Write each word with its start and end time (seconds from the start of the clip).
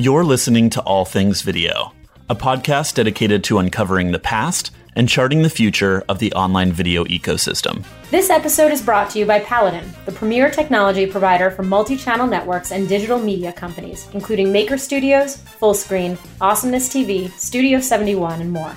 You're 0.00 0.24
listening 0.24 0.70
to 0.70 0.80
All 0.80 1.04
Things 1.04 1.42
Video, 1.42 1.92
a 2.30 2.34
podcast 2.34 2.94
dedicated 2.94 3.44
to 3.44 3.58
uncovering 3.58 4.12
the 4.12 4.18
past 4.18 4.70
and 4.96 5.06
charting 5.06 5.42
the 5.42 5.50
future 5.50 6.02
of 6.08 6.18
the 6.18 6.32
online 6.32 6.72
video 6.72 7.04
ecosystem. 7.04 7.84
This 8.10 8.30
episode 8.30 8.72
is 8.72 8.80
brought 8.80 9.10
to 9.10 9.18
you 9.18 9.26
by 9.26 9.40
Paladin, 9.40 9.92
the 10.06 10.12
premier 10.12 10.50
technology 10.50 11.04
provider 11.04 11.50
for 11.50 11.64
multi 11.64 11.98
channel 11.98 12.26
networks 12.26 12.72
and 12.72 12.88
digital 12.88 13.18
media 13.18 13.52
companies, 13.52 14.08
including 14.14 14.50
Maker 14.50 14.78
Studios, 14.78 15.36
Fullscreen, 15.60 16.16
Awesomeness 16.40 16.88
TV, 16.88 17.30
Studio 17.32 17.78
71, 17.78 18.40
and 18.40 18.50
more. 18.50 18.74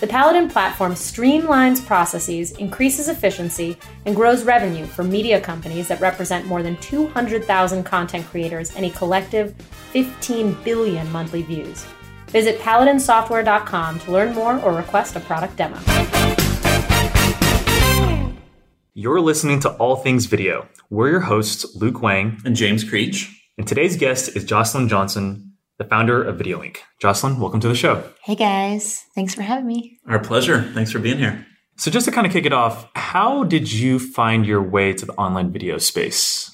The 0.00 0.08
Paladin 0.08 0.50
platform 0.50 0.94
streamlines 0.94 1.86
processes, 1.86 2.50
increases 2.50 3.08
efficiency, 3.08 3.78
and 4.04 4.16
grows 4.16 4.42
revenue 4.42 4.84
for 4.84 5.04
media 5.04 5.40
companies 5.40 5.86
that 5.88 6.00
represent 6.00 6.44
more 6.44 6.62
than 6.64 6.76
200,000 6.78 7.84
content 7.84 8.26
creators 8.26 8.74
and 8.74 8.84
a 8.84 8.90
collective 8.90 9.54
15 9.96 10.58
billion 10.62 11.10
monthly 11.10 11.40
views. 11.40 11.86
Visit 12.28 12.60
paladinsoftware.com 12.60 13.98
to 14.00 14.12
learn 14.12 14.34
more 14.34 14.60
or 14.60 14.74
request 14.74 15.16
a 15.16 15.20
product 15.20 15.56
demo. 15.56 15.78
You're 18.92 19.22
listening 19.22 19.58
to 19.60 19.70
All 19.76 19.96
Things 19.96 20.26
Video. 20.26 20.68
We're 20.90 21.08
your 21.08 21.20
hosts, 21.20 21.74
Luke 21.76 22.02
Wang, 22.02 22.38
And 22.44 22.54
James 22.54 22.84
Creech. 22.84 23.32
and 23.56 23.66
today's 23.66 23.96
guest 23.96 24.36
is 24.36 24.44
Jocelyn 24.44 24.88
Johnson, 24.88 25.54
the 25.78 25.84
founder 25.84 26.22
of 26.22 26.36
Video 26.36 26.62
Ink. 26.62 26.82
Jocelyn, 27.00 27.40
welcome 27.40 27.60
to 27.60 27.68
the 27.68 27.74
show. 27.74 28.04
Hey 28.22 28.34
guys, 28.34 29.02
thanks 29.14 29.34
for 29.34 29.40
having 29.40 29.66
me. 29.66 29.98
Our 30.06 30.18
pleasure. 30.18 30.60
Thanks 30.74 30.92
for 30.92 30.98
being 30.98 31.16
here. 31.16 31.46
So, 31.78 31.90
just 31.90 32.04
to 32.04 32.12
kind 32.12 32.26
of 32.26 32.34
kick 32.34 32.44
it 32.44 32.52
off, 32.52 32.86
how 32.94 33.44
did 33.44 33.72
you 33.72 33.98
find 33.98 34.44
your 34.44 34.62
way 34.62 34.92
to 34.92 35.06
the 35.06 35.14
online 35.14 35.52
video 35.52 35.78
space? 35.78 36.52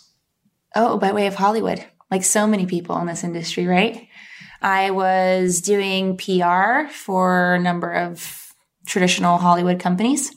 Oh, 0.74 0.96
by 0.96 1.12
way 1.12 1.26
of 1.26 1.34
Hollywood, 1.34 1.84
like 2.12 2.22
so 2.22 2.46
many 2.46 2.66
people 2.66 2.98
in 2.98 3.06
this 3.06 3.24
industry, 3.24 3.66
right? 3.66 4.06
I 4.60 4.90
was 4.90 5.62
doing 5.62 6.18
PR 6.18 6.88
for 6.92 7.54
a 7.54 7.58
number 7.58 7.90
of 7.90 8.52
traditional 8.86 9.38
Hollywood 9.38 9.80
companies, 9.80 10.30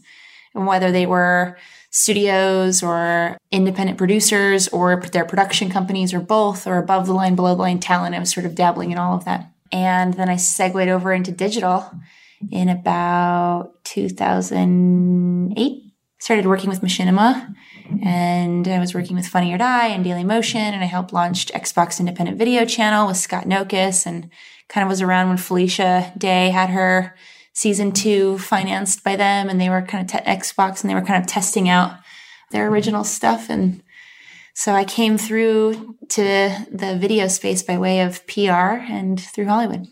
and 0.56 0.66
whether 0.66 0.94
they 0.94 1.06
were 1.06 1.58
studios 1.92 2.82
or 2.82 3.38
independent 3.52 3.98
producers 3.98 4.70
or 4.70 5.02
their 5.12 5.26
production 5.26 5.70
companies 5.70 6.14
or 6.14 6.22
both 6.22 6.66
or 6.66 6.78
above 6.78 7.08
the 7.08 7.14
line, 7.14 7.36
below 7.36 7.56
the 7.56 7.62
line 7.62 7.80
talent. 7.80 8.16
I 8.16 8.20
was 8.20 8.32
sort 8.32 8.46
of 8.46 8.56
dabbling 8.56 8.92
in 8.92 8.98
all 8.98 9.16
of 9.16 9.26
that. 9.26 9.52
And 9.72 10.14
then 10.14 10.30
I 10.30 10.38
segued 10.38 10.88
over 10.88 11.12
into 11.12 11.32
digital 11.32 11.92
in 12.52 12.70
about 12.70 13.84
2008. 13.84 15.82
Started 16.20 16.46
working 16.46 16.70
with 16.70 16.82
Machinima 16.82 17.54
and 18.04 18.68
I 18.68 18.80
was 18.80 18.94
working 18.94 19.16
with 19.16 19.28
Funny 19.28 19.54
or 19.54 19.58
Die 19.58 19.88
and 19.88 20.04
Daily 20.04 20.24
Motion 20.24 20.60
and 20.60 20.84
I 20.84 20.88
helped 20.88 21.14
launch 21.14 21.48
Xbox 21.48 22.00
Independent 22.00 22.38
Video 22.38 22.66
Channel 22.66 23.08
with 23.08 23.18
Scott 23.18 23.46
Nokus 23.46 24.06
and 24.06 24.30
kind 24.70 24.84
of 24.84 24.90
was 24.90 25.02
around 25.02 25.30
when 25.30 25.38
Felicia 25.38 26.14
Day 26.18 26.50
had 26.50 26.70
her 26.70 27.16
season 27.54 27.92
two 27.92 28.38
financed 28.38 29.04
by 29.04 29.16
them 29.16 29.50
and 29.50 29.60
they 29.60 29.70
were 29.70 29.82
kind 29.82 30.04
of 30.04 30.12
te- 30.12 30.30
Xbox 30.30 30.82
and 30.82 30.90
they 30.90 30.96
were 30.96 31.02
kind 31.02 31.22
of 31.22 31.28
testing 31.28 31.70
out 31.70 31.98
their 32.52 32.68
original 32.68 33.04
stuff 33.04 33.50
and 33.50 33.82
so 34.54 34.72
I 34.72 34.86
came 34.86 35.18
through 35.18 35.98
to 36.10 36.66
the 36.72 36.98
video 36.98 37.28
space 37.28 37.62
by 37.62 37.78
way 37.78 38.00
of 38.00 38.26
PR 38.26 38.80
and 38.90 39.20
through 39.20 39.48
Hollywood. 39.48 39.88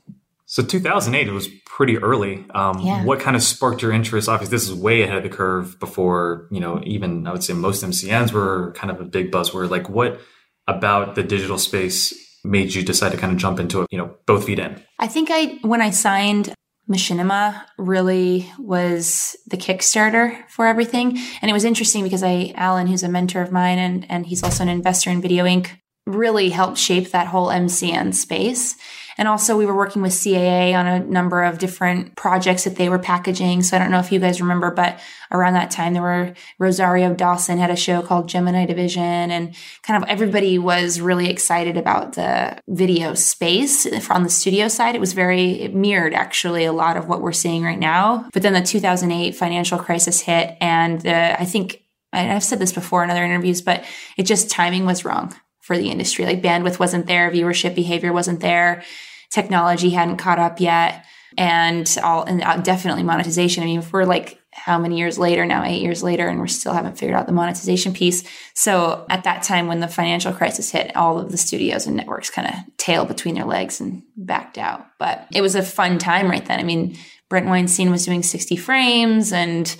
So, 0.53 0.61
2008, 0.61 1.27
it 1.27 1.31
was 1.31 1.47
pretty 1.65 1.97
early. 1.97 2.45
Um, 2.53 2.77
Yeah. 2.77 3.03
What 3.05 3.19
kind 3.19 3.35
of 3.35 3.41
sparked 3.41 3.81
your 3.81 3.91
interest? 3.91 4.29
Obviously, 4.29 4.55
this 4.55 4.69
is 4.69 4.75
way 4.75 5.01
ahead 5.01 5.17
of 5.17 5.23
the 5.23 5.29
curve 5.29 5.79
before, 5.79 6.47
you 6.51 6.59
know, 6.59 6.79
even 6.85 7.25
I 7.25 7.31
would 7.31 7.43
say 7.43 7.53
most 7.53 7.83
MCNs 7.83 8.31
were 8.31 8.71
kind 8.73 8.91
of 8.91 9.01
a 9.01 9.03
big 9.03 9.31
buzzword. 9.31 9.71
Like, 9.71 9.89
what 9.89 10.21
about 10.67 11.15
the 11.15 11.23
digital 11.23 11.57
space 11.57 12.13
made 12.44 12.72
you 12.75 12.83
decide 12.83 13.13
to 13.13 13.17
kind 13.17 13.33
of 13.33 13.39
jump 13.39 13.59
into 13.59 13.81
it, 13.81 13.88
you 13.89 13.97
know, 13.97 14.16
both 14.28 14.45
feet 14.45 14.59
in? 14.59 14.79
I 15.00 15.07
think 15.07 15.29
I 15.31 15.57
when 15.63 15.81
I 15.81 15.89
signed 15.89 16.53
Machinima 16.88 17.59
really 17.79 18.47
was 18.59 19.35
the 19.47 19.57
Kickstarter 19.57 20.47
for 20.49 20.67
everything. 20.67 21.17
And 21.41 21.49
it 21.49 21.53
was 21.53 21.66
interesting 21.66 22.03
because 22.03 22.22
I 22.22 22.53
Alan, 22.55 22.85
who's 22.85 23.01
a 23.01 23.09
mentor 23.09 23.41
of 23.41 23.51
mine 23.51 23.79
and 23.79 24.05
and 24.07 24.28
he's 24.28 24.44
also 24.44 24.61
an 24.61 24.69
investor 24.69 25.09
in 25.09 25.19
Video 25.19 25.47
Ink, 25.47 25.79
really 26.05 26.49
helped 26.51 26.78
shape 26.78 27.09
that 27.09 27.25
whole 27.25 27.47
MCN 27.47 28.13
space. 28.13 28.75
And 29.18 29.28
also 29.28 29.57
we 29.57 29.66
were 29.66 29.75
working 29.75 30.01
with 30.01 30.13
CAA 30.13 30.74
on 30.78 30.88
a 30.88 31.00
number 31.00 31.44
of 31.44 31.57
different 31.57 32.16
projects 32.16 32.63
that 32.63 32.75
they 32.75 32.90
were 32.90 33.00
packaging. 33.00 33.62
So 33.62 33.75
I 33.75 33.79
don't 33.79 33.91
know 33.91 34.00
if 34.00 34.12
you 34.12 34.19
guys 34.19 34.41
remember, 34.41 34.72
but 34.72 35.00
around 35.31 35.53
that 35.53 35.72
time 35.72 35.94
there 35.94 36.01
were 36.01 36.34
Rosario 36.59 37.13
Dawson 37.13 37.57
had 37.57 37.69
a 37.69 37.75
show 37.75 38.02
called 38.02 38.29
Gemini 38.29 38.66
Division 38.66 39.03
and 39.03 39.56
kind 39.84 40.02
of 40.02 40.09
everybody 40.09 40.57
was 40.57 41.00
really 41.00 41.29
excited 41.29 41.78
about 41.78 42.13
the 42.13 42.57
video 42.68 43.13
space 43.13 43.85
on 44.09 44.23
the 44.23 44.29
studio 44.29 44.68
side. 44.68 44.96
It 44.96 45.02
was 45.02 45.13
very, 45.13 45.62
it 45.62 45.73
mirrored 45.73 46.13
actually 46.13 46.66
a 46.66 46.73
lot 46.73 46.97
of 46.97 47.07
what 47.07 47.22
we're 47.22 47.31
seeing 47.31 47.63
right 47.63 47.79
now. 47.79 48.28
But 48.34 48.41
then 48.41 48.53
the 48.53 48.62
2008 48.62 49.35
financial 49.35 49.79
crisis 49.79 50.22
hit 50.22 50.57
and 50.59 51.06
uh, 51.06 51.35
I 51.40 51.46
think 51.46 51.84
I've 52.12 52.44
said 52.44 52.59
this 52.59 52.72
before 52.72 53.03
in 53.03 53.09
other 53.09 53.23
interviews, 53.23 53.62
but 53.63 53.84
it 54.18 54.23
just 54.23 54.52
timing 54.52 54.85
was 54.85 55.03
wrong 55.03 55.35
for 55.63 55.78
the 55.78 55.90
industry. 55.90 56.25
Like 56.25 56.41
bandwidth 56.41 56.78
wasn't 56.78 57.07
there, 57.07 57.31
viewership 57.31 57.74
behavior 57.74 58.12
wasn't 58.12 58.41
there, 58.41 58.84
technology 59.31 59.91
hadn't 59.91 60.18
caught 60.18 60.38
up 60.38 60.59
yet, 60.59 61.06
and 61.38 61.97
all 62.03 62.24
and 62.24 62.44
uh, 62.44 62.57
definitely 62.57 63.01
monetization. 63.01 63.63
I 63.63 63.66
mean, 63.66 63.79
if 63.79 63.91
we're 63.94 64.03
like 64.03 64.40
how 64.52 64.78
many 64.78 64.97
years 64.97 65.18
later 65.18 65.46
now, 65.46 65.63
eight 65.63 65.81
years 65.81 66.03
later, 66.03 66.28
and 66.28 66.41
we 66.41 66.50
still 66.50 66.73
haven't 66.73 66.97
figured 66.97 67.18
out 67.18 67.25
the 67.25 67.34
monetization 67.34 67.94
piece. 67.94 68.23
So 68.53 69.06
at 69.09 69.23
that 69.23 69.41
time, 69.41 69.68
when 69.68 69.79
the 69.79 69.88
financial 69.88 70.34
crisis 70.34 70.69
hit, 70.69 70.96
all 70.96 71.18
of 71.18 71.31
the 71.31 71.38
studios 71.38 71.88
and 71.88 71.96
networks 71.96 72.29
kind 72.29 72.47
of 72.47 72.56
tailed 72.78 73.07
between 73.07 73.34
their 73.34 73.46
legs 73.46 73.79
and 73.79 74.03
backed 74.18 74.57
out. 74.57 74.85
But 75.00 75.28
it 75.34 75.41
was 75.41 75.56
a 75.56 75.63
fun 75.63 75.97
time 75.97 76.29
right 76.29 76.46
then. 76.46 76.59
I 76.59 76.63
mean, 76.63 76.97
Brent 77.29 77.47
Weinstein 77.47 77.90
was 77.90 78.06
doing 78.06 78.22
60 78.22 78.57
frames 78.57 79.31
and 79.31 79.75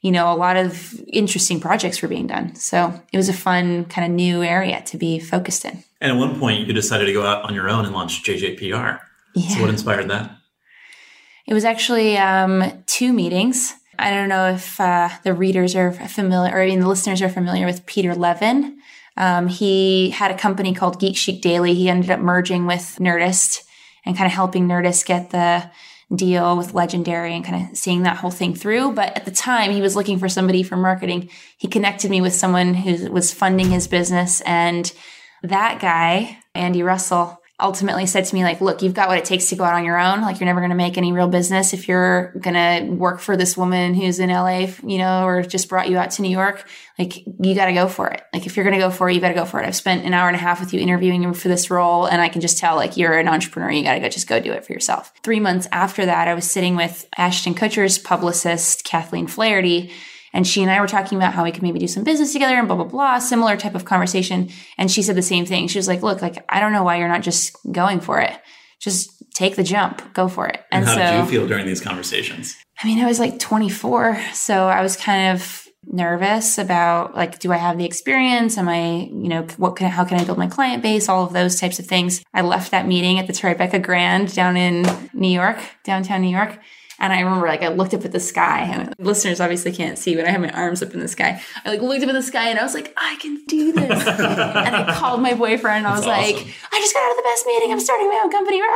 you 0.00 0.12
know, 0.12 0.32
a 0.32 0.36
lot 0.36 0.56
of 0.56 0.94
interesting 1.08 1.60
projects 1.60 2.02
were 2.02 2.08
being 2.08 2.26
done. 2.26 2.54
So 2.54 3.00
it 3.12 3.16
was 3.16 3.28
a 3.28 3.32
fun 3.32 3.84
kind 3.86 4.06
of 4.06 4.14
new 4.14 4.42
area 4.42 4.82
to 4.86 4.96
be 4.96 5.18
focused 5.18 5.64
in. 5.64 5.82
And 6.00 6.12
at 6.12 6.18
one 6.18 6.38
point, 6.38 6.66
you 6.66 6.72
decided 6.72 7.06
to 7.06 7.12
go 7.12 7.26
out 7.26 7.42
on 7.44 7.54
your 7.54 7.68
own 7.68 7.84
and 7.84 7.92
launch 7.92 8.22
JJPR. 8.22 9.00
Yeah. 9.34 9.48
So, 9.48 9.60
what 9.60 9.70
inspired 9.70 10.08
that? 10.08 10.30
It 11.46 11.54
was 11.54 11.64
actually 11.64 12.16
um, 12.16 12.84
two 12.86 13.12
meetings. 13.12 13.74
I 13.98 14.10
don't 14.10 14.28
know 14.28 14.50
if 14.50 14.80
uh, 14.80 15.08
the 15.24 15.34
readers 15.34 15.74
are 15.74 15.90
familiar, 15.92 16.54
or 16.54 16.62
I 16.62 16.66
mean, 16.66 16.80
the 16.80 16.88
listeners 16.88 17.20
are 17.20 17.28
familiar 17.28 17.66
with 17.66 17.84
Peter 17.86 18.14
Levin. 18.14 18.78
Um, 19.16 19.48
he 19.48 20.10
had 20.10 20.30
a 20.30 20.38
company 20.38 20.72
called 20.72 21.00
Geek 21.00 21.16
Chic 21.16 21.42
Daily. 21.42 21.74
He 21.74 21.88
ended 21.88 22.10
up 22.10 22.20
merging 22.20 22.66
with 22.66 22.98
Nerdist 23.00 23.64
and 24.04 24.16
kind 24.16 24.26
of 24.26 24.32
helping 24.32 24.68
Nerdist 24.68 25.04
get 25.04 25.30
the 25.30 25.68
deal 26.14 26.56
with 26.56 26.74
Legendary 26.74 27.34
and 27.34 27.44
kind 27.44 27.70
of 27.70 27.76
seeing 27.76 28.02
that 28.02 28.16
whole 28.16 28.30
thing 28.30 28.54
through. 28.54 28.92
But 28.92 29.16
at 29.16 29.24
the 29.24 29.30
time, 29.30 29.72
he 29.72 29.82
was 29.82 29.94
looking 29.94 30.18
for 30.18 30.28
somebody 30.28 30.62
for 30.62 30.76
marketing. 30.76 31.30
He 31.58 31.68
connected 31.68 32.10
me 32.10 32.20
with 32.20 32.34
someone 32.34 32.74
who 32.74 33.10
was 33.10 33.32
funding 33.32 33.70
his 33.70 33.88
business, 33.88 34.40
and 34.42 34.90
that 35.42 35.80
guy, 35.80 36.38
Andy 36.54 36.82
Russell, 36.82 37.37
ultimately 37.60 38.06
said 38.06 38.24
to 38.24 38.34
me 38.34 38.44
like 38.44 38.60
look 38.60 38.82
you've 38.82 38.94
got 38.94 39.08
what 39.08 39.18
it 39.18 39.24
takes 39.24 39.48
to 39.48 39.56
go 39.56 39.64
out 39.64 39.74
on 39.74 39.84
your 39.84 39.98
own. 39.98 40.20
Like 40.20 40.38
you're 40.38 40.46
never 40.46 40.60
going 40.60 40.70
to 40.70 40.76
make 40.76 40.96
any 40.96 41.12
real 41.12 41.28
business 41.28 41.72
if 41.72 41.88
you're 41.88 42.32
going 42.38 42.54
to 42.54 42.92
work 42.94 43.20
for 43.20 43.36
this 43.36 43.56
woman 43.56 43.94
who's 43.94 44.20
in 44.20 44.30
la 44.30 44.66
you 44.84 44.98
know 44.98 45.24
or 45.24 45.42
just 45.42 45.68
brought 45.68 45.88
you 45.88 45.98
out 45.98 46.12
to 46.12 46.22
new 46.22 46.30
york. 46.30 46.64
Like 46.98 47.26
you 47.26 47.54
got 47.54 47.66
to 47.66 47.72
go 47.72 47.88
for 47.88 48.08
it. 48.08 48.22
Like 48.32 48.46
if 48.46 48.56
you're 48.56 48.64
going 48.64 48.78
to 48.78 48.84
go 48.84 48.90
for 48.90 49.10
it 49.10 49.14
you 49.14 49.20
got 49.20 49.28
to 49.28 49.34
go 49.34 49.44
for 49.44 49.60
it. 49.60 49.66
I've 49.66 49.76
spent 49.76 50.04
an 50.04 50.14
hour 50.14 50.28
and 50.28 50.36
a 50.36 50.40
half 50.40 50.60
with 50.60 50.72
you 50.72 50.80
interviewing 50.80 51.22
you 51.22 51.34
for 51.34 51.48
this 51.48 51.70
role 51.70 52.06
and 52.06 52.20
i 52.22 52.28
can 52.28 52.40
just 52.40 52.58
tell 52.58 52.76
like 52.76 52.96
you're 52.96 53.18
an 53.18 53.28
entrepreneur. 53.28 53.70
You 53.70 53.82
got 53.82 53.94
to 53.94 54.00
go 54.00 54.08
just 54.08 54.28
go 54.28 54.40
do 54.40 54.52
it 54.52 54.64
for 54.64 54.72
yourself. 54.72 55.12
Three 55.22 55.40
months 55.40 55.66
after 55.72 56.06
that 56.06 56.28
i 56.28 56.34
was 56.34 56.48
sitting 56.48 56.76
with 56.76 57.08
ashton 57.16 57.54
kutcher's 57.54 57.98
publicist 57.98 58.84
kathleen 58.84 59.26
flaherty 59.26 59.92
and 60.32 60.46
she 60.46 60.62
and 60.62 60.70
I 60.70 60.80
were 60.80 60.86
talking 60.86 61.16
about 61.16 61.34
how 61.34 61.44
we 61.44 61.52
could 61.52 61.62
maybe 61.62 61.78
do 61.78 61.88
some 61.88 62.04
business 62.04 62.32
together 62.32 62.56
and 62.56 62.68
blah, 62.68 62.76
blah, 62.76 62.84
blah, 62.84 63.18
similar 63.18 63.56
type 63.56 63.74
of 63.74 63.84
conversation. 63.84 64.50
And 64.76 64.90
she 64.90 65.02
said 65.02 65.16
the 65.16 65.22
same 65.22 65.46
thing. 65.46 65.68
She 65.68 65.78
was 65.78 65.88
like, 65.88 66.02
look, 66.02 66.22
like, 66.22 66.44
I 66.48 66.60
don't 66.60 66.72
know 66.72 66.82
why 66.82 66.96
you're 66.96 67.08
not 67.08 67.22
just 67.22 67.56
going 67.70 68.00
for 68.00 68.20
it. 68.20 68.32
Just 68.80 69.10
take 69.34 69.56
the 69.56 69.64
jump, 69.64 70.14
go 70.14 70.28
for 70.28 70.46
it. 70.46 70.60
And, 70.70 70.84
And, 70.84 70.86
how 70.86 70.94
so, 70.94 71.00
did 71.00 71.24
you 71.24 71.30
feel 71.30 71.48
during 71.48 71.66
these 71.66 71.80
conversations? 71.80 72.56
I 72.82 72.86
mean, 72.86 73.02
I 73.02 73.06
was 73.06 73.18
like 73.18 73.38
24. 73.38 74.20
So 74.34 74.68
I 74.68 74.82
was 74.82 74.96
kind 74.96 75.34
of 75.34 75.66
nervous 75.90 76.58
about 76.58 77.14
like, 77.14 77.38
do 77.38 77.52
I 77.52 77.56
have 77.56 77.78
the 77.78 77.84
experience? 77.84 78.58
Am 78.58 78.68
I, 78.68 79.08
you 79.10 79.28
know, 79.28 79.42
what 79.56 79.76
can, 79.76 79.90
how 79.90 80.04
can 80.04 80.20
I 80.20 80.24
build 80.24 80.38
my 80.38 80.46
client 80.46 80.82
base? 80.82 81.08
All 81.08 81.24
of 81.24 81.32
those 81.32 81.58
types 81.58 81.78
of 81.78 81.86
things. 81.86 82.22
I 82.34 82.42
left 82.42 82.70
that 82.70 82.86
meeting 82.86 83.18
at 83.18 83.26
the 83.26 83.32
Tribeca 83.32 83.82
Grand 83.82 84.34
down 84.34 84.56
in 84.56 84.86
New 85.12 85.30
York, 85.30 85.58
downtown 85.84 86.22
New 86.22 86.36
York. 86.36 86.58
And 86.98 87.12
I 87.12 87.20
remember 87.20 87.46
like 87.46 87.62
I 87.62 87.68
looked 87.68 87.94
up 87.94 88.04
at 88.04 88.12
the 88.12 88.20
sky 88.20 88.60
and 88.62 88.94
listeners 88.98 89.40
obviously 89.40 89.72
can't 89.72 89.98
see, 89.98 90.16
but 90.16 90.24
I 90.24 90.30
had 90.30 90.40
my 90.40 90.50
arms 90.50 90.82
up 90.82 90.94
in 90.94 91.00
the 91.00 91.08
sky. 91.08 91.40
I 91.64 91.70
like 91.70 91.80
looked 91.80 92.02
up 92.02 92.08
at 92.08 92.12
the 92.12 92.22
sky 92.22 92.48
and 92.48 92.58
I 92.58 92.62
was 92.62 92.74
like, 92.74 92.92
I 92.96 93.16
can 93.20 93.44
do 93.46 93.72
this. 93.72 94.06
and 94.06 94.76
I 94.76 94.94
called 94.94 95.22
my 95.22 95.34
boyfriend 95.34 95.78
and 95.78 95.86
I 95.86 95.92
was 95.92 96.04
That's 96.04 96.26
like, 96.26 96.36
awesome. 96.36 96.52
I 96.72 96.80
just 96.80 96.94
got 96.94 97.04
out 97.04 97.10
of 97.12 97.16
the 97.16 97.22
best 97.22 97.46
meeting. 97.46 97.72
I'm 97.72 97.80
starting 97.80 98.08
my 98.08 98.20
own 98.24 98.30
company. 98.30 98.62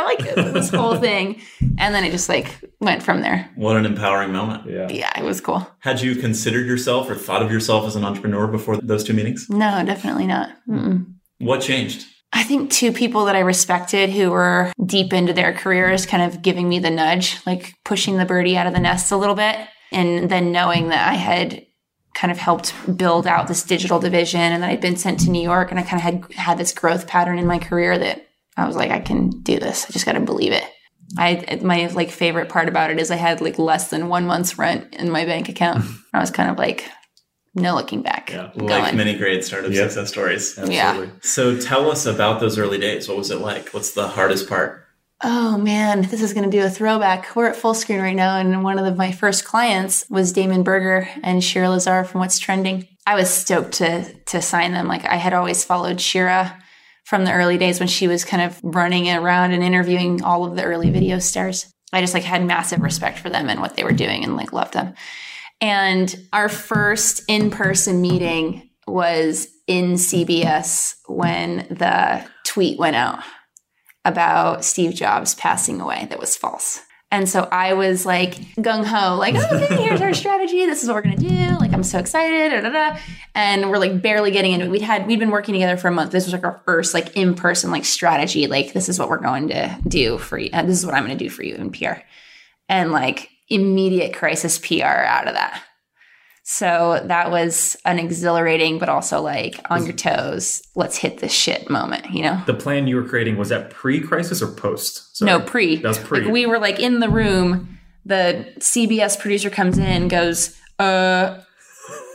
Like 0.00 0.34
this 0.34 0.70
whole 0.70 0.96
thing. 0.96 1.40
And 1.78 1.94
then 1.94 2.04
it 2.04 2.10
just 2.10 2.28
like 2.28 2.58
went 2.80 3.02
from 3.02 3.20
there. 3.20 3.48
What 3.54 3.76
an 3.76 3.86
empowering 3.86 4.32
moment. 4.32 4.68
Yeah. 4.68 4.88
Yeah, 4.88 5.18
it 5.18 5.24
was 5.24 5.40
cool. 5.40 5.66
Had 5.80 6.00
you 6.00 6.16
considered 6.16 6.66
yourself 6.66 7.08
or 7.08 7.14
thought 7.14 7.42
of 7.42 7.52
yourself 7.52 7.86
as 7.86 7.96
an 7.96 8.04
entrepreneur 8.04 8.46
before 8.46 8.78
those 8.78 9.04
two 9.04 9.12
meetings? 9.14 9.48
No, 9.48 9.84
definitely 9.84 10.26
not. 10.26 10.50
Mm-mm. 10.68 11.14
What 11.38 11.60
changed? 11.60 12.06
I 12.32 12.44
think 12.44 12.70
two 12.70 12.92
people 12.92 13.24
that 13.24 13.36
I 13.36 13.40
respected 13.40 14.10
who 14.10 14.30
were 14.30 14.72
deep 14.84 15.12
into 15.12 15.32
their 15.32 15.52
careers 15.52 16.06
kind 16.06 16.22
of 16.22 16.42
giving 16.42 16.68
me 16.68 16.78
the 16.78 16.90
nudge, 16.90 17.44
like 17.44 17.74
pushing 17.84 18.16
the 18.16 18.24
birdie 18.24 18.56
out 18.56 18.66
of 18.66 18.72
the 18.72 18.80
nest 18.80 19.10
a 19.10 19.16
little 19.16 19.34
bit. 19.34 19.56
And 19.92 20.30
then 20.30 20.52
knowing 20.52 20.88
that 20.88 21.08
I 21.08 21.14
had 21.14 21.66
kind 22.14 22.30
of 22.30 22.38
helped 22.38 22.72
build 22.96 23.26
out 23.26 23.48
this 23.48 23.62
digital 23.62 23.98
division 23.98 24.40
and 24.40 24.62
that 24.62 24.70
I'd 24.70 24.80
been 24.80 24.96
sent 24.96 25.20
to 25.20 25.30
New 25.30 25.42
York 25.42 25.70
and 25.70 25.80
I 25.80 25.82
kind 25.82 25.96
of 25.96 26.02
had 26.02 26.32
had 26.34 26.58
this 26.58 26.72
growth 26.72 27.06
pattern 27.06 27.38
in 27.38 27.46
my 27.46 27.58
career 27.58 27.98
that 27.98 28.28
I 28.56 28.66
was 28.66 28.76
like, 28.76 28.90
I 28.90 29.00
can 29.00 29.30
do 29.30 29.58
this. 29.58 29.86
I 29.86 29.92
just 29.92 30.04
got 30.04 30.12
to 30.12 30.20
believe 30.20 30.52
it. 30.52 30.64
I 31.18 31.58
my 31.62 31.86
like 31.88 32.10
favorite 32.10 32.48
part 32.48 32.68
about 32.68 32.90
it 32.90 33.00
is 33.00 33.10
I 33.10 33.16
had 33.16 33.40
like 33.40 33.58
less 33.58 33.90
than 33.90 34.08
one 34.08 34.26
month's 34.26 34.58
rent 34.58 34.94
in 34.94 35.10
my 35.10 35.24
bank 35.24 35.48
account. 35.48 35.84
I 36.12 36.20
was 36.20 36.30
kind 36.30 36.50
of 36.50 36.58
like, 36.58 36.88
no 37.54 37.74
looking 37.74 38.02
back. 38.02 38.30
Yeah, 38.30 38.50
going. 38.56 38.68
like 38.68 38.94
many 38.94 39.16
great 39.16 39.44
startup 39.44 39.70
Yep. 39.72 39.90
success 39.90 40.08
stories. 40.08 40.58
Yeah. 40.64 41.06
So 41.22 41.58
tell 41.60 41.90
us 41.90 42.06
about 42.06 42.40
those 42.40 42.58
early 42.58 42.78
days. 42.78 43.08
What 43.08 43.18
was 43.18 43.30
it 43.30 43.40
like? 43.40 43.70
What's 43.70 43.92
the 43.92 44.08
hardest 44.08 44.48
part? 44.48 44.86
Oh 45.22 45.58
man, 45.58 46.02
this 46.02 46.22
is 46.22 46.32
going 46.32 46.50
to 46.50 46.56
do 46.56 46.64
a 46.64 46.70
throwback. 46.70 47.36
We're 47.36 47.48
at 47.48 47.56
Fullscreen 47.56 48.00
right 48.00 48.16
now, 48.16 48.38
and 48.38 48.64
one 48.64 48.78
of 48.78 48.86
the, 48.86 48.94
my 48.94 49.12
first 49.12 49.44
clients 49.44 50.06
was 50.08 50.32
Damon 50.32 50.62
Berger 50.62 51.08
and 51.22 51.44
Shira 51.44 51.68
Lazar 51.68 52.04
from 52.04 52.20
What's 52.20 52.38
Trending. 52.38 52.88
I 53.06 53.16
was 53.16 53.28
stoked 53.28 53.72
to 53.74 54.04
to 54.26 54.40
sign 54.40 54.72
them. 54.72 54.86
Like 54.88 55.04
I 55.04 55.16
had 55.16 55.34
always 55.34 55.62
followed 55.64 56.00
Shira 56.00 56.56
from 57.04 57.24
the 57.24 57.32
early 57.32 57.58
days 57.58 57.80
when 57.80 57.88
she 57.88 58.08
was 58.08 58.24
kind 58.24 58.42
of 58.42 58.58
running 58.62 59.10
around 59.10 59.52
and 59.52 59.62
interviewing 59.62 60.22
all 60.22 60.44
of 60.46 60.56
the 60.56 60.64
early 60.64 60.90
video 60.90 61.18
stars. 61.18 61.70
I 61.92 62.00
just 62.00 62.14
like 62.14 62.22
had 62.22 62.44
massive 62.44 62.80
respect 62.80 63.18
for 63.18 63.28
them 63.28 63.48
and 63.50 63.60
what 63.60 63.76
they 63.76 63.84
were 63.84 63.92
doing, 63.92 64.24
and 64.24 64.36
like 64.36 64.52
loved 64.54 64.72
them. 64.74 64.94
And 65.60 66.14
our 66.32 66.48
first 66.48 67.22
in 67.28 67.50
person 67.50 68.00
meeting 68.00 68.70
was 68.86 69.48
in 69.66 69.94
CBS 69.94 70.96
when 71.06 71.66
the 71.70 72.24
tweet 72.44 72.78
went 72.78 72.96
out 72.96 73.22
about 74.04 74.64
Steve 74.64 74.94
Jobs 74.94 75.34
passing 75.34 75.80
away 75.80 76.06
that 76.10 76.18
was 76.18 76.36
false. 76.36 76.80
And 77.12 77.28
so 77.28 77.48
I 77.50 77.74
was 77.74 78.06
like 78.06 78.36
gung 78.56 78.84
ho, 78.84 79.16
like, 79.16 79.34
okay, 79.34 79.82
here's 79.82 80.00
our 80.00 80.14
strategy. 80.14 80.64
This 80.66 80.82
is 80.82 80.88
what 80.88 80.94
we're 80.94 81.02
gonna 81.02 81.16
do. 81.16 81.58
Like, 81.58 81.72
I'm 81.72 81.82
so 81.82 81.98
excited. 81.98 82.50
Da, 82.50 82.60
da, 82.60 82.70
da. 82.70 82.98
And 83.34 83.68
we're 83.68 83.78
like 83.78 84.00
barely 84.00 84.30
getting 84.30 84.52
into 84.52 84.66
it. 84.66 84.70
We'd 84.70 84.82
had 84.82 85.08
we'd 85.08 85.18
been 85.18 85.30
working 85.30 85.54
together 85.54 85.76
for 85.76 85.88
a 85.88 85.92
month. 85.92 86.12
This 86.12 86.24
was 86.24 86.32
like 86.32 86.44
our 86.44 86.62
first 86.64 86.94
like 86.94 87.16
in 87.16 87.34
person 87.34 87.72
like 87.72 87.84
strategy. 87.84 88.46
Like, 88.46 88.74
this 88.74 88.88
is 88.88 88.98
what 88.98 89.08
we're 89.08 89.18
going 89.18 89.48
to 89.48 89.76
do 89.88 90.18
for 90.18 90.38
you. 90.38 90.50
Uh, 90.52 90.62
this 90.62 90.78
is 90.78 90.86
what 90.86 90.94
I'm 90.94 91.02
gonna 91.02 91.16
do 91.16 91.30
for 91.30 91.42
you 91.42 91.56
in 91.56 91.72
PR. 91.72 92.00
And 92.68 92.92
like 92.92 93.28
immediate 93.50 94.14
crisis 94.14 94.58
PR 94.58 94.84
out 94.84 95.28
of 95.28 95.34
that. 95.34 95.62
So 96.44 97.00
that 97.04 97.30
was 97.30 97.76
an 97.84 97.98
exhilarating, 97.98 98.78
but 98.78 98.88
also 98.88 99.20
like 99.20 99.60
on 99.70 99.84
your 99.84 99.94
toes, 99.94 100.62
let's 100.74 100.96
hit 100.96 101.18
this 101.18 101.32
shit 101.32 101.70
moment, 101.70 102.10
you 102.10 102.22
know? 102.22 102.42
The 102.46 102.54
plan 102.54 102.88
you 102.88 102.96
were 102.96 103.04
creating 103.04 103.36
was 103.36 103.50
that 103.50 103.70
pre-crisis 103.70 104.42
or 104.42 104.48
post? 104.48 105.16
Sorry. 105.16 105.30
No, 105.30 105.40
pre. 105.40 105.76
That 105.76 105.88
was 105.88 105.98
pre. 105.98 106.22
Like 106.22 106.32
we 106.32 106.46
were 106.46 106.58
like 106.58 106.80
in 106.80 107.00
the 107.00 107.08
room. 107.08 107.78
The 108.04 108.52
CBS 108.58 109.20
producer 109.20 109.50
comes 109.50 109.78
in, 109.78 110.08
goes, 110.08 110.58
uh, 110.78 111.40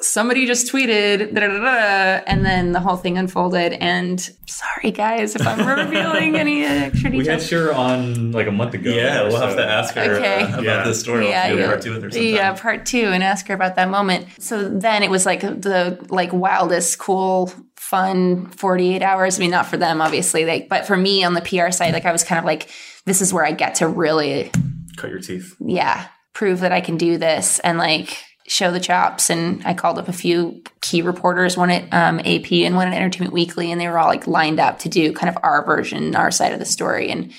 somebody 0.02 0.46
just 0.46 0.72
tweeted, 0.72 1.34
da, 1.34 1.42
da, 1.42 1.48
da, 1.48 1.60
da, 1.60 2.24
and 2.28 2.46
then 2.46 2.72
the 2.74 2.80
whole 2.80 2.96
thing 2.98 3.18
unfolded. 3.18 3.74
And 3.74 4.20
sorry, 4.46 4.92
guys, 4.92 5.36
if 5.36 5.46
I'm 5.46 5.66
revealing 5.86 6.36
any 6.36 6.64
extra 6.64 7.10
we 7.10 7.18
had 7.18 7.24
details. 7.26 7.48
Shira 7.48 7.74
on 7.76 8.32
like 8.32 8.48
a 8.48 8.52
month 8.52 8.74
ago. 8.74 8.90
Yeah, 8.92 9.24
we'll 9.24 9.40
have 9.42 9.56
to 9.56 9.66
ask 9.66 9.94
her 9.96 10.02
Okay. 10.16 10.42
uh, 10.44 10.48
about 10.50 10.64
Yeah. 10.64 10.84
this 10.84 11.00
story. 11.00 11.30
Yeah, 11.30 11.54
we'll 11.54 11.70
have 11.70 11.82
to 11.82 11.90
do 11.90 11.92
yeah. 11.92 11.92
part 11.92 11.92
two 11.92 11.92
with 11.94 12.04
her 12.04 12.12
sometime. 12.12 12.34
Yeah, 12.34 12.54
part 12.54 12.86
two, 12.86 13.06
and 13.08 13.24
ask 13.24 13.48
her 13.48 13.54
about 13.56 13.76
that 13.76 13.90
moment. 13.90 14.28
So 14.40 14.68
then 14.70 15.04
it 15.04 15.10
was 15.10 15.26
like 15.26 15.42
the 15.42 16.06
like 16.10 16.32
wildest, 16.34 16.98
cool, 17.00 17.52
fun 17.76 18.48
48 18.52 19.02
hours. 19.02 19.38
I 19.38 19.40
mean, 19.40 19.52
not 19.52 19.66
for 19.68 19.78
them, 19.78 20.02
obviously, 20.02 20.46
like, 20.46 20.70
but 20.70 20.86
for 20.86 20.98
me 20.98 21.24
on 21.24 21.34
the 21.34 21.42
PR 21.42 21.72
side, 21.72 21.94
like 21.94 22.06
I 22.06 22.12
was 22.12 22.24
kind 22.24 22.40
of 22.40 22.46
like, 22.46 22.70
this 23.06 23.22
is 23.22 23.32
where 23.34 23.46
I 23.46 23.52
get 23.52 23.76
to 23.76 23.88
really 23.88 24.52
Cut 24.98 25.10
your 25.12 25.20
teeth. 25.20 25.56
yeah, 25.60 26.08
prove 26.34 26.62
that 26.62 26.72
I 26.72 26.82
can 26.82 26.98
do 26.98 27.18
this 27.18 27.60
and 27.60 27.78
like 27.78 28.24
show 28.48 28.72
the 28.72 28.80
chops. 28.80 29.30
And 29.30 29.62
I 29.66 29.74
called 29.74 29.98
up 29.98 30.08
a 30.08 30.14
few 30.14 30.62
key 30.82 31.02
reporters, 31.02 31.58
one 31.58 31.72
at 31.72 31.92
um, 31.94 32.20
AP 32.20 32.52
and 32.52 32.76
one 32.76 32.88
at 32.88 32.94
Entertainment 32.94 33.34
Weekly, 33.34 33.72
and 33.72 33.82
they 33.82 33.88
were 33.88 33.98
all 33.98 34.08
like 34.08 34.28
lined 34.28 34.60
up 34.60 34.80
to 34.80 34.90
do 34.90 35.14
kind 35.14 35.36
of 35.36 35.42
our 35.44 35.66
version, 35.66 36.16
our 36.16 36.32
side 36.32 36.54
of 36.54 36.60
the 36.60 36.66
story. 36.66 37.10
And 37.10 37.34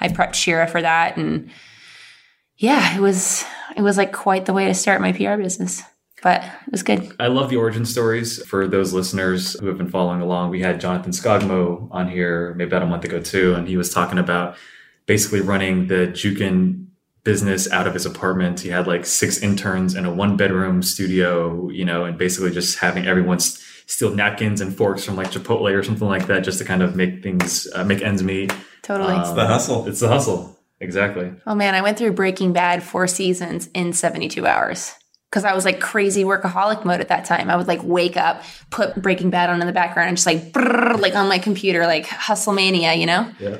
I 0.00 0.08
prepped 0.08 0.34
Shira 0.34 0.66
for 0.66 0.82
that. 0.82 1.16
And 1.16 1.50
yeah, 2.56 2.96
it 2.96 3.00
was 3.00 3.44
it 3.76 3.82
was 3.82 3.96
like 3.96 4.12
quite 4.12 4.46
the 4.46 4.52
way 4.52 4.66
to 4.66 4.74
start 4.74 5.00
my 5.00 5.12
PR 5.12 5.36
business, 5.36 5.82
but 6.22 6.42
it 6.42 6.72
was 6.72 6.82
good. 6.82 7.14
I 7.20 7.28
love 7.28 7.50
the 7.50 7.56
origin 7.56 7.86
stories 7.86 8.44
for 8.46 8.66
those 8.66 8.92
listeners 8.92 9.58
who 9.60 9.66
have 9.68 9.78
been 9.78 9.90
following 9.90 10.20
along. 10.20 10.50
We 10.50 10.60
had 10.60 10.80
Jonathan 10.80 11.12
Skogmo 11.12 11.88
on 11.92 12.08
here 12.08 12.54
maybe 12.54 12.68
about 12.68 12.82
a 12.82 12.86
month 12.86 13.04
ago 13.04 13.20
too, 13.20 13.54
and 13.54 13.68
he 13.68 13.76
was 13.76 13.92
talking 13.92 14.18
about 14.18 14.56
basically 15.06 15.40
running 15.40 15.86
the 15.86 16.08
Jukin 16.08 16.87
business 17.24 17.70
out 17.70 17.86
of 17.86 17.94
his 17.94 18.06
apartment. 18.06 18.60
He 18.60 18.68
had 18.68 18.86
like 18.86 19.04
six 19.04 19.42
interns 19.42 19.94
in 19.94 20.04
a 20.04 20.12
one 20.12 20.36
bedroom 20.36 20.82
studio, 20.82 21.68
you 21.70 21.84
know, 21.84 22.04
and 22.04 22.16
basically 22.16 22.50
just 22.50 22.78
having 22.78 23.06
everyone 23.06 23.40
steal 23.40 24.14
napkins 24.14 24.60
and 24.60 24.76
forks 24.76 25.04
from 25.04 25.16
like 25.16 25.30
Chipotle 25.30 25.72
or 25.72 25.82
something 25.82 26.08
like 26.08 26.26
that, 26.26 26.40
just 26.40 26.58
to 26.58 26.64
kind 26.64 26.82
of 26.82 26.96
make 26.96 27.22
things 27.22 27.66
uh, 27.74 27.84
make 27.84 28.02
ends 28.02 28.22
meet. 28.22 28.52
Totally. 28.82 29.14
Um, 29.14 29.36
the 29.36 29.46
hustle. 29.46 29.86
It's 29.86 30.00
the 30.00 30.08
hustle. 30.08 30.58
Exactly. 30.80 31.32
Oh 31.46 31.54
man, 31.54 31.74
I 31.74 31.82
went 31.82 31.98
through 31.98 32.12
Breaking 32.12 32.52
Bad 32.52 32.82
four 32.82 33.06
seasons 33.06 33.68
in 33.74 33.92
72 33.92 34.46
hours. 34.46 34.94
Cause 35.30 35.44
I 35.44 35.52
was 35.52 35.66
like 35.66 35.78
crazy 35.78 36.24
workaholic 36.24 36.86
mode 36.86 37.00
at 37.00 37.08
that 37.08 37.26
time. 37.26 37.50
I 37.50 37.56
would 37.56 37.68
like 37.68 37.82
wake 37.82 38.16
up, 38.16 38.42
put 38.70 38.94
Breaking 39.02 39.28
Bad 39.28 39.50
on 39.50 39.60
in 39.60 39.66
the 39.66 39.74
background 39.74 40.08
and 40.08 40.16
just 40.16 40.26
like, 40.26 40.52
brrr, 40.52 40.98
like 40.98 41.14
on 41.14 41.28
my 41.28 41.38
computer, 41.38 41.86
like 41.86 42.06
hustle 42.06 42.54
mania, 42.54 42.94
you 42.94 43.04
know? 43.04 43.30
Yeah. 43.38 43.58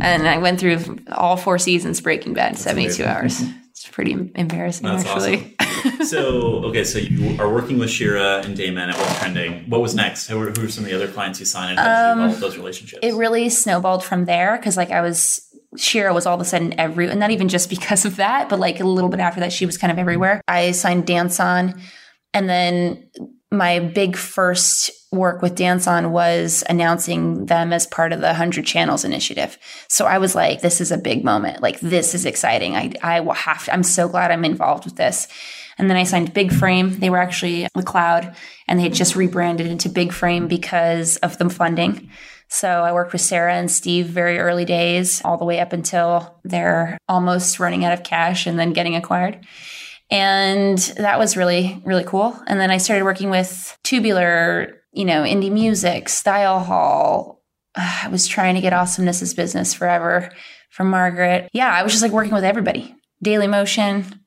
And 0.00 0.28
I 0.28 0.38
went 0.38 0.60
through 0.60 0.98
all 1.10 1.36
four 1.36 1.58
seasons 1.58 2.00
Breaking 2.00 2.34
Bad 2.34 2.52
in 2.52 2.58
72 2.58 3.02
amazing. 3.02 3.06
hours. 3.06 3.42
It's 3.70 3.88
pretty 3.88 4.12
embarrassing, 4.34 4.86
That's 4.86 5.06
actually. 5.06 5.56
so 6.04 6.64
okay, 6.66 6.84
so 6.84 6.98
you 6.98 7.40
are 7.40 7.52
working 7.52 7.78
with 7.78 7.90
Shira 7.90 8.42
and 8.44 8.56
Damon 8.56 8.90
at 8.90 8.96
What's 8.98 9.18
Trending. 9.18 9.68
What 9.68 9.80
was 9.80 9.94
next? 9.94 10.28
Who 10.28 10.38
were, 10.38 10.50
who 10.50 10.62
were 10.62 10.68
some 10.68 10.84
of 10.84 10.90
the 10.90 10.94
other 10.96 11.08
clients 11.08 11.40
you 11.40 11.46
signed 11.46 11.78
and 11.78 12.20
you 12.20 12.26
um, 12.34 12.40
those 12.40 12.56
relationships? 12.56 13.00
it 13.02 13.14
really 13.14 13.48
snowballed 13.48 14.04
from 14.04 14.26
there 14.26 14.56
because 14.56 14.76
like 14.76 14.90
I 14.90 15.00
was 15.00 15.48
Shira 15.76 16.12
was 16.12 16.26
all 16.26 16.34
of 16.34 16.40
a 16.40 16.44
sudden 16.44 16.78
every 16.78 17.08
and 17.08 17.18
not 17.18 17.30
even 17.30 17.48
just 17.48 17.70
because 17.70 18.04
of 18.04 18.16
that, 18.16 18.48
but 18.48 18.60
like 18.60 18.78
a 18.78 18.84
little 18.84 19.10
bit 19.10 19.20
after 19.20 19.40
that 19.40 19.52
she 19.52 19.66
was 19.66 19.78
kind 19.78 19.90
of 19.90 19.98
everywhere. 19.98 20.42
I 20.46 20.72
signed 20.72 21.06
DanceOn 21.06 21.80
and 22.34 22.48
then 22.48 23.08
my 23.52 23.78
big 23.78 24.16
first 24.16 24.90
work 25.12 25.42
with 25.42 25.56
DanceOn 25.56 26.10
was 26.10 26.64
announcing 26.68 27.46
them 27.46 27.72
as 27.72 27.86
part 27.86 28.12
of 28.12 28.20
the 28.20 28.28
100 28.28 28.64
Channels 28.64 29.04
initiative. 29.04 29.58
So 29.88 30.06
I 30.06 30.18
was 30.18 30.34
like, 30.34 30.62
this 30.62 30.80
is 30.80 30.90
a 30.90 30.96
big 30.96 31.22
moment. 31.22 31.62
Like, 31.62 31.78
this 31.80 32.14
is 32.14 32.24
exciting. 32.24 32.74
I, 32.74 32.92
I 33.02 33.20
will 33.20 33.34
have 33.34 33.66
to, 33.66 33.74
I'm 33.74 33.82
so 33.82 34.08
glad 34.08 34.30
I'm 34.30 34.44
involved 34.44 34.86
with 34.86 34.96
this. 34.96 35.28
And 35.78 35.88
then 35.88 35.96
I 35.96 36.04
signed 36.04 36.34
Big 36.34 36.52
Frame. 36.52 36.98
They 36.98 37.10
were 37.10 37.18
actually 37.18 37.68
the 37.74 37.82
cloud 37.82 38.34
and 38.68 38.78
they 38.78 38.84
had 38.84 38.94
just 38.94 39.16
rebranded 39.16 39.66
into 39.66 39.88
Big 39.88 40.12
Frame 40.12 40.48
because 40.48 41.16
of 41.18 41.36
the 41.38 41.48
funding. 41.50 42.10
So 42.48 42.68
I 42.68 42.92
worked 42.92 43.12
with 43.12 43.22
Sarah 43.22 43.54
and 43.54 43.70
Steve 43.70 44.06
very 44.06 44.38
early 44.38 44.66
days, 44.66 45.22
all 45.24 45.38
the 45.38 45.44
way 45.44 45.60
up 45.60 45.72
until 45.72 46.38
they're 46.44 46.98
almost 47.08 47.58
running 47.58 47.84
out 47.84 47.94
of 47.94 48.02
cash 48.02 48.46
and 48.46 48.58
then 48.58 48.74
getting 48.74 48.94
acquired. 48.94 49.46
And 50.12 50.76
that 50.98 51.18
was 51.18 51.38
really, 51.38 51.80
really 51.86 52.04
cool. 52.04 52.38
And 52.46 52.60
then 52.60 52.70
I 52.70 52.76
started 52.76 53.04
working 53.04 53.30
with 53.30 53.78
Tubular, 53.82 54.74
you 54.92 55.06
know, 55.06 55.22
indie 55.22 55.50
music, 55.50 56.06
StyleHaul. 56.06 57.38
Ah, 57.74 58.04
I 58.04 58.08
was 58.08 58.26
trying 58.26 58.54
to 58.56 58.60
get 58.60 58.74
Awesomeness's 58.74 59.32
business 59.32 59.72
forever 59.72 60.30
from 60.68 60.90
Margaret. 60.90 61.48
Yeah, 61.54 61.72
I 61.72 61.82
was 61.82 61.92
just 61.92 62.02
like 62.02 62.12
working 62.12 62.34
with 62.34 62.44
everybody. 62.44 62.94
Daily 63.22 63.46
Motion. 63.46 64.20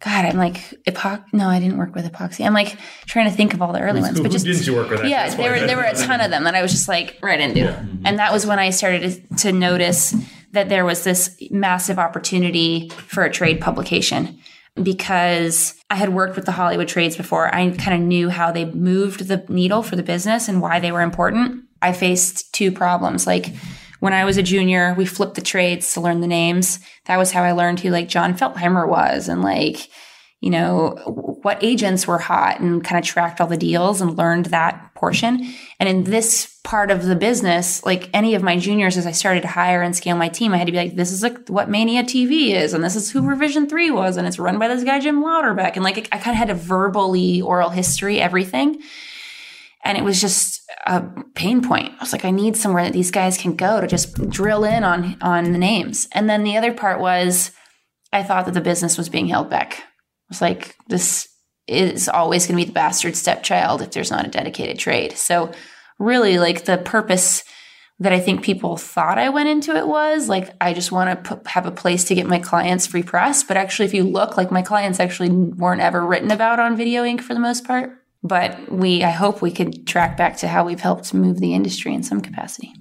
God, 0.00 0.24
I'm 0.24 0.36
like 0.36 0.74
epoch. 0.86 1.22
No, 1.32 1.48
I 1.48 1.60
didn't 1.60 1.78
work 1.78 1.94
with 1.94 2.10
Epoxy. 2.10 2.44
I'm 2.44 2.52
like 2.52 2.76
trying 3.06 3.30
to 3.30 3.34
think 3.34 3.54
of 3.54 3.62
all 3.62 3.72
the 3.72 3.80
early 3.80 4.00
ones, 4.00 4.16
Who, 4.18 4.24
but 4.24 4.32
just 4.32 4.44
didn't 4.44 4.66
you 4.66 4.74
work 4.74 4.90
with? 4.90 5.04
yeah, 5.04 5.22
That's 5.22 5.36
there 5.36 5.52
were 5.52 5.66
there 5.66 5.76
were 5.76 5.84
a 5.84 5.94
ton 5.94 6.20
of 6.20 6.30
them 6.30 6.44
that 6.44 6.54
I 6.54 6.60
was 6.62 6.72
just 6.72 6.86
like 6.88 7.16
right 7.22 7.40
into, 7.40 7.68
and 8.04 8.18
that 8.18 8.32
was 8.32 8.44
when 8.44 8.58
I 8.58 8.70
started 8.70 9.24
to 9.38 9.52
notice 9.52 10.14
that 10.52 10.68
there 10.68 10.84
was 10.84 11.04
this 11.04 11.40
massive 11.50 11.98
opportunity 11.98 12.90
for 12.90 13.24
a 13.24 13.30
trade 13.30 13.60
publication 13.60 14.38
because 14.82 15.74
I 15.90 15.96
had 15.96 16.10
worked 16.10 16.36
with 16.36 16.44
the 16.44 16.52
Hollywood 16.52 16.88
trades 16.88 17.16
before. 17.16 17.54
I 17.54 17.70
kind 17.70 18.00
of 18.00 18.06
knew 18.06 18.28
how 18.28 18.52
they 18.52 18.66
moved 18.66 19.28
the 19.28 19.44
needle 19.48 19.82
for 19.82 19.96
the 19.96 20.02
business 20.02 20.48
and 20.48 20.60
why 20.60 20.80
they 20.80 20.92
were 20.92 21.02
important. 21.02 21.64
I 21.82 21.92
faced 21.92 22.52
two 22.52 22.72
problems, 22.72 23.26
like. 23.26 23.54
When 23.98 24.12
I 24.12 24.26
was 24.26 24.36
a 24.36 24.42
junior, 24.42 24.94
we 24.94 25.06
flipped 25.06 25.36
the 25.36 25.40
trades 25.40 25.94
to 25.94 26.02
learn 26.02 26.20
the 26.20 26.26
names. 26.26 26.80
That 27.06 27.16
was 27.16 27.32
how 27.32 27.42
I 27.42 27.52
learned 27.52 27.80
who 27.80 27.88
like 27.88 28.10
Jon 28.10 28.36
Feltheimer 28.36 28.86
was 28.86 29.26
and 29.26 29.40
like 29.40 29.88
you 30.40 30.50
know, 30.50 30.90
what 31.42 31.62
agents 31.62 32.06
were 32.06 32.18
hot 32.18 32.60
and 32.60 32.84
kind 32.84 32.98
of 32.98 33.04
tracked 33.04 33.40
all 33.40 33.46
the 33.46 33.56
deals 33.56 34.00
and 34.00 34.16
learned 34.16 34.46
that 34.46 34.85
portion. 34.96 35.52
And 35.78 35.88
in 35.88 36.04
this 36.04 36.58
part 36.64 36.90
of 36.90 37.04
the 37.04 37.14
business, 37.14 37.84
like 37.84 38.10
any 38.12 38.34
of 38.34 38.42
my 38.42 38.58
juniors, 38.58 38.96
as 38.96 39.06
I 39.06 39.12
started 39.12 39.42
to 39.42 39.48
hire 39.48 39.82
and 39.82 39.94
scale 39.94 40.16
my 40.16 40.28
team, 40.28 40.52
I 40.52 40.56
had 40.56 40.66
to 40.66 40.72
be 40.72 40.78
like, 40.78 40.96
this 40.96 41.12
is 41.12 41.22
like 41.22 41.48
what 41.48 41.70
Mania 41.70 42.02
TV 42.02 42.54
is, 42.54 42.74
and 42.74 42.82
this 42.82 42.96
is 42.96 43.10
who 43.10 43.22
Revision 43.22 43.68
3 43.68 43.90
was, 43.90 44.16
and 44.16 44.26
it's 44.26 44.38
run 44.38 44.58
by 44.58 44.68
this 44.68 44.82
guy, 44.82 44.98
Jim 44.98 45.22
Louderback. 45.22 45.76
And 45.76 45.84
like, 45.84 46.08
I 46.10 46.18
kind 46.18 46.34
of 46.34 46.38
had 46.38 46.48
to 46.48 46.54
verbally 46.54 47.40
oral 47.40 47.70
history 47.70 48.20
everything. 48.20 48.82
And 49.84 49.96
it 49.96 50.02
was 50.02 50.20
just 50.20 50.62
a 50.84 51.04
pain 51.36 51.62
point. 51.62 51.92
I 51.92 52.02
was 52.02 52.12
like, 52.12 52.24
I 52.24 52.32
need 52.32 52.56
somewhere 52.56 52.82
that 52.82 52.92
these 52.92 53.12
guys 53.12 53.38
can 53.38 53.54
go 53.54 53.80
to 53.80 53.86
just 53.86 54.30
drill 54.30 54.64
in 54.64 54.82
on 54.82 55.16
on 55.20 55.52
the 55.52 55.58
names. 55.58 56.08
And 56.10 56.28
then 56.28 56.42
the 56.42 56.56
other 56.56 56.72
part 56.72 56.98
was 56.98 57.52
I 58.12 58.24
thought 58.24 58.46
that 58.46 58.54
the 58.54 58.60
business 58.60 58.98
was 58.98 59.08
being 59.08 59.28
held 59.28 59.48
back. 59.48 59.78
I 59.78 60.28
was 60.28 60.40
like, 60.40 60.74
this 60.88 61.28
is 61.68 62.08
always 62.08 62.46
going 62.46 62.58
to 62.58 62.64
be 62.64 62.68
the 62.68 62.72
bastard 62.72 63.16
stepchild 63.16 63.82
if 63.82 63.90
there's 63.90 64.10
not 64.10 64.26
a 64.26 64.30
dedicated 64.30 64.78
trade. 64.78 65.12
So 65.12 65.52
really 65.98 66.38
like 66.38 66.64
the 66.64 66.78
purpose 66.78 67.44
that 67.98 68.12
I 68.12 68.20
think 68.20 68.42
people 68.42 68.76
thought 68.76 69.18
I 69.18 69.30
went 69.30 69.48
into 69.48 69.74
it 69.74 69.88
was 69.88 70.28
like 70.28 70.54
I 70.60 70.74
just 70.74 70.92
want 70.92 71.24
to 71.24 71.40
have 71.46 71.64
a 71.66 71.70
place 71.70 72.04
to 72.04 72.14
get 72.14 72.26
my 72.26 72.38
clients 72.38 72.86
free 72.86 73.02
press, 73.02 73.42
but 73.42 73.56
actually 73.56 73.86
if 73.86 73.94
you 73.94 74.04
look 74.04 74.36
like 74.36 74.50
my 74.50 74.62
clients 74.62 75.00
actually 75.00 75.30
weren't 75.30 75.80
ever 75.80 76.04
written 76.04 76.30
about 76.30 76.60
on 76.60 76.76
Video 76.76 77.04
Ink 77.04 77.22
for 77.22 77.32
the 77.32 77.40
most 77.40 77.64
part. 77.64 77.90
But 78.22 78.70
we 78.70 79.02
I 79.02 79.10
hope 79.10 79.40
we 79.40 79.50
could 79.50 79.86
track 79.86 80.16
back 80.16 80.36
to 80.38 80.48
how 80.48 80.64
we've 80.64 80.80
helped 80.80 81.14
move 81.14 81.40
the 81.40 81.54
industry 81.54 81.94
in 81.94 82.02
some 82.02 82.20
capacity. 82.20 82.72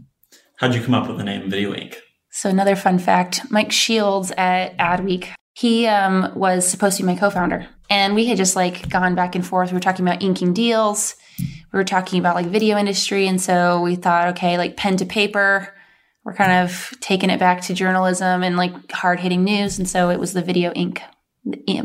How'd 0.58 0.76
you 0.76 0.82
come 0.82 0.94
up 0.94 1.08
with 1.08 1.18
the 1.18 1.24
name 1.24 1.50
Video 1.50 1.74
Ink? 1.74 1.98
So 2.32 2.50
another 2.50 2.76
fun 2.76 3.00
fact, 3.00 3.42
Mike 3.50 3.72
Shields 3.72 4.32
at 4.38 4.78
Adweek, 4.78 5.30
he 5.54 5.88
um, 5.88 6.34
was 6.36 6.68
supposed 6.68 6.98
to 6.98 7.04
be 7.04 7.08
my 7.08 7.16
co-founder. 7.16 7.70
And 7.90 8.16
we 8.16 8.26
had 8.26 8.38
just 8.38 8.56
like 8.56 8.90
gone 8.90 9.16
back 9.16 9.36
and 9.36 9.46
forth. 9.46 9.72
We 9.72 9.76
were 9.76 9.82
talking 9.82 10.08
about 10.08 10.24
inking 10.24 10.54
deals 10.54 11.16
we 11.76 11.80
were 11.80 11.84
talking 11.84 12.20
about 12.20 12.36
like 12.36 12.46
video 12.46 12.78
industry. 12.78 13.28
And 13.28 13.42
so 13.42 13.82
we 13.82 13.96
thought, 13.96 14.30
okay, 14.30 14.58
like 14.58 14.78
pen 14.78 14.96
to 14.98 15.06
paper, 15.06 15.74
we're 16.24 16.34
kind 16.34 16.64
of 16.64 16.94
taking 17.02 17.30
it 17.30 17.38
back 17.38 17.62
to 17.64 17.74
journalism 17.74 18.44
and 18.44 18.56
like 18.56 18.92
hard 18.92 19.20
hitting 19.20 19.44
news. 19.44 19.78
And 19.78 19.88
so 19.88 20.10
it 20.10 20.18
was 20.18 20.32
the 20.32 20.42
video 20.42 20.72
ink, 20.72 21.02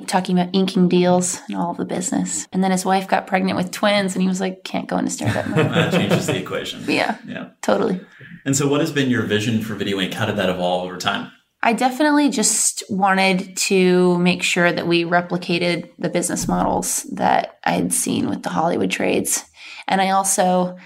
talking 0.06 0.38
about 0.38 0.54
inking 0.54 0.88
deals 0.88 1.40
and 1.48 1.56
all 1.56 1.72
of 1.72 1.76
the 1.76 1.84
business. 1.84 2.46
And 2.52 2.62
then 2.62 2.70
his 2.70 2.84
wife 2.84 3.08
got 3.08 3.26
pregnant 3.26 3.56
with 3.56 3.72
twins 3.72 4.14
and 4.14 4.22
he 4.22 4.28
was 4.28 4.40
like, 4.40 4.62
can't 4.62 4.88
go 4.88 4.96
into 4.96 5.10
startup 5.10 5.48
mode. 5.48 5.58
that 5.74 5.92
changes 5.92 6.28
the 6.28 6.38
equation. 6.38 6.84
Yeah. 6.86 7.18
Yeah. 7.26 7.48
Totally. 7.60 8.00
And 8.44 8.56
so 8.56 8.68
what 8.68 8.80
has 8.80 8.92
been 8.92 9.10
your 9.10 9.22
vision 9.24 9.60
for 9.60 9.74
Video 9.74 9.98
Ink? 9.98 10.14
How 10.14 10.24
did 10.24 10.36
that 10.36 10.48
evolve 10.48 10.84
over 10.84 10.98
time? 10.98 11.32
I 11.62 11.74
definitely 11.74 12.30
just 12.30 12.82
wanted 12.88 13.56
to 13.56 14.16
make 14.18 14.42
sure 14.42 14.72
that 14.72 14.86
we 14.86 15.04
replicated 15.04 15.90
the 15.98 16.08
business 16.08 16.48
models 16.48 17.02
that 17.12 17.58
I 17.64 17.72
had 17.72 17.92
seen 17.92 18.30
with 18.30 18.42
the 18.42 18.48
Hollywood 18.48 18.90
trades. 18.90 19.44
And 19.86 20.00
I 20.00 20.10
also 20.10 20.78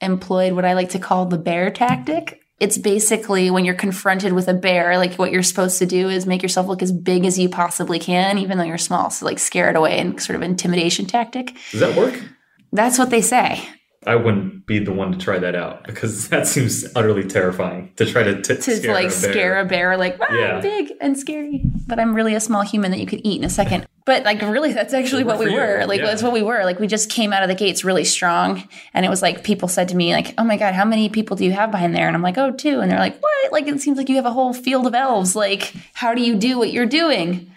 employed 0.00 0.54
what 0.54 0.64
I 0.64 0.72
like 0.72 0.90
to 0.90 0.98
call 0.98 1.26
the 1.26 1.38
bear 1.38 1.70
tactic. 1.70 2.40
It's 2.58 2.78
basically 2.78 3.50
when 3.50 3.64
you're 3.64 3.74
confronted 3.74 4.32
with 4.32 4.48
a 4.48 4.54
bear, 4.54 4.96
like 4.96 5.14
what 5.14 5.32
you're 5.32 5.42
supposed 5.42 5.78
to 5.80 5.86
do 5.86 6.08
is 6.08 6.26
make 6.26 6.42
yourself 6.42 6.66
look 6.66 6.82
as 6.82 6.92
big 6.92 7.26
as 7.26 7.38
you 7.38 7.48
possibly 7.48 7.98
can, 7.98 8.38
even 8.38 8.56
though 8.56 8.64
you're 8.64 8.78
small. 8.78 9.10
So, 9.10 9.26
like, 9.26 9.38
scare 9.38 9.68
it 9.68 9.76
away 9.76 9.98
and 9.98 10.20
sort 10.22 10.36
of 10.36 10.42
intimidation 10.42 11.06
tactic. 11.06 11.56
Does 11.72 11.80
that 11.80 11.96
work? 11.96 12.22
That's 12.70 12.98
what 12.98 13.10
they 13.10 13.20
say. 13.20 13.68
I 14.06 14.16
wouldn't 14.16 14.66
be 14.66 14.78
the 14.78 14.92
one 14.92 15.12
to 15.12 15.18
try 15.18 15.38
that 15.38 15.54
out 15.54 15.84
because 15.84 16.28
that 16.30 16.46
seems 16.46 16.84
utterly 16.96 17.24
terrifying 17.24 17.92
to 17.96 18.06
try 18.06 18.22
to 18.22 18.40
t- 18.42 18.56
to 18.56 18.76
scare 18.76 18.94
like 18.94 19.06
a 19.06 19.08
bear. 19.08 19.32
scare 19.32 19.60
a 19.60 19.64
bear, 19.64 19.96
like 19.96 20.18
wow, 20.18 20.26
Yeah. 20.30 20.56
I'm 20.56 20.62
big 20.62 20.92
and 21.00 21.18
scary, 21.18 21.62
but 21.86 21.98
I'm 21.98 22.14
really 22.14 22.34
a 22.34 22.40
small 22.40 22.62
human 22.62 22.90
that 22.90 23.00
you 23.00 23.06
could 23.06 23.20
eat 23.24 23.38
in 23.38 23.44
a 23.44 23.50
second. 23.50 23.86
But 24.04 24.24
like 24.24 24.42
really, 24.42 24.72
that's 24.72 24.92
actually 24.94 25.22
what 25.22 25.38
we 25.38 25.50
you. 25.50 25.56
were. 25.56 25.84
Like 25.86 26.00
Yeah. 26.00 26.06
that's 26.06 26.22
what 26.22 26.32
we 26.32 26.42
were. 26.42 26.64
Like 26.64 26.80
we 26.80 26.88
just 26.88 27.10
came 27.10 27.32
out 27.32 27.42
of 27.44 27.48
the 27.48 27.54
gates 27.54 27.84
really 27.84 28.04
strong, 28.04 28.66
and 28.92 29.06
it 29.06 29.08
was 29.08 29.22
like 29.22 29.44
people 29.44 29.68
said 29.68 29.88
to 29.90 29.96
me 29.96 30.12
like, 30.12 30.34
"Oh 30.38 30.44
my 30.44 30.56
god, 30.56 30.74
how 30.74 30.84
many 30.84 31.08
people 31.08 31.36
do 31.36 31.44
you 31.44 31.52
have 31.52 31.70
behind 31.70 31.94
there?" 31.94 32.08
And 32.08 32.16
I'm 32.16 32.22
like, 32.22 32.38
"Oh, 32.38 32.50
two. 32.50 32.80
And 32.80 32.90
they're 32.90 32.98
like, 32.98 33.20
"What? 33.20 33.52
Like 33.52 33.68
it 33.68 33.80
seems 33.80 33.98
like 33.98 34.08
you 34.08 34.16
have 34.16 34.26
a 34.26 34.32
whole 34.32 34.52
field 34.52 34.86
of 34.86 34.94
elves. 34.94 35.36
Like 35.36 35.72
how 35.94 36.14
do 36.14 36.22
you 36.22 36.34
do 36.34 36.58
what 36.58 36.72
you're 36.72 36.86
doing?" 36.86 37.48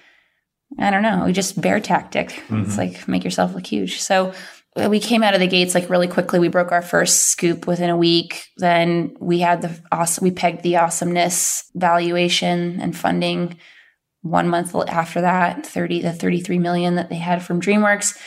I 0.77 0.91
don't 0.91 1.03
know. 1.03 1.23
We 1.25 1.31
just 1.31 1.59
bear 1.61 1.79
tactic. 1.79 2.31
It's 2.31 2.41
mm-hmm. 2.49 2.77
like 2.77 3.07
make 3.07 3.23
yourself 3.23 3.55
look 3.55 3.65
huge. 3.65 4.01
So 4.01 4.33
Uh, 4.75 4.89
we 4.89 4.99
came 4.99 5.23
out 5.23 5.33
of 5.33 5.39
the 5.39 5.47
gates 5.47 5.73
like 5.73 5.89
really 5.89 6.07
quickly. 6.07 6.39
We 6.39 6.49
broke 6.49 6.71
our 6.71 6.81
first 6.81 7.27
scoop 7.27 7.65
within 7.65 7.89
a 7.89 7.97
week. 7.97 8.47
Then 8.57 9.15
we 9.19 9.39
had 9.39 9.61
the 9.61 9.79
awesome. 9.91 10.23
We 10.23 10.31
pegged 10.31 10.63
the 10.63 10.77
awesomeness 10.77 11.69
valuation 11.75 12.81
and 12.81 12.95
funding. 12.95 13.57
One 14.21 14.49
month 14.49 14.75
after 14.75 15.21
that, 15.21 15.65
thirty 15.65 16.01
the 16.01 16.11
thirty 16.11 16.41
three 16.41 16.59
million 16.59 16.95
that 16.95 17.09
they 17.09 17.15
had 17.15 17.43
from 17.43 17.61
DreamWorks, 17.61 18.17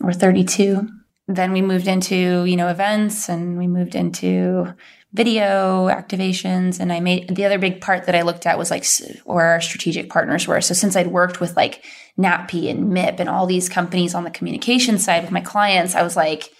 or 0.00 0.12
thirty 0.12 0.44
two. 0.44 0.88
Then 1.26 1.52
we 1.52 1.60
moved 1.60 1.88
into 1.88 2.44
you 2.44 2.56
know 2.56 2.68
events, 2.68 3.28
and 3.28 3.58
we 3.58 3.66
moved 3.66 3.94
into 3.94 4.74
video 5.14 5.88
activations 5.88 6.80
and 6.80 6.92
i 6.92 7.00
made 7.00 7.34
the 7.34 7.44
other 7.44 7.58
big 7.58 7.80
part 7.80 8.04
that 8.04 8.14
i 8.14 8.22
looked 8.22 8.46
at 8.46 8.58
was 8.58 8.70
like 8.70 8.84
where 9.24 9.46
our 9.46 9.60
strategic 9.60 10.10
partners 10.10 10.46
were. 10.46 10.60
So 10.60 10.74
since 10.74 10.96
i'd 10.96 11.06
worked 11.06 11.40
with 11.40 11.56
like 11.56 11.84
NATPE 12.18 12.70
and 12.70 12.90
mip 12.90 13.20
and 13.20 13.28
all 13.28 13.46
these 13.46 13.68
companies 13.68 14.14
on 14.14 14.24
the 14.24 14.30
communication 14.30 14.98
side 14.98 15.22
with 15.22 15.32
my 15.32 15.40
clients 15.40 15.94
i 15.94 16.02
was 16.02 16.16
like 16.16 16.50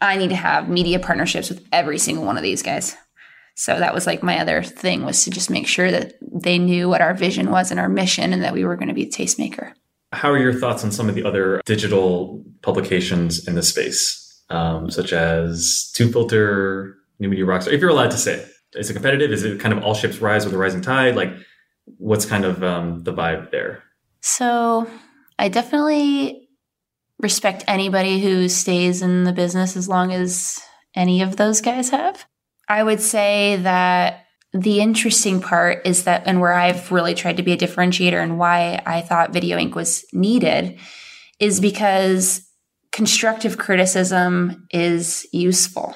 i 0.00 0.16
need 0.16 0.30
to 0.30 0.36
have 0.36 0.68
media 0.68 0.98
partnerships 0.98 1.50
with 1.50 1.64
every 1.72 1.98
single 1.98 2.24
one 2.24 2.36
of 2.36 2.42
these 2.42 2.62
guys. 2.62 2.96
So 3.60 3.78
that 3.78 3.92
was 3.92 4.06
like 4.06 4.22
my 4.22 4.38
other 4.38 4.62
thing 4.62 5.04
was 5.04 5.22
to 5.24 5.30
just 5.30 5.50
make 5.50 5.66
sure 5.66 5.90
that 5.90 6.14
they 6.22 6.58
knew 6.58 6.88
what 6.88 7.02
our 7.02 7.12
vision 7.12 7.50
was 7.50 7.70
and 7.70 7.78
our 7.78 7.90
mission 7.90 8.32
and 8.32 8.42
that 8.42 8.54
we 8.54 8.64
were 8.64 8.76
going 8.76 8.88
to 8.88 8.94
be 8.94 9.02
a 9.02 9.10
tastemaker. 9.10 9.72
How 10.12 10.30
are 10.30 10.38
your 10.38 10.54
thoughts 10.54 10.82
on 10.82 10.90
some 10.90 11.10
of 11.10 11.14
the 11.14 11.24
other 11.24 11.60
digital 11.66 12.42
publications 12.62 13.46
in 13.46 13.56
the 13.56 13.62
space, 13.62 14.42
um, 14.48 14.90
such 14.90 15.12
as 15.12 15.92
Tubefilter, 15.94 16.94
New 17.20 17.28
Media 17.28 17.44
Rockstar? 17.44 17.72
If 17.72 17.80
you're 17.80 17.90
allowed 17.90 18.10
to 18.10 18.18
say, 18.18 18.44
is 18.74 18.90
it 18.90 18.94
competitive? 18.94 19.30
Is 19.30 19.44
it 19.44 19.60
kind 19.60 19.76
of 19.76 19.84
all 19.84 19.94
ships 19.94 20.18
rise 20.18 20.44
with 20.44 20.54
a 20.54 20.58
rising 20.58 20.80
tide? 20.80 21.16
Like, 21.16 21.32
what's 21.98 22.24
kind 22.24 22.44
of 22.44 22.62
um, 22.62 23.02
the 23.04 23.12
vibe 23.12 23.50
there? 23.50 23.82
So 24.22 24.88
I 25.38 25.48
definitely 25.48 26.48
respect 27.18 27.64
anybody 27.66 28.20
who 28.20 28.48
stays 28.48 29.02
in 29.02 29.24
the 29.24 29.32
business 29.32 29.76
as 29.76 29.88
long 29.88 30.12
as 30.12 30.60
any 30.94 31.22
of 31.22 31.36
those 31.36 31.60
guys 31.60 31.90
have. 31.90 32.24
I 32.68 32.82
would 32.82 33.00
say 33.00 33.56
that 33.62 34.26
the 34.52 34.80
interesting 34.80 35.40
part 35.40 35.86
is 35.86 36.04
that, 36.04 36.22
and 36.26 36.40
where 36.40 36.52
I've 36.52 36.90
really 36.90 37.14
tried 37.14 37.36
to 37.36 37.42
be 37.42 37.52
a 37.52 37.56
differentiator 37.56 38.20
and 38.20 38.38
why 38.38 38.82
I 38.86 39.00
thought 39.00 39.32
Video 39.32 39.58
Ink 39.58 39.74
was 39.74 40.04
needed 40.12 40.78
is 41.38 41.60
because 41.60 42.48
constructive 42.92 43.58
criticism 43.58 44.66
is 44.70 45.26
useful. 45.32 45.94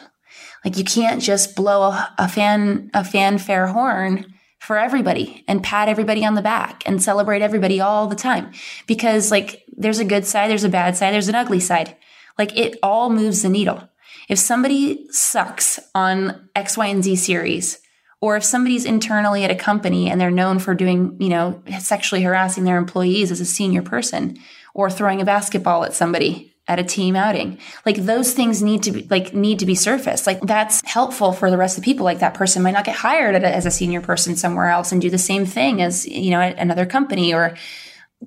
Like 0.65 0.79
you 0.79 0.85
can't 0.85 1.21
just 1.21 1.55
blow 1.55 1.83
a, 1.83 2.15
a 2.19 2.29
fan 2.29 2.91
a 2.95 3.05
fanfare 3.05 3.69
horn 3.69 4.35
for 4.59 4.79
everybody 4.79 5.45
and 5.47 5.63
pat 5.63 5.89
everybody 5.89 6.25
on 6.25 6.35
the 6.35 6.43
back 6.43 6.83
and 6.87 7.03
celebrate 7.03 7.43
everybody 7.43 7.81
all 7.81 8.07
the 8.07 8.17
time 8.17 8.51
because 8.87 9.31
like 9.31 9.63
there's 9.77 9.99
a 9.99 10.05
good 10.05 10.25
side, 10.25 10.51
there's 10.51 10.65
a 10.65 10.71
bad 10.71 10.97
side, 10.97 11.13
there's 11.13 11.29
an 11.29 11.35
ugly 11.35 11.61
side. 11.61 11.95
Like 12.39 12.57
it 12.57 12.79
all 12.83 13.11
moves 13.11 13.43
the 13.43 13.51
needle. 13.51 13.89
If 14.29 14.39
somebody 14.39 15.07
sucks 15.11 15.79
on 15.95 16.49
X, 16.57 16.79
Y, 16.79 16.87
and 16.87 17.05
Z 17.05 17.17
series, 17.17 17.79
or 18.23 18.37
if 18.37 18.45
somebody's 18.45 18.87
internally 18.87 19.45
at 19.45 19.51
a 19.51 19.55
company 19.55 20.11
and 20.11 20.19
they're 20.19 20.31
known 20.31 20.59
for 20.59 20.75
doing, 20.75 21.15
you 21.21 21.29
know, 21.29 21.63
sexually 21.79 22.23
harassing 22.23 22.65
their 22.65 22.79
employees 22.79 23.31
as 23.31 23.41
a 23.41 23.45
senior 23.45 23.83
person, 23.83 24.39
or 24.73 24.91
throwing 24.91 25.21
a 25.21 25.27
basketball 25.27 25.85
at 25.85 25.93
somebody 25.93 26.54
at 26.67 26.79
a 26.79 26.85
team 26.85 27.15
outing, 27.15 27.59
like 27.85 27.97
those 27.97 28.33
things 28.33 28.63
need 28.63 28.83
to 28.85 28.93
be 28.93 29.07
like 29.11 29.35
need 29.35 29.59
to 29.59 29.67
be 29.67 29.75
surfaced. 29.75 30.27
Like 30.27 30.41
that's 30.41 30.83
helpful 30.87 31.33
for 31.33 31.51
the 31.51 31.59
rest 31.59 31.77
of 31.77 31.85
the 31.85 31.91
people. 31.91 32.05
Like 32.05 32.21
that 32.21 32.35
person 32.35 32.63
might 32.63 32.73
not 32.73 32.85
get 32.85 32.97
hired 32.97 33.35
a, 33.35 33.47
as 33.47 33.67
a 33.67 33.71
senior 33.71 34.01
person 34.01 34.37
somewhere 34.37 34.69
else 34.69 34.91
and 34.91 35.01
do 35.01 35.11
the 35.11 35.19
same 35.19 35.45
thing 35.45 35.83
as 35.83 36.07
you 36.07 36.31
know 36.31 36.41
at 36.41 36.59
another 36.59 36.87
company, 36.87 37.35
or 37.35 37.57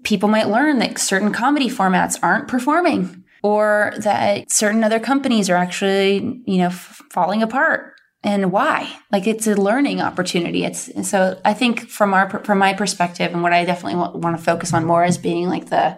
people 0.03 0.29
might 0.29 0.49
learn 0.49 0.77
that 0.79 0.99
certain 0.99 1.33
comedy 1.33 1.69
formats 1.69 2.19
aren't 2.21 2.47
performing 2.47 3.23
or 3.41 3.93
that 3.97 4.51
certain 4.51 4.83
other 4.83 4.99
companies 4.99 5.49
are 5.49 5.55
actually, 5.55 6.43
you 6.45 6.57
know, 6.57 6.67
f- 6.67 7.01
falling 7.11 7.41
apart. 7.41 7.93
And 8.23 8.51
why? 8.51 8.91
Like 9.11 9.25
it's 9.25 9.47
a 9.47 9.55
learning 9.55 10.01
opportunity. 10.01 10.63
It's 10.63 11.09
so 11.09 11.39
i 11.43 11.53
think 11.53 11.89
from 11.89 12.13
our 12.13 12.43
from 12.43 12.59
my 12.59 12.73
perspective 12.73 13.33
and 13.33 13.41
what 13.41 13.53
i 13.53 13.65
definitely 13.65 13.97
want, 13.97 14.15
want 14.15 14.37
to 14.37 14.43
focus 14.43 14.73
on 14.73 14.85
more 14.85 15.03
is 15.03 15.17
being 15.17 15.47
like 15.47 15.69
the 15.69 15.97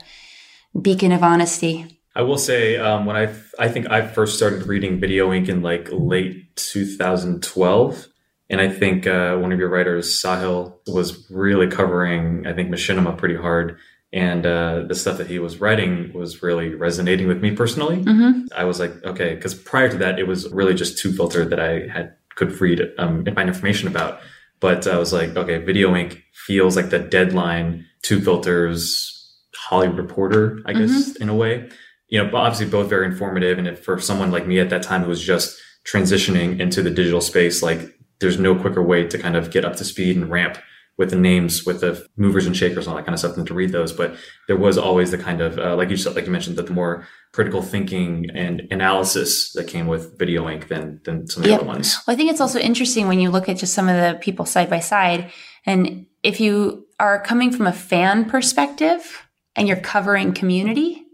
beacon 0.79 1.11
of 1.11 1.23
honesty 1.23 1.98
I 2.19 2.21
will 2.21 2.37
say 2.37 2.75
um, 2.75 3.05
when 3.05 3.15
I 3.15 3.33
I 3.57 3.69
think 3.69 3.89
I 3.89 4.05
first 4.05 4.35
started 4.35 4.67
reading 4.67 4.99
Video 4.99 5.31
Ink 5.31 5.47
in 5.47 5.61
like 5.61 5.87
late 5.89 6.53
2012, 6.57 8.07
and 8.49 8.59
I 8.59 8.67
think 8.67 9.07
uh, 9.07 9.37
one 9.37 9.53
of 9.53 9.59
your 9.59 9.69
writers, 9.69 10.21
Sahil, 10.21 10.73
was 10.85 11.31
really 11.31 11.67
covering 11.67 12.45
I 12.45 12.51
think 12.51 12.71
machinima 12.71 13.17
pretty 13.17 13.37
hard, 13.37 13.77
and 14.11 14.45
uh, 14.45 14.83
the 14.85 14.95
stuff 14.95 15.17
that 15.19 15.27
he 15.27 15.39
was 15.39 15.61
writing 15.61 16.11
was 16.11 16.43
really 16.43 16.75
resonating 16.75 17.29
with 17.29 17.41
me 17.41 17.55
personally. 17.55 18.03
mm-hmm. 18.03 18.47
I 18.53 18.65
was 18.65 18.81
like, 18.81 19.01
okay, 19.05 19.35
because 19.35 19.53
prior 19.53 19.87
to 19.87 19.97
that, 19.99 20.19
it 20.19 20.27
was 20.27 20.51
really 20.51 20.73
just 20.73 21.01
Tubefilter 21.01 21.49
that 21.49 21.61
I 21.61 21.87
had 21.87 22.17
could 22.35 22.51
read 22.59 22.81
um, 22.97 23.23
and 23.27 23.33
find 23.33 23.47
information 23.47 23.87
about. 23.87 24.19
But 24.59 24.87
I 24.87 24.97
was 24.97 25.13
like, 25.13 25.37
okay, 25.37 25.59
Video 25.59 25.95
Ink 25.95 26.21
feels 26.33 26.75
like 26.75 26.89
the 26.89 26.99
deadline. 26.99 27.85
Tubefilter's, 28.03 29.15
Hollywood 29.55 29.97
Reporter, 29.97 30.59
I 30.65 30.73
guess, 30.73 31.15
in 31.15 31.29
a 31.29 31.35
way. 31.35 31.69
You 32.09 32.23
know, 32.23 32.35
obviously 32.35 32.67
both 32.67 32.89
very 32.89 33.05
informative. 33.05 33.57
And 33.57 33.67
if 33.67 33.83
for 33.83 33.99
someone 33.99 34.31
like 34.31 34.47
me 34.47 34.59
at 34.59 34.69
that 34.71 34.83
time 34.83 35.03
who 35.03 35.09
was 35.09 35.23
just 35.23 35.59
transitioning 35.85 36.59
into 36.59 36.81
the 36.81 36.89
digital 36.89 37.21
space, 37.21 37.61
like 37.61 37.79
there's 38.19 38.39
no 38.39 38.55
quicker 38.55 38.83
way 38.83 39.07
to 39.07 39.17
kind 39.17 39.35
of 39.35 39.51
get 39.51 39.65
up 39.65 39.75
to 39.77 39.85
speed 39.85 40.15
and 40.17 40.29
ramp 40.29 40.57
with 40.97 41.11
the 41.11 41.15
names, 41.15 41.65
with 41.65 41.79
the 41.79 42.05
movers 42.17 42.45
and 42.45 42.57
shakers, 42.57 42.85
and 42.85 42.91
all 42.91 42.97
that 42.97 43.05
kind 43.05 43.13
of 43.13 43.19
stuff, 43.19 43.35
than 43.35 43.45
to 43.45 43.53
read 43.53 43.71
those. 43.71 43.93
But 43.93 44.15
there 44.47 44.57
was 44.57 44.77
always 44.77 45.11
the 45.11 45.17
kind 45.17 45.39
of, 45.39 45.57
uh, 45.57 45.75
like 45.77 45.89
you 45.89 45.95
said, 45.95 46.13
like 46.13 46.25
you 46.25 46.31
mentioned, 46.31 46.57
that 46.57 46.67
the 46.67 46.73
more 46.73 47.07
critical 47.31 47.61
thinking 47.61 48.27
and 48.33 48.67
analysis 48.69 49.53
that 49.53 49.67
came 49.67 49.87
with 49.87 50.19
Video 50.19 50.49
Ink 50.49 50.67
than 50.67 50.99
than 51.05 51.25
some 51.27 51.41
of 51.41 51.45
the 51.45 51.51
Yep. 51.51 51.59
other 51.61 51.67
ones. 51.67 51.97
Well, 52.05 52.13
I 52.13 52.17
think 52.17 52.29
it's 52.31 52.41
also 52.41 52.59
interesting 52.59 53.07
when 53.07 53.21
you 53.21 53.29
look 53.29 53.47
at 53.47 53.55
just 53.57 53.73
some 53.73 53.87
of 53.87 53.95
the 53.95 54.19
people 54.19 54.45
side 54.45 54.69
by 54.69 54.79
side. 54.79 55.31
And 55.65 56.05
if 56.21 56.41
you 56.41 56.85
are 56.99 57.21
coming 57.23 57.51
from 57.51 57.65
a 57.67 57.71
fan 57.71 58.25
perspective 58.25 59.25
and 59.55 59.69
you're 59.69 59.77
covering 59.77 60.33
community 60.33 61.05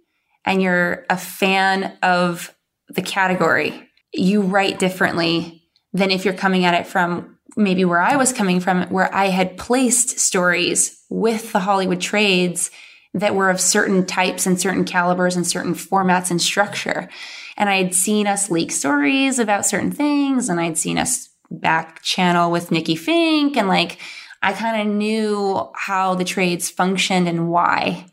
and 0.46 0.62
you're 0.62 1.06
a 1.10 1.18
fan 1.18 1.98
of 2.02 2.54
the 2.90 3.02
category, 3.02 3.90
you 4.14 4.42
write 4.42 4.80
differently 4.80 5.64
than 5.94 6.12
if 6.12 6.26
you're 6.26 6.34
coming 6.34 6.66
at 6.66 6.74
it 6.74 6.88
from 6.88 7.38
maybe 7.58 7.86
where 7.86 8.02
I 8.02 8.16
was 8.16 8.34
coming 8.34 8.60
from, 8.60 8.84
where 8.90 9.14
I 9.14 9.28
had 9.28 9.58
placed 9.58 10.20
stories 10.20 11.02
with 11.10 11.52
the 11.52 11.60
Hollywood 11.60 12.02
trades 12.02 12.70
that 13.14 13.34
were 13.34 13.50
of 13.50 13.62
certain 13.62 14.06
types 14.06 14.46
and 14.46 14.60
certain 14.60 14.84
calibers 14.84 15.36
and 15.36 15.48
certain 15.48 15.74
formats 15.74 16.32
and 16.32 16.42
structure. 16.42 17.10
And 17.56 17.70
I 17.70 17.78
had 17.78 17.96
seen 17.96 18.28
us 18.28 18.52
leak 18.52 18.72
stories 18.72 19.40
about 19.40 19.66
certain 19.66 19.92
things 19.92 20.50
and 20.50 20.60
I'd 20.60 20.78
seen 20.78 20.98
us 20.98 21.30
back 21.50 22.02
channel 22.02 22.52
with 22.52 22.72
Nikki 22.72 22.96
Finke 22.96 23.56
and 23.56 23.70
like 23.70 24.00
I 24.42 24.54
kind 24.54 24.82
of 24.82 24.94
knew 24.94 25.72
how 25.74 26.16
the 26.16 26.26
trades 26.26 26.70
functioned 26.70 27.28
and 27.28 27.50
why. 27.50 28.06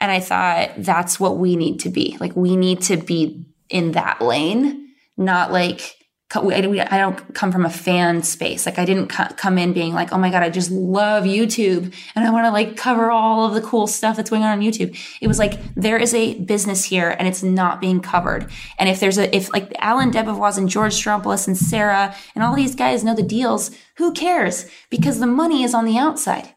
And 0.00 0.12
I 0.12 0.20
thought 0.20 0.70
that's 0.78 1.18
what 1.18 1.38
we 1.38 1.56
need 1.56 1.80
to 1.80 1.90
be. 1.90 2.16
Like 2.20 2.36
we 2.36 2.56
need 2.56 2.82
to 2.82 2.96
be 2.96 3.44
in 3.68 3.92
that 3.92 4.20
lane, 4.20 4.92
not 5.16 5.52
like 5.52 5.98
I 6.34 6.98
don't 6.98 7.34
come 7.34 7.50
from 7.50 7.64
a 7.64 7.70
fan 7.70 8.22
space. 8.22 8.66
Like 8.66 8.78
I 8.78 8.84
didn't 8.84 9.08
come 9.08 9.56
in 9.56 9.72
being 9.72 9.94
like, 9.94 10.12
oh 10.12 10.18
my 10.18 10.30
god, 10.30 10.42
I 10.42 10.50
just 10.50 10.70
love 10.70 11.24
YouTube 11.24 11.94
and 12.14 12.26
I 12.26 12.30
want 12.30 12.44
to 12.44 12.50
like 12.50 12.76
cover 12.76 13.10
all 13.10 13.46
of 13.46 13.54
the 13.54 13.66
cool 13.66 13.86
stuff 13.86 14.16
that's 14.16 14.28
going 14.28 14.42
on 14.42 14.58
on 14.58 14.60
YouTube. 14.60 14.94
It 15.22 15.26
was 15.26 15.38
like 15.38 15.74
there 15.74 15.96
is 15.96 16.12
a 16.12 16.34
business 16.34 16.84
here 16.84 17.16
and 17.18 17.26
it's 17.26 17.42
not 17.42 17.80
being 17.80 18.00
covered. 18.00 18.50
And 18.78 18.90
if 18.90 19.00
there's 19.00 19.16
a 19.16 19.34
if 19.34 19.50
like 19.54 19.72
Allen 19.78 20.10
DeBevoise 20.10 20.58
and 20.58 20.68
George 20.68 20.92
Strompolos 20.92 21.46
and 21.46 21.56
Sarah 21.56 22.14
and 22.34 22.44
all 22.44 22.54
these 22.54 22.74
guys 22.74 23.02
know 23.02 23.14
the 23.14 23.22
deals, 23.22 23.70
who 23.96 24.12
cares? 24.12 24.66
Because 24.90 25.20
the 25.20 25.26
money 25.26 25.62
is 25.62 25.72
on 25.72 25.86
the 25.86 25.96
outside. 25.96 26.54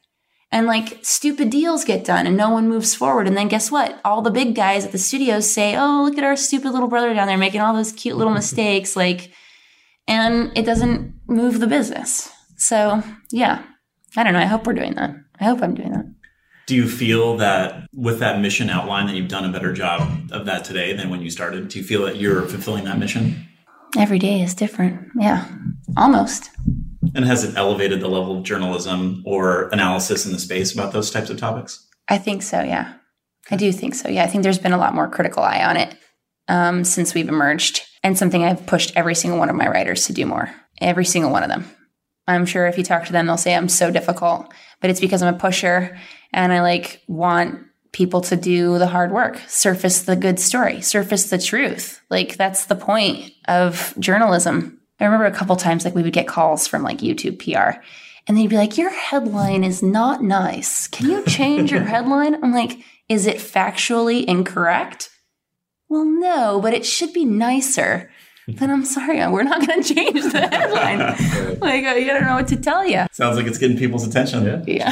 And 0.51 0.67
like 0.67 0.99
stupid 1.01 1.49
deals 1.49 1.85
get 1.85 2.03
done 2.03 2.27
and 2.27 2.35
no 2.35 2.49
one 2.49 2.67
moves 2.67 2.93
forward. 2.93 3.25
And 3.27 3.37
then 3.37 3.47
guess 3.47 3.71
what? 3.71 4.01
All 4.03 4.21
the 4.21 4.31
big 4.31 4.53
guys 4.53 4.83
at 4.83 4.91
the 4.91 4.97
studios 4.97 5.49
say, 5.49 5.75
Oh, 5.77 6.03
look 6.03 6.17
at 6.17 6.25
our 6.25 6.35
stupid 6.35 6.71
little 6.71 6.89
brother 6.89 7.13
down 7.13 7.27
there 7.27 7.37
making 7.37 7.61
all 7.61 7.73
those 7.73 7.93
cute 7.93 8.17
little 8.17 8.33
mistakes. 8.33 8.95
Like, 8.97 9.31
and 10.07 10.51
it 10.57 10.65
doesn't 10.65 11.13
move 11.27 11.59
the 11.59 11.67
business. 11.67 12.29
So 12.57 13.01
yeah, 13.31 13.63
I 14.17 14.23
don't 14.23 14.33
know. 14.33 14.39
I 14.39 14.45
hope 14.45 14.67
we're 14.67 14.73
doing 14.73 14.95
that. 14.95 15.15
I 15.39 15.45
hope 15.45 15.61
I'm 15.61 15.73
doing 15.73 15.93
that. 15.93 16.05
Do 16.67 16.75
you 16.75 16.87
feel 16.87 17.37
that 17.37 17.87
with 17.93 18.19
that 18.19 18.39
mission 18.39 18.69
outline 18.69 19.07
that 19.07 19.15
you've 19.15 19.27
done 19.27 19.45
a 19.45 19.51
better 19.51 19.73
job 19.73 20.31
of 20.31 20.45
that 20.45 20.63
today 20.63 20.95
than 20.95 21.09
when 21.09 21.21
you 21.21 21.29
started? 21.29 21.69
Do 21.69 21.79
you 21.79 21.83
feel 21.83 22.05
that 22.05 22.17
you're 22.17 22.43
fulfilling 22.43 22.85
that 22.85 22.99
mission? 22.99 23.47
Every 23.97 24.19
day 24.19 24.41
is 24.41 24.53
different. 24.53 25.09
Yeah, 25.19 25.45
almost. 25.97 26.49
And 27.13 27.25
has 27.25 27.43
it 27.43 27.55
elevated 27.57 27.99
the 27.99 28.07
level 28.07 28.37
of 28.37 28.43
journalism 28.43 29.23
or 29.25 29.69
analysis 29.69 30.25
in 30.25 30.31
the 30.31 30.39
space 30.39 30.73
about 30.73 30.93
those 30.93 31.11
types 31.11 31.29
of 31.29 31.37
topics? 31.37 31.87
I 32.07 32.17
think 32.17 32.41
so. 32.41 32.61
Yeah, 32.61 32.93
I 33.49 33.57
do 33.57 33.71
think 33.71 33.95
so. 33.95 34.09
Yeah, 34.09 34.23
I 34.23 34.27
think 34.27 34.43
there's 34.43 34.59
been 34.59 34.73
a 34.73 34.77
lot 34.77 34.95
more 34.95 35.09
critical 35.09 35.43
eye 35.43 35.63
on 35.63 35.77
it 35.77 35.95
um, 36.47 36.83
since 36.83 37.13
we've 37.13 37.29
emerged, 37.29 37.81
and 38.03 38.17
something 38.17 38.43
I've 38.43 38.65
pushed 38.65 38.93
every 38.95 39.15
single 39.15 39.39
one 39.39 39.49
of 39.49 39.55
my 39.55 39.67
writers 39.67 40.07
to 40.07 40.13
do 40.13 40.25
more. 40.25 40.53
Every 40.79 41.05
single 41.05 41.31
one 41.31 41.43
of 41.43 41.49
them. 41.49 41.65
I'm 42.27 42.45
sure 42.45 42.67
if 42.67 42.77
you 42.77 42.83
talk 42.83 43.05
to 43.05 43.11
them, 43.11 43.27
they'll 43.27 43.37
say 43.37 43.55
I'm 43.55 43.69
so 43.69 43.91
difficult, 43.91 44.53
but 44.79 44.89
it's 44.89 44.99
because 44.99 45.21
I'm 45.21 45.33
a 45.33 45.37
pusher 45.37 45.97
and 46.33 46.53
I 46.53 46.61
like 46.61 47.01
want 47.07 47.59
people 47.91 48.21
to 48.21 48.35
do 48.35 48.77
the 48.77 48.87
hard 48.87 49.11
work, 49.11 49.37
surface 49.47 50.03
the 50.03 50.15
good 50.15 50.39
story, 50.39 50.81
surface 50.81 51.29
the 51.29 51.37
truth. 51.37 52.01
Like 52.09 52.37
that's 52.37 52.65
the 52.65 52.75
point 52.75 53.31
of 53.47 53.93
journalism. 53.99 54.80
I 55.01 55.05
remember 55.05 55.25
a 55.25 55.31
couple 55.31 55.55
times 55.55 55.83
like 55.83 55.95
we 55.95 56.03
would 56.03 56.13
get 56.13 56.27
calls 56.27 56.67
from 56.67 56.83
like 56.83 56.99
YouTube 56.99 57.39
PR 57.39 57.81
and 58.27 58.37
they'd 58.37 58.49
be 58.49 58.57
like, 58.57 58.77
Your 58.77 58.91
headline 58.91 59.63
is 59.63 59.81
not 59.81 60.23
nice. 60.23 60.87
Can 60.87 61.09
you 61.09 61.23
change 61.25 61.71
your 61.71 61.81
headline? 61.85 62.41
I'm 62.43 62.53
like, 62.53 62.79
Is 63.09 63.25
it 63.25 63.37
factually 63.37 64.23
incorrect? 64.25 65.09
Well, 65.89 66.05
no, 66.05 66.61
but 66.61 66.73
it 66.73 66.85
should 66.85 67.13
be 67.13 67.25
nicer. 67.25 68.11
Then 68.57 68.69
I'm 68.69 68.85
sorry, 68.85 69.19
uh, 69.21 69.31
we're 69.31 69.43
not 69.43 69.65
going 69.65 69.81
to 69.83 69.93
change 69.93 70.21
the 70.31 70.47
headline. 70.47 70.99
like, 71.59 71.83
uh, 71.85 71.89
I 71.89 72.03
don't 72.05 72.23
know 72.23 72.35
what 72.35 72.47
to 72.49 72.55
tell 72.55 72.85
you. 72.85 73.05
Sounds 73.11 73.37
like 73.37 73.45
it's 73.47 73.57
getting 73.57 73.77
people's 73.77 74.05
attention. 74.07 74.45
Yeah. 74.45 74.63
Yeah. 74.67 74.89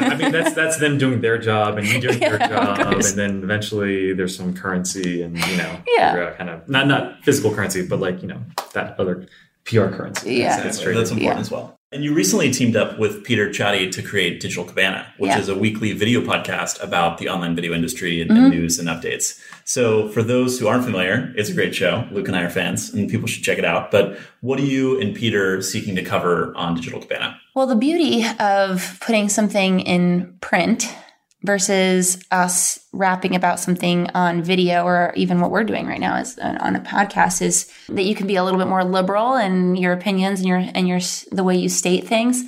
I 0.00 0.16
mean, 0.16 0.32
that's 0.32 0.54
that's 0.54 0.78
them 0.78 0.98
doing 0.98 1.20
their 1.20 1.38
job 1.38 1.78
and 1.78 1.86
you 1.86 2.00
doing 2.00 2.20
your 2.20 2.38
job, 2.54 2.78
and 2.80 3.02
then 3.02 3.42
eventually 3.42 4.12
there's 4.12 4.36
some 4.36 4.54
currency 4.54 5.22
and 5.22 5.36
you 5.38 5.56
know, 5.56 5.80
Yeah. 5.96 6.12
figure 6.12 6.28
out 6.28 6.38
kind 6.38 6.50
of 6.50 6.68
not 6.68 6.86
not 6.86 7.22
physical 7.24 7.54
currency, 7.54 7.86
but 7.86 8.00
like 8.00 8.22
you 8.22 8.28
know 8.28 8.40
that 8.74 8.98
other 9.00 9.26
PR 9.64 9.88
currency. 9.88 10.34
Yeah. 10.34 10.56
That's 10.56 10.66
Exactly. 10.78 10.84
true. 10.84 10.94
That's 10.94 11.10
important 11.10 11.36
Yeah. 11.36 11.40
as 11.40 11.50
well. 11.50 11.79
And 11.92 12.04
you 12.04 12.14
recently 12.14 12.52
teamed 12.52 12.76
up 12.76 13.00
with 13.00 13.24
Peter 13.24 13.48
Csathy 13.48 13.90
to 13.90 14.00
create 14.00 14.38
Digital 14.40 14.62
Cabana, 14.64 15.12
which 15.18 15.30
Yeah. 15.30 15.40
is 15.40 15.48
a 15.48 15.56
weekly 15.56 15.90
video 15.92 16.20
podcast 16.20 16.80
about 16.80 17.18
the 17.18 17.28
online 17.28 17.56
video 17.56 17.74
industry 17.74 18.20
and, 18.22 18.30
Mm-hmm. 18.30 18.44
and 18.44 18.50
news 18.54 18.78
and 18.78 18.88
updates. 18.88 19.40
So, 19.64 20.08
for 20.10 20.22
those 20.22 20.60
who 20.60 20.68
aren't 20.68 20.84
familiar, 20.84 21.32
it's 21.36 21.50
a 21.50 21.52
great 21.52 21.74
show. 21.74 22.04
Luke 22.12 22.28
and 22.28 22.36
I 22.36 22.42
are 22.42 22.48
fans, 22.50 22.94
and 22.94 23.10
people 23.10 23.26
should 23.26 23.42
check 23.42 23.58
it 23.58 23.64
out. 23.64 23.90
But 23.90 24.16
what 24.40 24.60
are 24.60 24.64
you 24.64 25.00
and 25.00 25.16
Peter 25.16 25.60
seeking 25.62 25.96
to 25.96 26.02
cover 26.04 26.52
on 26.54 26.76
Digital 26.76 27.00
Cabana? 27.00 27.36
Well, 27.56 27.66
the 27.66 27.74
beauty 27.74 28.24
of 28.38 28.98
putting 29.00 29.28
something 29.28 29.80
in 29.80 30.32
print 30.40 30.94
versus 31.42 32.22
us 32.30 32.78
rapping 32.92 33.34
about 33.34 33.58
something 33.58 34.08
on 34.10 34.42
video 34.42 34.84
or 34.84 35.12
even 35.16 35.40
what 35.40 35.50
we're 35.50 35.64
doing 35.64 35.86
right 35.86 36.00
now 36.00 36.16
is 36.16 36.38
on 36.38 36.76
a 36.76 36.80
podcast 36.80 37.40
is 37.40 37.70
that 37.88 38.04
you 38.04 38.14
can 38.14 38.26
be 38.26 38.36
a 38.36 38.44
little 38.44 38.58
bit 38.58 38.68
more 38.68 38.84
liberal 38.84 39.36
in 39.36 39.74
your 39.76 39.92
opinions 39.92 40.40
and 40.40 40.48
your 40.48 40.58
and 40.58 40.86
your 40.86 41.00
the 41.32 41.44
way 41.44 41.56
you 41.56 41.68
state 41.68 42.06
things 42.06 42.42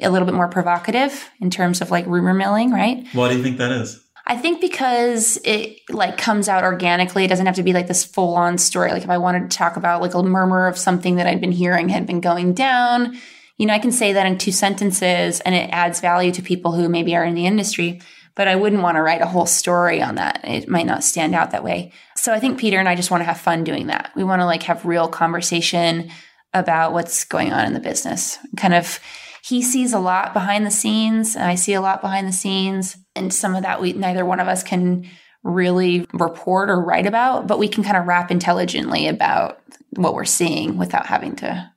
a 0.00 0.08
little 0.08 0.26
bit 0.26 0.34
more 0.34 0.48
provocative 0.48 1.28
in 1.40 1.50
terms 1.50 1.82
of 1.82 1.90
like 1.90 2.06
rumor 2.06 2.32
milling 2.32 2.70
right 2.70 3.06
Why 3.12 3.28
do 3.28 3.36
you 3.36 3.42
think 3.42 3.58
that 3.58 3.72
is? 3.72 4.00
I 4.26 4.36
think 4.36 4.60
because 4.60 5.40
it 5.44 5.80
like 5.88 6.16
comes 6.16 6.48
out 6.48 6.62
organically, 6.62 7.24
it 7.24 7.28
doesn't 7.28 7.46
have 7.46 7.56
to 7.56 7.64
be 7.64 7.72
like 7.72 7.88
this 7.88 8.04
full 8.04 8.36
on 8.36 8.58
story. 8.58 8.92
Like 8.92 9.02
if 9.02 9.10
I 9.10 9.18
wanted 9.18 9.50
to 9.50 9.56
talk 9.56 9.76
about 9.76 10.00
like 10.00 10.14
a 10.14 10.22
murmur 10.22 10.68
of 10.68 10.78
something 10.78 11.16
that 11.16 11.26
I'd 11.26 11.40
been 11.40 11.50
hearing 11.50 11.88
had 11.88 12.06
been 12.06 12.20
going 12.20 12.54
down, 12.54 13.18
you 13.56 13.66
know, 13.66 13.74
I 13.74 13.80
can 13.80 13.90
say 13.90 14.12
that 14.12 14.26
in 14.26 14.38
two 14.38 14.52
sentences 14.52 15.40
and 15.40 15.54
it 15.54 15.68
adds 15.72 16.00
value 16.00 16.30
to 16.32 16.42
people 16.42 16.72
who 16.72 16.88
maybe 16.88 17.16
are 17.16 17.24
in 17.24 17.34
the 17.34 17.46
industry. 17.46 18.00
But 18.34 18.48
I 18.48 18.56
wouldn't 18.56 18.82
want 18.82 18.96
to 18.96 19.02
write 19.02 19.20
a 19.20 19.26
whole 19.26 19.46
story 19.46 20.00
on 20.02 20.14
that. 20.14 20.40
It 20.44 20.68
might 20.68 20.86
not 20.86 21.04
stand 21.04 21.34
out 21.34 21.50
that 21.50 21.64
way. 21.64 21.92
So 22.16 22.32
I 22.32 22.40
think 22.40 22.58
Peter 22.58 22.78
and 22.78 22.88
I 22.88 22.94
just 22.94 23.10
want 23.10 23.20
to 23.20 23.26
have 23.26 23.40
fun 23.40 23.64
doing 23.64 23.88
that. 23.88 24.12
We 24.14 24.24
want 24.24 24.40
to 24.40 24.46
like 24.46 24.62
have 24.64 24.86
real 24.86 25.08
conversation 25.08 26.10
about 26.54 26.92
what's 26.92 27.24
going 27.24 27.52
on 27.52 27.66
in 27.66 27.74
the 27.74 27.80
business. 27.80 28.38
Kind 28.56 28.74
of 28.74 29.00
he 29.42 29.62
sees 29.62 29.92
a 29.92 29.98
lot 29.98 30.32
behind 30.32 30.66
the 30.66 30.70
scenes 30.70 31.34
and 31.34 31.44
I 31.44 31.54
see 31.54 31.72
a 31.74 31.80
lot 31.80 32.00
behind 32.00 32.28
the 32.28 32.32
scenes 32.32 32.96
and 33.16 33.32
some 33.32 33.54
of 33.54 33.62
that 33.62 33.80
we 33.80 33.92
neither 33.92 34.24
one 34.24 34.40
of 34.40 34.48
us 34.48 34.62
can 34.62 35.08
really 35.42 36.06
report 36.12 36.68
or 36.68 36.82
write 36.82 37.06
about 37.06 37.46
but 37.46 37.58
we 37.58 37.68
can 37.68 37.82
kind 37.82 37.96
of 37.96 38.06
rap 38.06 38.30
intelligently 38.30 39.08
about 39.08 39.60
what 39.96 40.14
we're 40.14 40.24
seeing 40.24 40.76
without 40.76 41.06
having 41.06 41.36
to 41.36 41.70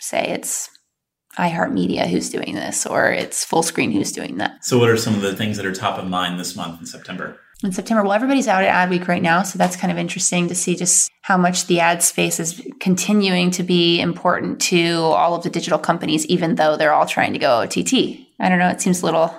say 0.00 0.28
it's 0.30 0.68
iHeartMedia 1.38 2.08
who's 2.08 2.30
doing 2.30 2.54
this 2.54 2.86
or 2.86 3.10
it's 3.10 3.44
Fullscreen 3.44 3.92
who's 3.92 4.12
doing 4.12 4.38
that. 4.38 4.64
So, 4.64 4.78
what 4.78 4.90
are 4.90 4.96
some 4.96 5.14
of 5.14 5.22
the 5.22 5.34
things 5.34 5.56
that 5.56 5.66
are 5.66 5.72
top 5.72 5.98
of 5.98 6.06
mind 6.06 6.38
this 6.38 6.56
month 6.56 6.80
in 6.80 6.86
September? 6.86 7.38
In 7.62 7.72
September, 7.72 8.02
well, 8.02 8.12
everybody's 8.12 8.48
out 8.48 8.62
at 8.62 8.68
Ad 8.68 8.90
Week 8.90 9.08
right 9.08 9.22
now, 9.22 9.42
so 9.42 9.58
that's 9.58 9.76
kind 9.76 9.90
of 9.90 9.96
interesting 9.96 10.48
to 10.48 10.54
see 10.54 10.76
just 10.76 11.10
how 11.22 11.38
much 11.38 11.66
the 11.66 11.80
ad 11.80 12.02
space 12.02 12.38
is 12.38 12.60
continuing 12.78 13.50
to 13.52 13.62
be 13.62 14.00
important 14.00 14.60
to 14.60 14.96
all 14.96 15.34
of 15.34 15.44
the 15.44 15.50
digital 15.50 15.78
companies, 15.78 16.26
even 16.26 16.56
though 16.56 16.76
they're 16.76 16.92
all 16.92 17.06
trying 17.06 17.32
to 17.32 17.38
go 17.38 17.62
OTT. 17.62 17.94
I 18.38 18.48
don't 18.48 18.58
know, 18.58 18.68
it 18.68 18.80
seems 18.80 19.00
a 19.00 19.06
little 19.06 19.34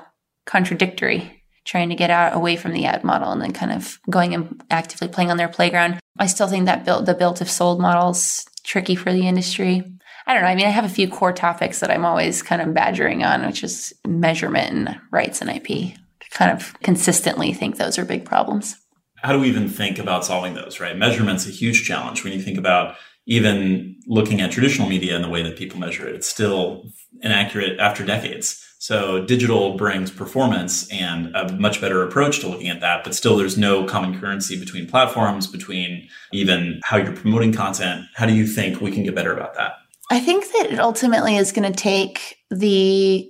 contradictory 0.45 1.43
trying 1.65 1.89
to 1.89 1.95
get 1.95 2.09
out 2.09 2.35
away 2.35 2.55
from 2.55 2.71
the 2.71 2.85
ad 2.85 3.03
model 3.03 3.31
and 3.31 3.41
then 3.41 3.51
kind 3.51 3.71
of 3.71 3.99
going 4.09 4.33
and 4.33 4.63
actively 4.69 5.07
playing 5.07 5.31
on 5.31 5.37
their 5.37 5.47
playground. 5.47 5.99
I 6.17 6.27
still 6.27 6.47
think 6.47 6.65
that 6.65 6.85
built 6.85 7.05
the 7.05 7.13
built 7.13 7.41
if 7.41 7.49
sold 7.49 7.81
model's 7.81 8.45
tricky 8.63 8.95
for 8.95 9.11
the 9.11 9.27
industry. 9.27 9.83
I 10.27 10.33
don't 10.33 10.43
know. 10.43 10.49
I 10.49 10.55
mean, 10.55 10.65
I 10.65 10.69
have 10.69 10.85
a 10.85 10.89
few 10.89 11.07
core 11.07 11.33
topics 11.33 11.79
that 11.79 11.91
I'm 11.91 12.05
always 12.05 12.41
kind 12.41 12.61
of 12.61 12.73
badgering 12.73 13.23
on, 13.23 13.45
which 13.45 13.63
is 13.63 13.93
measurement 14.07 14.71
and 14.71 14.99
rights 15.11 15.41
and 15.41 15.49
IP. 15.49 15.95
Kind 16.31 16.51
of 16.51 16.77
consistently 16.81 17.53
think 17.53 17.77
those 17.77 17.97
are 17.97 18.05
big 18.05 18.25
problems. 18.25 18.75
How 19.17 19.31
do 19.31 19.39
we 19.39 19.47
even 19.47 19.69
think 19.69 19.99
about 19.99 20.25
solving 20.25 20.53
those, 20.53 20.79
right? 20.79 20.97
Measurement's 20.97 21.47
a 21.47 21.51
huge 21.51 21.85
challenge 21.85 22.23
when 22.23 22.33
you 22.33 22.41
think 22.41 22.57
about 22.57 22.95
even 23.25 23.95
looking 24.07 24.41
at 24.41 24.51
traditional 24.51 24.89
media 24.89 25.15
and 25.15 25.23
the 25.23 25.29
way 25.29 25.41
that 25.41 25.57
people 25.57 25.79
measure 25.79 26.07
it. 26.07 26.15
It's 26.15 26.27
still 26.27 26.85
inaccurate 27.21 27.79
after 27.79 28.05
decades. 28.05 28.61
So 28.77 29.25
digital 29.25 29.77
brings 29.77 30.11
performance 30.11 30.91
and 30.91 31.35
a 31.35 31.51
much 31.53 31.81
better 31.81 32.03
approach 32.03 32.41
to 32.41 32.47
looking 32.47 32.69
at 32.69 32.81
that, 32.81 33.03
but 33.03 33.15
still 33.15 33.35
there's 33.35 33.57
no 33.57 33.85
common 33.85 34.19
currency 34.19 34.59
between 34.59 34.87
platforms, 34.87 35.47
between 35.47 36.07
even 36.31 36.81
how 36.83 36.97
you're 36.97 37.15
promoting 37.15 37.51
content. 37.51 38.05
How 38.13 38.27
do 38.27 38.33
you 38.35 38.45
think 38.45 38.81
we 38.81 38.91
can 38.91 39.03
get 39.03 39.15
better 39.15 39.33
about 39.33 39.55
that? 39.55 39.73
I 40.11 40.19
think 40.19 40.45
that 40.51 40.71
it 40.71 40.79
ultimately 40.79 41.35
is 41.35 41.51
going 41.51 41.71
to 41.71 41.77
take 41.77 42.37
the 42.51 43.29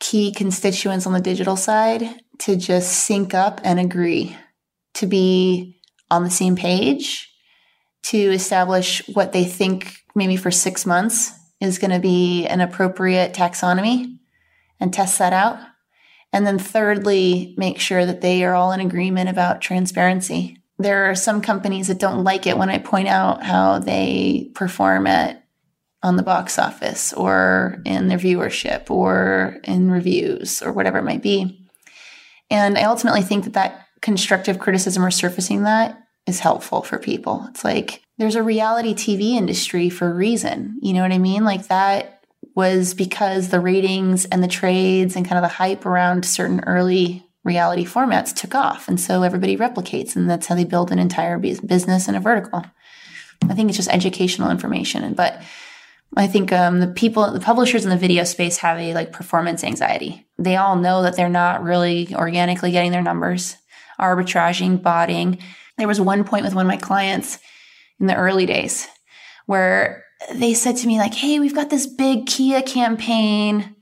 key 0.00 0.32
constituents 0.32 1.06
on 1.06 1.12
the 1.12 1.20
digital 1.20 1.56
side 1.56 2.02
to 2.40 2.56
just 2.56 2.92
sync 2.92 3.34
up 3.34 3.60
and 3.62 3.78
agree, 3.78 4.36
to 4.94 5.06
be 5.06 5.78
on 6.10 6.24
the 6.24 6.30
same 6.30 6.56
page, 6.56 7.32
to 8.02 8.18
establish 8.18 9.06
what 9.12 9.32
they 9.32 9.44
think 9.44 9.94
maybe 10.14 10.36
for 10.36 10.50
six 10.50 10.84
months 10.84 11.32
is 11.60 11.78
going 11.78 11.90
to 11.90 12.00
be 12.00 12.46
an 12.46 12.60
appropriate 12.60 13.34
taxonomy 13.34 14.18
and 14.80 14.92
test 14.92 15.18
that 15.18 15.32
out. 15.32 15.58
And 16.32 16.46
then 16.46 16.58
thirdly, 16.58 17.54
make 17.56 17.78
sure 17.78 18.06
that 18.06 18.20
they 18.20 18.44
are 18.44 18.54
all 18.54 18.72
in 18.72 18.80
agreement 18.80 19.28
about 19.28 19.60
transparency. 19.60 20.56
There 20.78 21.10
are 21.10 21.14
some 21.14 21.42
companies 21.42 21.88
that 21.88 21.98
don't 21.98 22.24
like 22.24 22.46
it 22.46 22.56
when 22.56 22.70
I 22.70 22.78
point 22.78 23.08
out 23.08 23.42
how 23.42 23.78
they 23.80 24.50
perform 24.54 25.06
at 25.06 25.39
on 26.02 26.16
the 26.16 26.22
box 26.22 26.58
office 26.58 27.12
or 27.12 27.82
in 27.84 28.08
their 28.08 28.18
viewership 28.18 28.90
or 28.90 29.58
in 29.64 29.90
reviews 29.90 30.62
or 30.62 30.72
whatever 30.72 30.98
it 30.98 31.04
might 31.04 31.22
be. 31.22 31.68
And 32.50 32.78
I 32.78 32.84
ultimately 32.84 33.22
think 33.22 33.44
that 33.44 33.52
that 33.52 33.86
constructive 34.00 34.58
criticism 34.58 35.04
or 35.04 35.10
surfacing 35.10 35.64
that 35.64 36.02
is 36.26 36.40
helpful 36.40 36.82
for 36.82 36.98
people. 36.98 37.46
It's 37.50 37.64
like 37.64 38.02
there's 38.18 38.34
a 38.34 38.42
reality 38.42 38.94
TV 38.94 39.34
industry 39.34 39.90
for 39.90 40.10
a 40.10 40.14
reason. 40.14 40.78
You 40.82 40.94
know 40.94 41.02
what 41.02 41.12
I 41.12 41.18
mean? 41.18 41.44
Like 41.44 41.68
that 41.68 42.24
was 42.56 42.94
because 42.94 43.48
the 43.48 43.60
ratings 43.60 44.24
and 44.26 44.42
the 44.42 44.48
trades 44.48 45.16
and 45.16 45.26
kind 45.26 45.38
of 45.38 45.42
the 45.42 45.54
hype 45.54 45.86
around 45.86 46.24
certain 46.24 46.60
early 46.66 47.26
reality 47.44 47.84
formats 47.84 48.34
took 48.34 48.54
off. 48.54 48.88
And 48.88 49.00
so 49.00 49.22
everybody 49.22 49.56
replicates, 49.56 50.16
and 50.16 50.28
that's 50.28 50.46
how 50.46 50.54
they 50.54 50.64
build 50.64 50.90
an 50.90 50.98
entire 50.98 51.38
business 51.38 52.08
and 52.08 52.16
a 52.16 52.20
vertical. 52.20 52.64
I 53.48 53.54
think 53.54 53.68
it's 53.68 53.76
just 53.76 53.88
educational 53.88 54.50
information. 54.50 55.14
But 55.14 55.42
I 56.16 56.26
think 56.26 56.52
um, 56.52 56.80
the 56.80 56.88
people, 56.88 57.30
the 57.30 57.40
publishers 57.40 57.84
in 57.84 57.90
the 57.90 57.96
video 57.96 58.24
space 58.24 58.58
have 58.58 58.78
a 58.78 58.94
like 58.94 59.12
performance 59.12 59.62
anxiety. 59.62 60.26
They 60.38 60.56
all 60.56 60.76
know 60.76 61.02
that 61.02 61.16
they're 61.16 61.28
not 61.28 61.62
really 61.62 62.14
organically 62.14 62.72
getting 62.72 62.90
their 62.90 63.02
numbers, 63.02 63.56
arbitraging, 64.00 64.82
botting. 64.82 65.38
There 65.78 65.88
was 65.88 66.00
one 66.00 66.24
point 66.24 66.44
with 66.44 66.54
one 66.54 66.66
of 66.66 66.70
my 66.70 66.76
clients 66.76 67.38
in 68.00 68.06
the 68.06 68.16
early 68.16 68.44
days 68.44 68.88
where 69.46 70.04
they 70.34 70.52
said 70.52 70.76
to 70.78 70.86
me 70.86 70.98
like, 70.98 71.14
"Hey, 71.14 71.38
we've 71.38 71.54
got 71.54 71.70
this 71.70 71.86
big 71.86 72.26
Kia 72.26 72.62
campaign, 72.62 73.76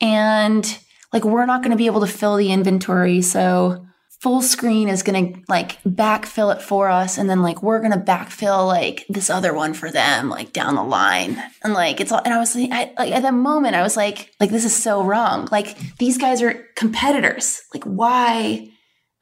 and 0.00 0.78
like 1.12 1.24
we're 1.24 1.46
not 1.46 1.62
going 1.62 1.70
to 1.70 1.76
be 1.76 1.86
able 1.86 2.00
to 2.00 2.06
fill 2.06 2.36
the 2.36 2.52
inventory, 2.52 3.22
so." 3.22 3.86
Fullscreen 4.22 4.88
is 4.88 5.02
going 5.02 5.34
to 5.34 5.40
like 5.48 5.82
backfill 5.82 6.54
it 6.54 6.62
for 6.62 6.88
us 6.88 7.18
and 7.18 7.28
then 7.28 7.42
like 7.42 7.60
we're 7.60 7.80
going 7.80 7.92
to 7.92 7.98
backfill 7.98 8.68
like 8.68 9.04
this 9.08 9.28
other 9.28 9.52
one 9.52 9.74
for 9.74 9.90
them 9.90 10.28
like 10.28 10.52
down 10.52 10.76
the 10.76 10.84
line. 10.84 11.42
And 11.64 11.74
like 11.74 12.00
it's 12.00 12.12
all 12.12 12.20
and 12.24 12.32
i 12.32 12.38
was 12.38 12.54
like, 12.54 12.70
I, 12.70 12.92
like 12.96 13.12
at 13.12 13.22
that 13.22 13.34
moment 13.34 13.74
i 13.74 13.82
was 13.82 13.96
like 13.96 14.30
like 14.38 14.50
this 14.50 14.64
is 14.64 14.76
so 14.76 15.02
wrong. 15.02 15.48
Like 15.50 15.76
these 15.98 16.18
guys 16.18 16.40
are 16.40 16.66
competitors. 16.76 17.62
Like 17.74 17.82
why 17.82 18.70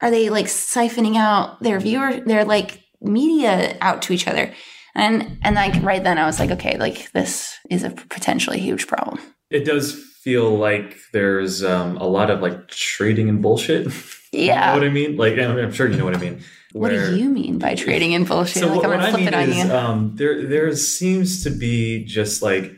are 0.01 0.11
they 0.11 0.29
like 0.29 0.45
siphoning 0.45 1.17
out 1.17 1.59
their 1.61 1.79
viewer 1.79 2.19
their 2.23 2.45
like 2.45 2.83
media 3.01 3.77
out 3.81 4.03
to 4.03 4.13
each 4.13 4.27
other? 4.27 4.53
And 4.93 5.39
and 5.41 5.55
like 5.55 5.81
right 5.81 6.03
then 6.03 6.17
i 6.17 6.25
was 6.25 6.37
like 6.37 6.51
okay 6.51 6.77
like 6.77 7.11
this 7.13 7.57
is 7.71 7.83
a 7.83 7.89
potentially 7.89 8.59
huge 8.59 8.85
problem. 8.85 9.19
It 9.49 9.65
does 9.65 9.93
feel 10.21 10.55
like 10.55 10.95
there's 11.11 11.63
um, 11.63 11.97
a 11.97 12.05
lot 12.05 12.29
of 12.29 12.41
like 12.41 12.67
trading 12.67 13.27
and 13.29 13.41
bullshit 13.41 13.91
Yeah. 14.31 14.73
You 14.73 14.79
know 14.79 14.85
what 14.85 14.89
I 14.89 14.93
mean? 14.93 15.17
Like, 15.17 15.37
I'm 15.37 15.71
sure 15.73 15.87
you 15.87 15.97
know 15.97 16.05
what 16.05 16.15
I 16.15 16.19
mean. 16.19 16.41
Where, 16.73 16.91
what 17.01 17.09
do 17.09 17.17
you 17.17 17.29
mean 17.29 17.59
by 17.59 17.75
trading 17.75 18.13
in 18.13 18.23
bullshit? 18.23 18.61
So 18.61 18.67
like, 18.67 18.77
what, 18.77 18.89
what 18.89 18.99
I 19.33 19.45
mean 19.45 19.57
is, 19.57 19.69
um, 19.69 20.15
there 20.15 20.45
there 20.45 20.73
seems 20.75 21.43
to 21.43 21.49
be 21.49 22.05
just 22.05 22.41
like 22.41 22.71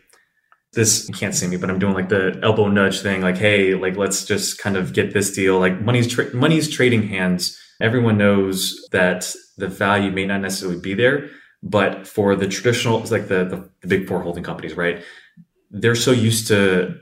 this. 0.74 1.08
You 1.08 1.14
can't 1.14 1.36
see 1.36 1.48
me, 1.48 1.58
but 1.58 1.70
I'm 1.70 1.80
doing 1.80 1.94
like 1.94 2.10
the 2.10 2.40
elbow 2.42 2.68
nudge 2.70 3.02
thing. 3.02 3.22
Like, 3.22 3.38
hey, 3.38 3.76
like 3.76 3.96
let's 3.98 4.26
just 4.26 4.58
kind 4.58 4.78
of 4.78 4.94
get 4.94 5.14
this 5.14 5.32
deal. 5.32 5.60
Like, 5.60 5.80
money's 5.82 6.08
tra- 6.08 6.34
money's 6.34 6.70
trading 6.70 7.08
hands. 7.08 7.60
Everyone 7.80 8.18
knows 8.18 8.88
that 8.92 9.34
the 9.58 9.68
value 9.68 10.12
may 10.12 10.26
not 10.26 10.42
necessarily 10.42 10.80
be 10.80 10.96
there, 10.96 11.30
but 11.62 12.08
for 12.08 12.36
the 12.36 12.48
traditional, 12.48 13.00
it's 13.00 13.12
like 13.12 13.28
the, 13.28 13.44
the 13.44 13.70
the 13.82 13.88
big 13.88 14.08
four 14.08 14.22
holding 14.22 14.44
companies, 14.44 14.76
right? 14.76 15.04
They're 15.70 15.96
so 15.96 16.12
used 16.12 16.48
to 16.48 17.00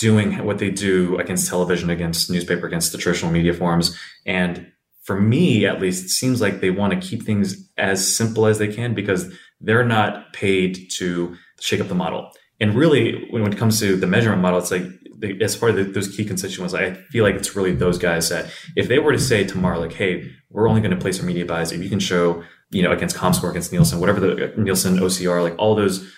doing 0.00 0.44
what 0.44 0.58
they 0.58 0.70
do 0.70 1.18
against 1.18 1.48
television, 1.48 1.90
against 1.90 2.30
newspaper, 2.30 2.66
against 2.66 2.90
the 2.90 2.98
traditional 2.98 3.30
media 3.30 3.52
forms. 3.52 3.96
And 4.24 4.72
for 5.02 5.20
me, 5.20 5.66
at 5.66 5.80
least, 5.80 6.06
it 6.06 6.08
seems 6.08 6.40
like 6.40 6.60
they 6.60 6.70
want 6.70 6.92
to 6.94 7.08
keep 7.08 7.22
things 7.22 7.70
as 7.76 8.16
simple 8.16 8.46
as 8.46 8.58
they 8.58 8.68
can 8.68 8.94
because 8.94 9.32
they're 9.60 9.84
not 9.84 10.32
paid 10.32 10.90
to 10.92 11.36
shake 11.60 11.80
up 11.80 11.88
the 11.88 11.94
model. 11.94 12.30
And 12.60 12.74
really, 12.74 13.28
when 13.30 13.46
it 13.46 13.58
comes 13.58 13.78
to 13.80 13.96
the 13.96 14.06
measurement 14.06 14.40
model, 14.40 14.58
it's 14.58 14.70
like 14.70 14.84
as 15.42 15.54
far 15.54 15.68
as 15.68 15.92
those 15.92 16.16
key 16.16 16.24
constituents, 16.24 16.72
I 16.72 16.94
feel 17.10 17.24
like 17.24 17.34
it's 17.34 17.54
really 17.54 17.74
those 17.74 17.98
guys 17.98 18.30
that 18.30 18.50
if 18.76 18.88
they 18.88 18.98
were 18.98 19.12
to 19.12 19.18
say 19.18 19.44
tomorrow, 19.44 19.78
like, 19.78 19.92
hey, 19.92 20.30
we're 20.48 20.68
only 20.68 20.80
going 20.80 20.94
to 20.94 20.96
place 20.96 21.20
our 21.20 21.26
media 21.26 21.44
buys 21.44 21.72
if 21.72 21.82
you 21.82 21.90
can 21.90 22.00
show, 22.00 22.42
you 22.70 22.82
know, 22.82 22.92
against 22.92 23.16
ComScore, 23.16 23.50
against 23.50 23.72
Nielsen, 23.72 24.00
whatever 24.00 24.20
the 24.20 24.52
uh, 24.52 24.56
Nielsen 24.56 24.96
OCR, 24.96 25.42
like 25.42 25.54
all 25.58 25.74
those 25.74 26.10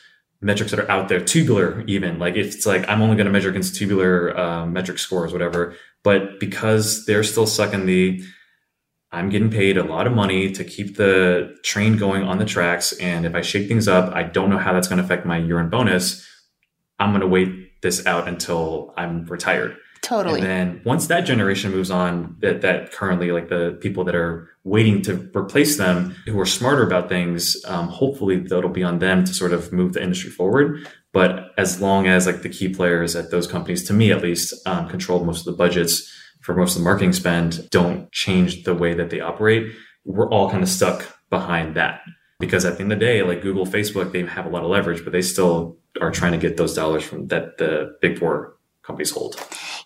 metrics 0.43 0.73
that 0.73 0.81
are 0.81 0.91
out 0.91 1.09
there, 1.09 1.21
tubular 1.21 1.83
even. 1.87 2.19
Like 2.19 2.35
if 2.35 2.55
it's 2.55 2.67
like 2.67 2.87
I'm 2.89 3.01
only 3.01 3.17
going 3.17 3.27
to 3.27 3.33
measure 3.33 3.49
against 3.49 3.77
tubular 3.77 4.37
uh, 4.37 4.67
metric 4.67 4.99
scores, 4.99 5.33
whatever. 5.33 5.77
But 6.03 6.41
because 6.41 7.07
they're 7.07 7.23
still 7.23 7.47
sucking 7.47 7.87
the, 7.87 8.23
I'm 9.13 9.29
getting 9.29 9.51
paid 9.51 9.79
a 9.79 9.85
lot 9.85 10.07
of 10.07 10.13
money 10.13 10.51
to 10.51 10.65
keep 10.65 10.97
the 10.97 11.55
train 11.63 11.97
going 11.97 12.25
on 12.25 12.39
the 12.39 12.45
tracks, 12.45 12.93
and 12.95 13.25
if 13.25 13.35
I 13.35 13.41
shake 13.41 13.69
things 13.69 13.87
up, 13.87 14.13
I 14.15 14.25
don't 14.25 14.51
know 14.51 14.59
how 14.59 14.73
that's 14.73 14.89
going 14.89 14.99
to 14.99 15.05
affect 15.05 15.25
my 15.25 15.39
year-end 15.39 15.71
bonus. 15.71 16.27
I'm 16.99 17.11
going 17.11 17.21
to 17.21 17.27
wait 17.27 17.81
this 17.83 18.05
out 18.07 18.27
until 18.27 18.93
I'm 18.97 19.25
retired. 19.27 19.77
Totally. 20.03 20.41
And 20.41 20.49
then 20.49 20.83
once 20.85 21.07
that 21.07 21.21
generation 21.23 21.71
moves 21.71 21.91
on, 21.91 22.37
that 22.41 22.61
that 22.63 22.91
currently 22.91 23.31
like 23.31 23.49
the 23.49 23.79
people 23.81 24.03
that 24.05 24.17
are 24.17 24.51
waiting 24.65 25.01
to 25.03 25.31
replace 25.35 25.79
them, 25.79 26.17
who 26.27 26.39
are 26.41 26.47
smarter 26.47 26.85
about 26.85 27.09
things, 27.09 27.57
um, 27.67 27.87
hopefully 27.87 28.39
that'll 28.39 28.69
be 28.69 28.83
on 28.83 28.99
them 28.99 29.25
to 29.25 29.33
sort 29.33 29.53
of 29.53 29.73
move 29.73 29.93
the 29.93 30.03
industry 30.03 30.31
forward. 30.31 30.87
But 31.13 31.53
as 31.57 31.81
long 31.81 32.09
as 32.09 32.27
like 32.27 32.43
the 32.43 32.49
key 32.49 32.69
players 32.69 33.15
at 33.15 33.31
those 33.31 33.47
companies, 33.47 33.85
to 33.85 33.93
me 33.93 34.11
at 34.11 34.23
least, 34.23 34.55
um, 34.67 34.89
control 34.89 35.25
most 35.25 35.47
of 35.47 35.53
the 35.53 35.57
budgets 35.57 36.11
for 36.41 36.55
most 36.57 36.75
of 36.75 36.81
the 36.81 36.85
marketing 36.85 37.13
spend, 37.13 37.71
don't 37.71 38.11
change 38.11 38.65
the 38.65 38.75
way 38.75 38.95
that 38.95 39.11
they 39.11 39.21
operate, 39.21 39.73
we're 40.05 40.29
all 40.31 40.51
kind 40.51 40.65
of 40.65 40.69
stuck 40.69 41.17
behind 41.31 41.77
that. 41.77 42.01
Because 42.41 42.65
at 42.65 42.77
the 42.77 42.83
end 42.83 42.93
of 42.93 42.99
the 42.99 43.05
day, 43.05 43.23
like 43.23 43.41
Google, 43.41 43.67
Facebook, 43.67 44.11
they 44.11 44.27
have 44.27 44.47
a 44.47 44.49
lot 44.49 44.65
of 44.65 44.71
leverage, 44.71 45.05
but 45.05 45.13
they 45.13 45.23
still 45.23 45.77
are 46.01 46.11
trying 46.11 46.33
to 46.33 46.39
get 46.39 46.57
those 46.57 46.75
dollars 46.75 47.05
from 47.05 47.29
that 47.29 47.59
the 47.59 47.97
big 48.01 48.19
four 48.19 48.57
companies 48.93 49.11
hold. 49.11 49.37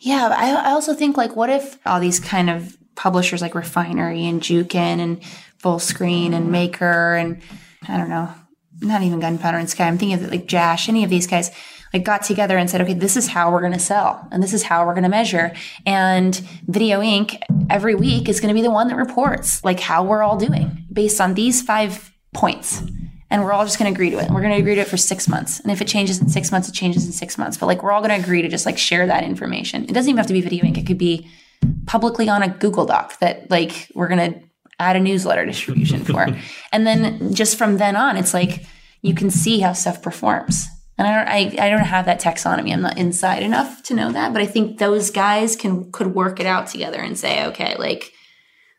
Yeah, 0.01 0.29
I, 0.37 0.69
I 0.69 0.71
also 0.73 0.95
think 0.95 1.17
like, 1.17 1.37
what 1.37 1.49
if 1.49 1.79
all 1.87 2.01
these 2.01 2.21
kind 2.21 2.51
of 2.51 2.77
publishers 2.97 3.41
like 3.41 3.55
Refinery 3.55 4.27
and 4.27 4.41
Jukin 4.41 4.99
and 4.99 5.23
Fullscreen 5.63 6.33
and 6.33 6.51
Maker 6.51 7.15
and 7.15 7.41
I 7.89 7.97
don't 7.97 8.09
know, 8.09 8.33
not 8.81 9.03
even 9.03 9.21
Gunpowder 9.21 9.59
and 9.59 9.71
Sky. 9.71 9.87
I'm 9.87 9.99
thinking 9.99 10.19
of 10.19 10.31
like 10.31 10.47
Jash, 10.47 10.89
any 10.89 11.05
of 11.05 11.11
these 11.11 11.27
guys 11.27 11.51
like 11.93 12.05
got 12.05 12.25
together 12.25 12.59
and 12.59 12.69
said, 12.69 12.81
okay, 12.81 12.95
this 12.95 13.17
is 13.17 13.29
how 13.29 13.53
we're 13.53 13.61
going 13.61 13.73
to 13.73 13.79
sell 13.79 14.27
and 14.33 14.43
this 14.43 14.53
is 14.53 14.65
how 14.65 14.85
we're 14.85 14.95
going 14.95 15.05
to 15.05 15.09
measure. 15.09 15.53
And 15.85 16.35
Video 16.67 17.01
Ink 17.01 17.39
every 17.71 17.95
week 17.95 18.29
is 18.29 18.41
going 18.41 18.49
to 18.49 18.55
be 18.55 18.63
the 18.63 18.71
one 18.71 18.89
that 18.89 18.97
reports 18.97 19.63
like 19.65 19.81
how 19.81 20.05
we're 20.05 20.23
all 20.23 20.37
doing 20.37 20.85
based 20.93 21.21
on 21.21 21.35
these 21.35 21.63
five 21.63 22.13
points 22.35 22.83
and 23.31 23.43
we're 23.43 23.53
all 23.53 23.65
just 23.65 23.79
going 23.79 23.93
to 23.93 23.95
agree 23.95 24.11
to 24.11 24.19
it. 24.19 24.27
And 24.27 24.35
we're 24.35 24.41
going 24.41 24.53
to 24.53 24.59
agree 24.59 24.75
to 24.77 24.83
it 24.83 24.89
for 24.89 24.97
six 24.97 25.29
months. 25.29 25.61
And 25.61 25.73
if 25.73 25.81
it 25.81 25.89
changes 25.89 26.21
in 26.21 26.29
six 26.29 26.53
months, 26.53 26.69
it 26.69 26.73
changes 26.73 27.07
in 27.07 27.13
six 27.13 27.37
months. 27.37 27.57
But 27.57 27.67
like 27.67 27.83
we're 27.83 27.93
all 27.93 28.01
going 28.01 28.15
to 28.17 28.25
agree 28.25 28.43
to 28.43 28.49
just 28.49 28.67
like 28.67 28.79
share 28.79 29.07
that 29.07 29.25
information. 29.25 29.85
It 29.85 29.93
doesn't 29.93 30.09
even 30.09 30.19
have 30.19 30.27
to 30.29 30.33
be 30.33 30.41
Video 30.41 30.65
Ink. 30.65 30.79
It 30.79 30.87
could 30.87 30.99
be 30.99 31.29
publicly 31.87 32.29
on 32.29 32.43
a 32.43 32.49
Google 32.49 32.87
Doc 32.87 33.19
that 33.19 33.51
like 33.51 33.91
we're 33.95 34.09
going 34.09 34.33
to 34.33 34.41
add 34.79 34.97
a 34.97 35.01
newsletter 35.01 35.45
distribution 35.45 36.05
for. 36.05 36.29
and 36.73 36.87
then 36.87 37.35
just 37.35 37.59
from 37.59 37.79
then 37.79 37.97
on, 37.97 38.17
it's 38.17 38.35
like 38.35 38.65
you 39.03 39.15
can 39.15 39.31
see 39.31 39.61
how 39.61 39.73
stuff 39.73 40.03
performs. 40.03 40.67
And 40.99 41.07
I 41.07 41.15
don't, 41.15 41.61
I, 41.61 41.67
I 41.67 41.69
don't 41.69 41.81
have 41.81 42.07
that 42.07 42.21
taxonomy. 42.21 42.73
I'm 42.73 42.81
not 42.81 42.97
inside 42.97 43.43
enough 43.43 43.83
to 43.85 43.95
know 43.95 44.13
that, 44.13 44.33
but 44.33 44.41
I 44.41 44.47
think 44.47 44.79
those 44.79 45.11
guys 45.11 45.55
can 45.55 45.93
could 45.93 46.15
work 46.15 46.41
it 46.41 46.47
out 46.47 46.69
together 46.69 47.01
and 47.01 47.19
say, 47.19 47.45
okay, 47.47 47.77
like 47.77 48.13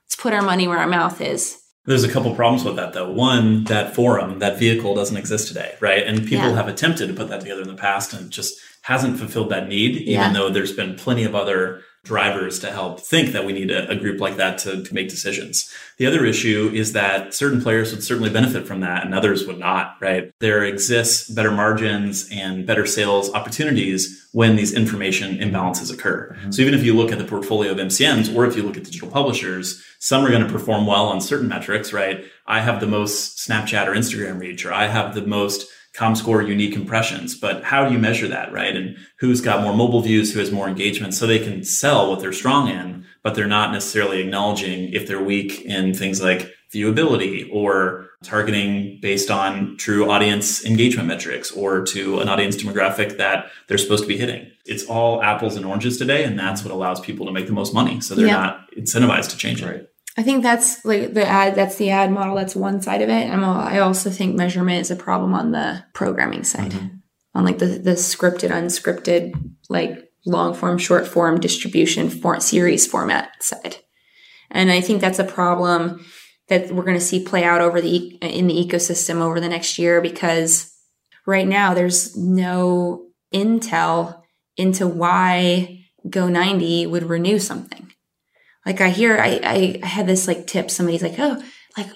let's 0.06 0.16
put 0.16 0.34
our 0.34 0.42
money 0.42 0.68
where 0.68 0.80
our 0.80 0.88
mouth 0.88 1.22
is 1.22 1.62
there's 1.88 2.04
a 2.04 2.12
couple 2.12 2.36
problems 2.36 2.64
with 2.64 2.76
that 2.76 2.94
though. 2.94 3.10
One, 3.10 3.64
that 3.64 3.96
forum, 3.96 4.40
that 4.40 4.60
vehicle 4.60 4.94
doesn't 4.94 5.18
exist 5.18 5.48
today, 5.48 5.76
right? 5.80 6.06
And 6.06 6.28
people 6.28 6.50
yeah. 6.50 6.56
have 6.56 6.68
attempted 6.68 7.08
to 7.08 7.14
put 7.14 7.30
that 7.30 7.42
together 7.42 7.62
in 7.62 7.70
the 7.70 7.76
past 7.76 8.14
and 8.14 8.30
just 8.30 8.60
hasn't 8.82 9.18
fulfilled 9.18 9.50
that 9.50 9.68
need, 9.68 9.96
even 9.96 10.12
yeah. 10.12 10.34
though 10.34 10.50
there's 10.50 10.74
been 10.74 10.96
plenty 10.96 11.24
of 11.24 11.34
other 11.34 11.82
drivers 12.08 12.60
to 12.60 12.72
help 12.72 13.02
think 13.02 13.34
that 13.34 13.46
we 13.46 13.52
need 13.52 13.70
a, 13.70 13.90
a 13.90 13.96
group 13.96 14.22
like 14.22 14.38
that 14.38 14.58
to, 14.60 14.84
to, 14.84 14.94
make 14.94 15.10
decisions. 15.10 15.72
The 15.98 16.08
other 16.08 16.26
issue 16.26 16.72
is 16.74 16.94
that 16.94 17.34
certain 17.34 17.62
players 17.62 17.92
would 17.92 18.04
certainly 18.04 18.30
benefit 18.30 18.66
from 18.66 18.80
that 18.80 19.06
and 19.06 19.14
others 19.14 19.46
would 19.46 19.60
not, 19.60 19.98
right? 20.00 20.32
There 20.40 20.64
exists 20.64 21.30
better 21.30 21.52
margins 21.52 22.28
and 22.32 22.66
better 22.66 22.86
sales 22.86 23.32
opportunities 23.34 24.28
when 24.32 24.56
these 24.56 24.74
information 24.74 25.38
imbalances 25.38 25.94
occur. 25.94 26.34
Mm-hmm. 26.34 26.52
So 26.52 26.62
even 26.62 26.74
if 26.74 26.84
you 26.84 26.96
look 26.96 27.12
at 27.12 27.18
the 27.18 27.26
portfolio 27.26 27.72
of 27.72 27.78
MCNs 27.78 28.34
or 28.34 28.46
if 28.46 28.56
you 28.56 28.64
look 28.64 28.78
at 28.78 28.86
digital 28.86 29.10
publishers, 29.10 29.84
some 30.00 30.26
are 30.26 30.30
going 30.30 30.46
to 30.46 30.52
perform 30.52 30.86
well 30.86 31.08
on 31.08 31.20
certain 31.20 31.50
metrics, 31.50 31.92
right? 31.92 32.24
I 32.46 32.62
have 32.62 32.80
the 32.80 32.88
most 32.88 33.38
Snapchat 33.46 33.88
or 33.88 33.92
Instagram 33.92 34.40
reach, 34.40 34.66
or 34.66 34.72
I 34.72 34.88
have 34.88 35.14
the 35.14 35.26
most 35.26 35.68
ComScore 35.98 36.48
unique 36.48 36.76
impressions, 36.76 37.36
but 37.36 37.64
how 37.64 37.88
do 37.88 37.94
you 37.94 38.00
measure 38.00 38.28
that, 38.28 38.52
right? 38.52 38.76
And 38.76 38.98
who's 39.20 39.42
got 39.42 39.64
more 39.64 39.76
mobile 39.76 40.02
views, 40.02 40.32
who 40.32 40.40
has 40.40 40.52
more 40.52 40.68
engagement, 40.68 41.14
so 41.14 41.26
they 41.26 41.40
can 41.40 41.64
sell 41.64 42.10
what 42.10 42.20
they're 42.20 42.34
strong 42.34 42.68
in, 42.70 43.06
but 43.24 43.34
they're 43.34 43.48
not 43.48 43.72
necessarily 43.72 44.22
acknowledging 44.22 44.94
if 44.94 45.08
they're 45.08 45.24
weak 45.24 45.62
in 45.66 45.94
things 45.94 46.22
like 46.22 46.54
viewability 46.74 47.48
or 47.52 48.10
targeting 48.24 49.00
based 49.02 49.32
on 49.32 49.78
true 49.78 50.10
audience 50.10 50.66
engagement 50.66 51.08
metrics 51.08 51.52
or 51.52 51.84
to 51.84 52.20
an 52.20 52.30
audience 52.30 52.56
demographic 52.58 53.18
that 53.18 53.50
they're 53.68 53.78
supposed 53.78 54.04
to 54.04 54.08
be 54.08 54.18
hitting. 54.18 54.52
It's 54.66 54.84
all 54.86 55.24
apples 55.24 55.56
and 55.56 55.66
oranges 55.66 55.98
today, 55.98 56.24
and 56.26 56.38
that's 56.38 56.64
what 56.64 56.74
allows 56.74 57.00
people 57.00 57.26
to 57.26 57.32
make 57.32 57.48
the 57.48 57.54
most 57.54 57.74
money. 57.74 58.02
So 58.02 58.16
they're 58.16 58.28
Yeah. 58.28 58.34
not 58.34 58.72
incentivized 58.78 59.30
to 59.30 59.38
change 59.38 59.64
it. 59.64 59.90
I 60.18 60.24
think 60.24 60.42
that's 60.42 60.84
like 60.84 61.14
the 61.14 61.26
ad. 61.26 61.56
That's 61.56 61.76
the 61.76 61.92
ad 61.92 62.12
model. 62.12 62.36
That's 62.36 62.56
one 62.56 62.82
side 62.82 63.02
of 63.02 63.10
it. 63.10 63.30
I'm. 63.30 63.44
al- 63.44 63.60
I 63.60 63.80
also 63.80 64.10
think 64.10 64.36
measurement 64.36 64.82
is 64.82 64.92
a 64.92 64.96
problem 64.96 65.34
on 65.34 65.52
the 65.52 65.84
programming 65.94 66.44
side, 66.44 66.72
mm-hmm. 66.72 66.96
on 67.36 67.46
like 67.46 67.60
the 67.60 67.68
the 67.68 67.92
scripted, 67.92 68.50
unscripted, 68.50 69.34
like 69.70 70.10
long 70.26 70.56
form, 70.56 70.80
short 70.80 71.08
form 71.08 71.40
distribution 71.40 72.10
for 72.10 72.40
series 72.40 72.88
format 72.88 73.32
side. 73.44 73.78
And 74.50 74.72
I 74.72 74.82
think 74.82 75.02
that's 75.02 75.20
a 75.20 75.24
problem 75.24 76.04
that 76.48 76.72
we're 76.72 76.84
going 76.84 76.98
to 76.98 77.06
see 77.06 77.24
play 77.24 77.44
out 77.44 77.62
over 77.62 77.80
the 77.80 78.18
in 78.22 78.48
the 78.48 78.56
ecosystem 78.56 79.22
over 79.22 79.40
the 79.40 79.50
next 79.50 79.78
year 79.78 80.02
because 80.02 80.74
right 81.28 81.48
now 81.48 81.74
there's 81.74 82.18
no 82.18 83.08
intel 83.34 84.22
into 84.56 84.88
why 84.88 85.86
Go90 86.08 86.90
would 86.90 87.04
renew 87.04 87.38
something. 87.38 87.92
Like 88.68 88.82
I 88.82 88.90
hear, 88.90 89.18
I, 89.18 89.80
I, 89.82 89.88
had 89.88 90.08
this 90.08 90.28
like 90.28 90.46
tip. 90.46 90.70
Somebody's 90.70 91.02
like, 91.02 91.18
oh, 91.18 91.42
like 91.78 91.88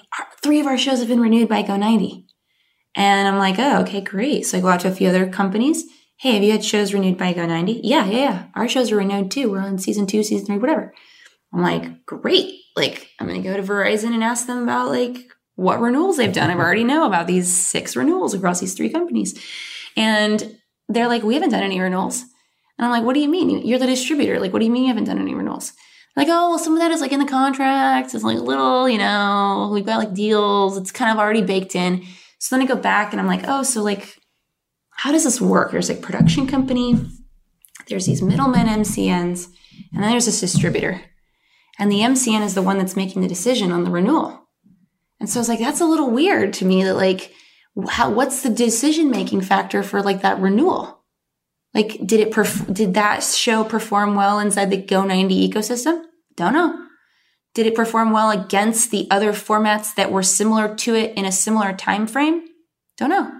three 0.42 0.58
of 0.58 0.66
our 0.66 0.78
shows 0.78 1.00
have 1.00 1.08
been 1.08 1.20
renewed 1.20 1.50
by 1.50 1.62
Go90. 1.62 2.24
And 2.96 3.28
I'm 3.28 3.36
like, 3.36 3.58
oh, 3.58 3.82
okay, 3.82 4.00
great. 4.00 4.46
So 4.46 4.56
I 4.56 4.62
go 4.62 4.68
out 4.68 4.80
to 4.80 4.88
a 4.88 4.94
few 4.94 5.10
other 5.10 5.28
companies. 5.28 5.84
Hey, 6.16 6.32
have 6.32 6.42
you 6.42 6.50
had 6.50 6.64
shows 6.64 6.94
renewed 6.94 7.18
by 7.18 7.34
Go90? 7.34 7.80
Yeah, 7.82 8.06
yeah, 8.06 8.18
yeah. 8.18 8.44
Our 8.54 8.68
shows 8.68 8.90
are 8.90 8.96
renewed 8.96 9.30
too. 9.30 9.50
We're 9.50 9.60
on 9.60 9.76
season 9.76 10.06
two, 10.06 10.22
season 10.22 10.46
three, 10.46 10.56
whatever. 10.56 10.94
I'm 11.52 11.60
like, 11.60 12.06
great. 12.06 12.54
Like, 12.74 13.10
I'm 13.20 13.28
going 13.28 13.42
to 13.42 13.46
go 13.46 13.54
to 13.54 13.62
Verizon 13.62 14.14
and 14.14 14.24
ask 14.24 14.46
them 14.46 14.62
about 14.62 14.88
like 14.88 15.18
what 15.56 15.78
renewals 15.78 16.16
they've 16.16 16.32
done. 16.32 16.48
I 16.48 16.54
already 16.54 16.84
know 16.84 17.06
about 17.06 17.26
these 17.26 17.52
six 17.52 17.96
renewals 17.96 18.32
across 18.32 18.60
these 18.60 18.72
three 18.72 18.88
companies. 18.88 19.38
And 19.94 20.58
they're 20.88 21.08
like, 21.08 21.22
we 21.22 21.34
haven't 21.34 21.50
done 21.50 21.64
any 21.64 21.80
renewals. 21.80 22.22
And 22.78 22.86
I'm 22.86 22.90
like, 22.90 23.04
what 23.04 23.12
do 23.12 23.20
you 23.20 23.28
mean? 23.28 23.66
You're 23.66 23.78
the 23.78 23.86
distributor. 23.86 24.40
Like, 24.40 24.54
what 24.54 24.60
do 24.60 24.64
you 24.64 24.72
mean 24.72 24.84
you 24.84 24.88
haven't 24.88 25.04
done 25.04 25.18
any 25.18 25.34
renewals? 25.34 25.74
Like, 26.16 26.28
oh, 26.28 26.50
well, 26.50 26.58
some 26.58 26.74
of 26.74 26.80
that 26.80 26.90
is 26.90 27.00
like 27.00 27.12
in 27.12 27.20
the 27.20 27.26
contracts. 27.26 28.14
It's 28.14 28.24
like 28.24 28.38
little, 28.38 28.88
you 28.88 28.98
know, 28.98 29.70
we've 29.72 29.86
got 29.86 29.98
like 29.98 30.14
deals. 30.14 30.76
It's 30.76 30.92
kind 30.92 31.10
of 31.10 31.18
already 31.18 31.42
baked 31.42 31.74
in. 31.74 32.04
So 32.38 32.54
then 32.54 32.64
I 32.64 32.68
go 32.68 32.76
back 32.76 33.12
and 33.12 33.20
I'm 33.20 33.26
like, 33.26 33.44
oh, 33.46 33.62
so 33.62 33.82
like, 33.82 34.16
how 34.90 35.12
does 35.12 35.24
this 35.24 35.40
work? 35.40 35.72
There's 35.72 35.88
like 35.88 36.02
production 36.02 36.46
company, 36.46 36.94
there's 37.88 38.06
these 38.06 38.22
middlemen 38.22 38.66
MCNs, 38.66 39.48
and 39.92 40.02
then 40.02 40.10
there's 40.10 40.26
this 40.26 40.40
distributor. 40.40 41.00
And 41.78 41.90
the 41.90 42.00
MCN 42.00 42.42
is 42.42 42.54
the 42.54 42.62
one 42.62 42.78
that's 42.78 42.96
making 42.96 43.22
the 43.22 43.28
decision 43.28 43.72
on 43.72 43.84
the 43.84 43.90
renewal. 43.90 44.48
And 45.18 45.28
so 45.28 45.38
I 45.38 45.42
was 45.42 45.48
like, 45.48 45.58
that's 45.58 45.80
a 45.80 45.86
little 45.86 46.10
weird 46.10 46.52
to 46.54 46.64
me 46.64 46.84
that 46.84 46.94
like, 46.94 47.32
how, 47.88 48.10
what's 48.10 48.42
the 48.42 48.50
decision 48.50 49.10
making 49.10 49.40
factor 49.40 49.82
for 49.82 50.02
like 50.02 50.22
that 50.22 50.38
renewal? 50.38 51.01
Like, 51.74 51.98
did 52.04 52.20
it, 52.20 52.30
perf- 52.30 52.72
did 52.72 52.94
that 52.94 53.22
show 53.22 53.64
perform 53.64 54.14
well 54.14 54.38
inside 54.38 54.70
the 54.70 54.82
Go90 54.82 55.50
ecosystem? 55.50 56.02
Don't 56.36 56.52
know. 56.52 56.78
Did 57.54 57.66
it 57.66 57.74
perform 57.74 58.12
well 58.12 58.30
against 58.30 58.90
the 58.90 59.06
other 59.10 59.32
formats 59.32 59.94
that 59.94 60.10
were 60.10 60.22
similar 60.22 60.74
to 60.76 60.94
it 60.94 61.16
in 61.16 61.24
a 61.24 61.32
similar 61.32 61.72
time 61.72 62.06
frame? 62.06 62.44
Don't 62.96 63.10
know. 63.10 63.30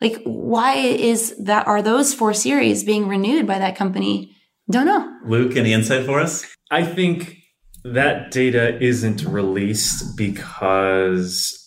Like, 0.00 0.20
why 0.24 0.74
is 0.74 1.36
that? 1.44 1.66
Are 1.66 1.82
those 1.82 2.12
four 2.14 2.34
series 2.34 2.82
being 2.82 3.06
renewed 3.06 3.46
by 3.46 3.58
that 3.58 3.76
company? 3.76 4.36
Don't 4.70 4.86
know. 4.86 5.08
Luke, 5.24 5.56
any 5.56 5.72
insight 5.72 6.06
for 6.06 6.20
us? 6.20 6.44
I 6.70 6.84
think 6.84 7.36
that 7.84 8.30
data 8.30 8.80
isn't 8.82 9.24
released 9.24 10.16
because 10.16 11.61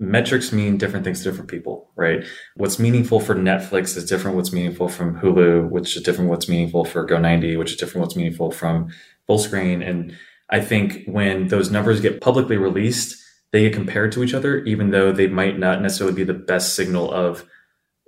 metrics 0.00 0.52
mean 0.52 0.76
different 0.76 1.04
things 1.04 1.22
to 1.22 1.30
different 1.30 1.50
people, 1.50 1.90
right? 1.96 2.24
What's 2.56 2.78
meaningful 2.78 3.20
for 3.20 3.34
Netflix 3.34 3.96
is 3.96 4.04
different 4.04 4.36
what's 4.36 4.52
meaningful 4.52 4.88
from 4.88 5.20
Hulu, 5.20 5.70
which 5.70 5.96
is 5.96 6.02
different 6.02 6.30
what's 6.30 6.48
meaningful 6.48 6.84
for 6.84 7.06
Go90, 7.06 7.58
which 7.58 7.72
is 7.72 7.76
different 7.76 8.02
what's 8.02 8.16
meaningful 8.16 8.50
from 8.50 8.88
Fullscreen. 9.28 9.88
And 9.88 10.16
I 10.50 10.60
think 10.60 11.04
when 11.06 11.48
those 11.48 11.70
numbers 11.70 12.00
get 12.00 12.20
publicly 12.20 12.56
released, 12.56 13.16
they 13.52 13.62
get 13.62 13.72
compared 13.72 14.10
to 14.12 14.24
each 14.24 14.34
other, 14.34 14.64
even 14.64 14.90
though 14.90 15.12
they 15.12 15.28
might 15.28 15.58
not 15.58 15.80
necessarily 15.80 16.14
be 16.14 16.24
the 16.24 16.34
best 16.34 16.74
signal 16.74 17.12
of, 17.12 17.44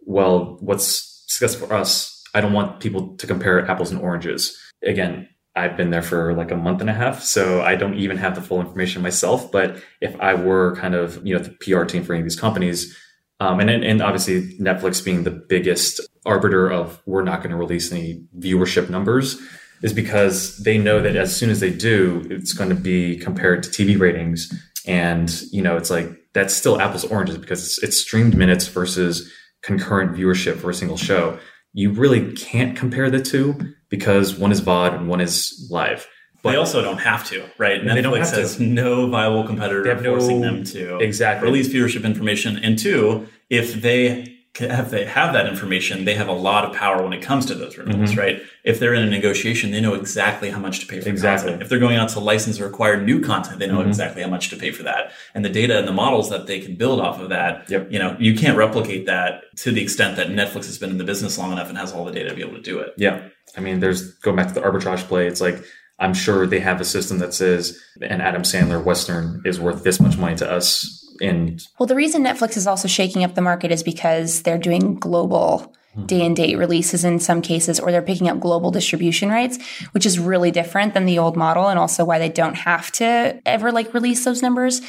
well, 0.00 0.56
what's 0.60 1.24
successful 1.28 1.68
for 1.68 1.74
us. 1.74 2.22
I 2.34 2.40
don't 2.40 2.52
want 2.52 2.80
people 2.80 3.16
to 3.16 3.26
compare 3.26 3.64
apples 3.70 3.92
and 3.92 4.00
oranges. 4.00 4.58
Again, 4.84 5.28
I've 5.56 5.76
been 5.76 5.90
there 5.90 6.02
for 6.02 6.34
like 6.34 6.50
a 6.50 6.56
month 6.56 6.82
and 6.82 6.90
a 6.90 6.92
half, 6.92 7.22
so 7.22 7.62
I 7.62 7.76
don't 7.76 7.94
even 7.94 8.18
have 8.18 8.34
the 8.34 8.42
full 8.42 8.60
information 8.60 9.02
myself. 9.02 9.50
But 9.50 9.82
if 10.02 10.14
I 10.20 10.34
were 10.34 10.76
kind 10.76 10.94
of, 10.94 11.26
you 11.26 11.34
know, 11.34 11.42
the 11.42 11.50
PR 11.50 11.84
team 11.84 12.04
for 12.04 12.12
any 12.12 12.20
of 12.20 12.26
these 12.26 12.38
companies, 12.38 12.94
um, 13.40 13.58
and 13.60 13.70
and 13.70 14.02
obviously 14.02 14.56
Netflix 14.58 15.02
being 15.02 15.24
the 15.24 15.30
biggest 15.30 16.00
arbiter 16.26 16.70
of 16.70 17.00
we're 17.06 17.24
not 17.24 17.38
going 17.38 17.50
to 17.50 17.56
release 17.56 17.90
any 17.90 18.22
viewership 18.38 18.90
numbers, 18.90 19.40
is 19.82 19.94
because 19.94 20.58
they 20.58 20.76
know 20.76 21.00
that 21.00 21.16
as 21.16 21.34
soon 21.34 21.48
as 21.48 21.60
they 21.60 21.70
do, 21.70 22.26
it's 22.30 22.52
going 22.52 22.70
to 22.70 22.76
be 22.76 23.16
compared 23.16 23.62
to 23.62 23.70
TV 23.70 23.98
ratings, 23.98 24.52
and 24.86 25.42
you 25.52 25.62
know, 25.62 25.78
it's 25.78 25.90
like 25.90 26.10
that's 26.34 26.54
still 26.54 26.80
apples 26.82 27.04
oranges 27.04 27.38
because 27.38 27.64
it's, 27.64 27.82
it's 27.82 27.96
streamed 27.96 28.36
minutes 28.36 28.68
versus 28.68 29.32
concurrent 29.62 30.14
viewership 30.14 30.58
for 30.58 30.68
a 30.68 30.74
single 30.74 30.98
show. 30.98 31.38
You 31.72 31.92
really 31.92 32.32
can't 32.32 32.76
compare 32.76 33.10
the 33.10 33.22
two 33.22 33.74
because 33.88 34.36
one 34.38 34.52
is 34.52 34.60
VOD 34.60 34.94
and 34.96 35.08
one 35.08 35.20
is 35.20 35.68
live. 35.70 36.06
But 36.42 36.52
they 36.52 36.56
also 36.58 36.80
don't 36.82 36.98
have 36.98 37.26
to, 37.30 37.44
right? 37.58 37.80
And 37.80 37.90
they 37.90 38.02
don't 38.02 38.16
have 38.16 38.56
to. 38.56 38.62
no 38.62 39.08
viable 39.08 39.44
competitor 39.44 39.82
They 39.82 39.88
have 39.90 40.02
no- 40.02 40.10
forcing 40.16 40.40
them 40.42 40.62
to 40.64 40.98
Exactly. 40.98 41.46
release 41.48 41.68
viewership 41.68 42.04
information. 42.04 42.58
And 42.62 42.78
two, 42.78 43.26
if 43.50 43.80
they 43.82 44.36
if 44.60 44.90
they 44.90 45.04
have 45.04 45.32
that 45.34 45.46
information, 45.46 46.04
they 46.04 46.14
have 46.14 46.28
a 46.28 46.32
lot 46.32 46.64
of 46.64 46.74
power 46.74 47.02
when 47.02 47.12
it 47.12 47.22
comes 47.22 47.46
to 47.46 47.54
those 47.54 47.76
renewals, 47.78 48.12
Mhm. 48.12 48.18
right? 48.18 48.42
If 48.64 48.78
they're 48.80 48.94
in 48.94 49.02
a 49.02 49.10
negotiation, 49.10 49.70
they 49.70 49.80
know 49.80 49.94
exactly 49.94 50.50
how 50.50 50.58
much 50.58 50.80
to 50.80 50.86
pay 50.86 51.00
for 51.00 51.08
Exactly. 51.08 51.46
content. 51.50 51.62
If 51.62 51.68
they're 51.68 51.78
going 51.78 51.96
out 51.96 52.08
to 52.10 52.20
license 52.20 52.60
or 52.60 52.66
acquire 52.66 53.00
new 53.00 53.20
content, 53.20 53.58
they 53.58 53.66
know 53.66 53.78
Mhm. 53.78 53.88
exactly 53.88 54.22
how 54.22 54.28
much 54.28 54.48
to 54.50 54.56
pay 54.56 54.70
for 54.70 54.82
that. 54.84 55.12
And 55.34 55.44
the 55.44 55.48
data 55.48 55.78
and 55.78 55.86
the 55.86 55.92
models 55.92 56.30
that 56.30 56.46
they 56.46 56.58
can 56.60 56.74
build 56.76 57.00
off 57.00 57.20
of 57.20 57.28
that, 57.30 57.64
Yep. 57.68 57.88
you 57.90 57.98
know, 57.98 58.16
you 58.18 58.34
can't 58.34 58.56
replicate 58.56 59.06
that 59.06 59.42
to 59.58 59.72
the 59.72 59.82
extent 59.82 60.16
that 60.16 60.28
Netflix 60.30 60.66
has 60.66 60.78
been 60.78 60.90
in 60.90 60.98
the 60.98 61.04
business 61.04 61.38
long 61.38 61.52
enough 61.52 61.68
and 61.68 61.78
has 61.78 61.92
all 61.92 62.04
the 62.04 62.12
data 62.12 62.30
to 62.30 62.34
be 62.34 62.42
able 62.42 62.54
to 62.56 62.62
do 62.62 62.78
it. 62.80 62.92
Yeah. 62.96 63.18
I 63.56 63.60
mean, 63.60 63.80
there's 63.80 64.02
going 64.16 64.36
back 64.36 64.48
to 64.48 64.54
the 64.54 64.60
arbitrage 64.60 65.06
play. 65.08 65.26
It's 65.26 65.40
like, 65.40 65.62
I'm 65.98 66.12
sure 66.12 66.46
they 66.46 66.60
have 66.60 66.80
a 66.80 66.84
system 66.84 67.18
that 67.20 67.32
says 67.32 67.78
an 68.02 68.20
Adam 68.20 68.42
Sandler 68.42 68.84
Western 68.84 69.40
is 69.46 69.58
worth 69.58 69.82
this 69.82 69.98
much 69.98 70.18
money 70.18 70.36
to 70.36 70.50
us. 70.50 71.02
And 71.20 71.66
Well, 71.78 71.86
the 71.86 71.94
reason 71.94 72.24
Netflix 72.24 72.56
is 72.56 72.66
also 72.66 72.88
shaking 72.88 73.24
up 73.24 73.34
the 73.34 73.42
market 73.42 73.70
is 73.70 73.82
because 73.82 74.42
they're 74.42 74.58
doing 74.58 74.96
global 74.96 75.74
hmm. 75.94 76.06
day 76.06 76.24
and 76.24 76.36
date 76.36 76.56
releases 76.56 77.04
in 77.04 77.18
some 77.20 77.42
cases, 77.42 77.80
or 77.80 77.90
they're 77.90 78.02
picking 78.02 78.28
up 78.28 78.40
global 78.40 78.70
distribution 78.70 79.28
rights, 79.28 79.58
which 79.92 80.06
is 80.06 80.18
really 80.18 80.50
different 80.50 80.94
than 80.94 81.06
the 81.06 81.18
old 81.18 81.36
model, 81.36 81.68
and 81.68 81.78
also 81.78 82.04
why 82.04 82.18
they 82.18 82.28
don't 82.28 82.56
have 82.56 82.90
to 82.92 83.40
ever 83.46 83.72
like 83.72 83.94
release 83.94 84.24
those 84.24 84.42
numbers. 84.42 84.80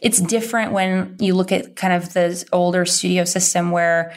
It's 0.00 0.20
different 0.20 0.72
when 0.72 1.16
you 1.20 1.34
look 1.34 1.52
at 1.52 1.76
kind 1.76 1.92
of 1.92 2.12
the 2.12 2.44
older 2.52 2.84
studio 2.84 3.24
system 3.24 3.70
where 3.70 4.12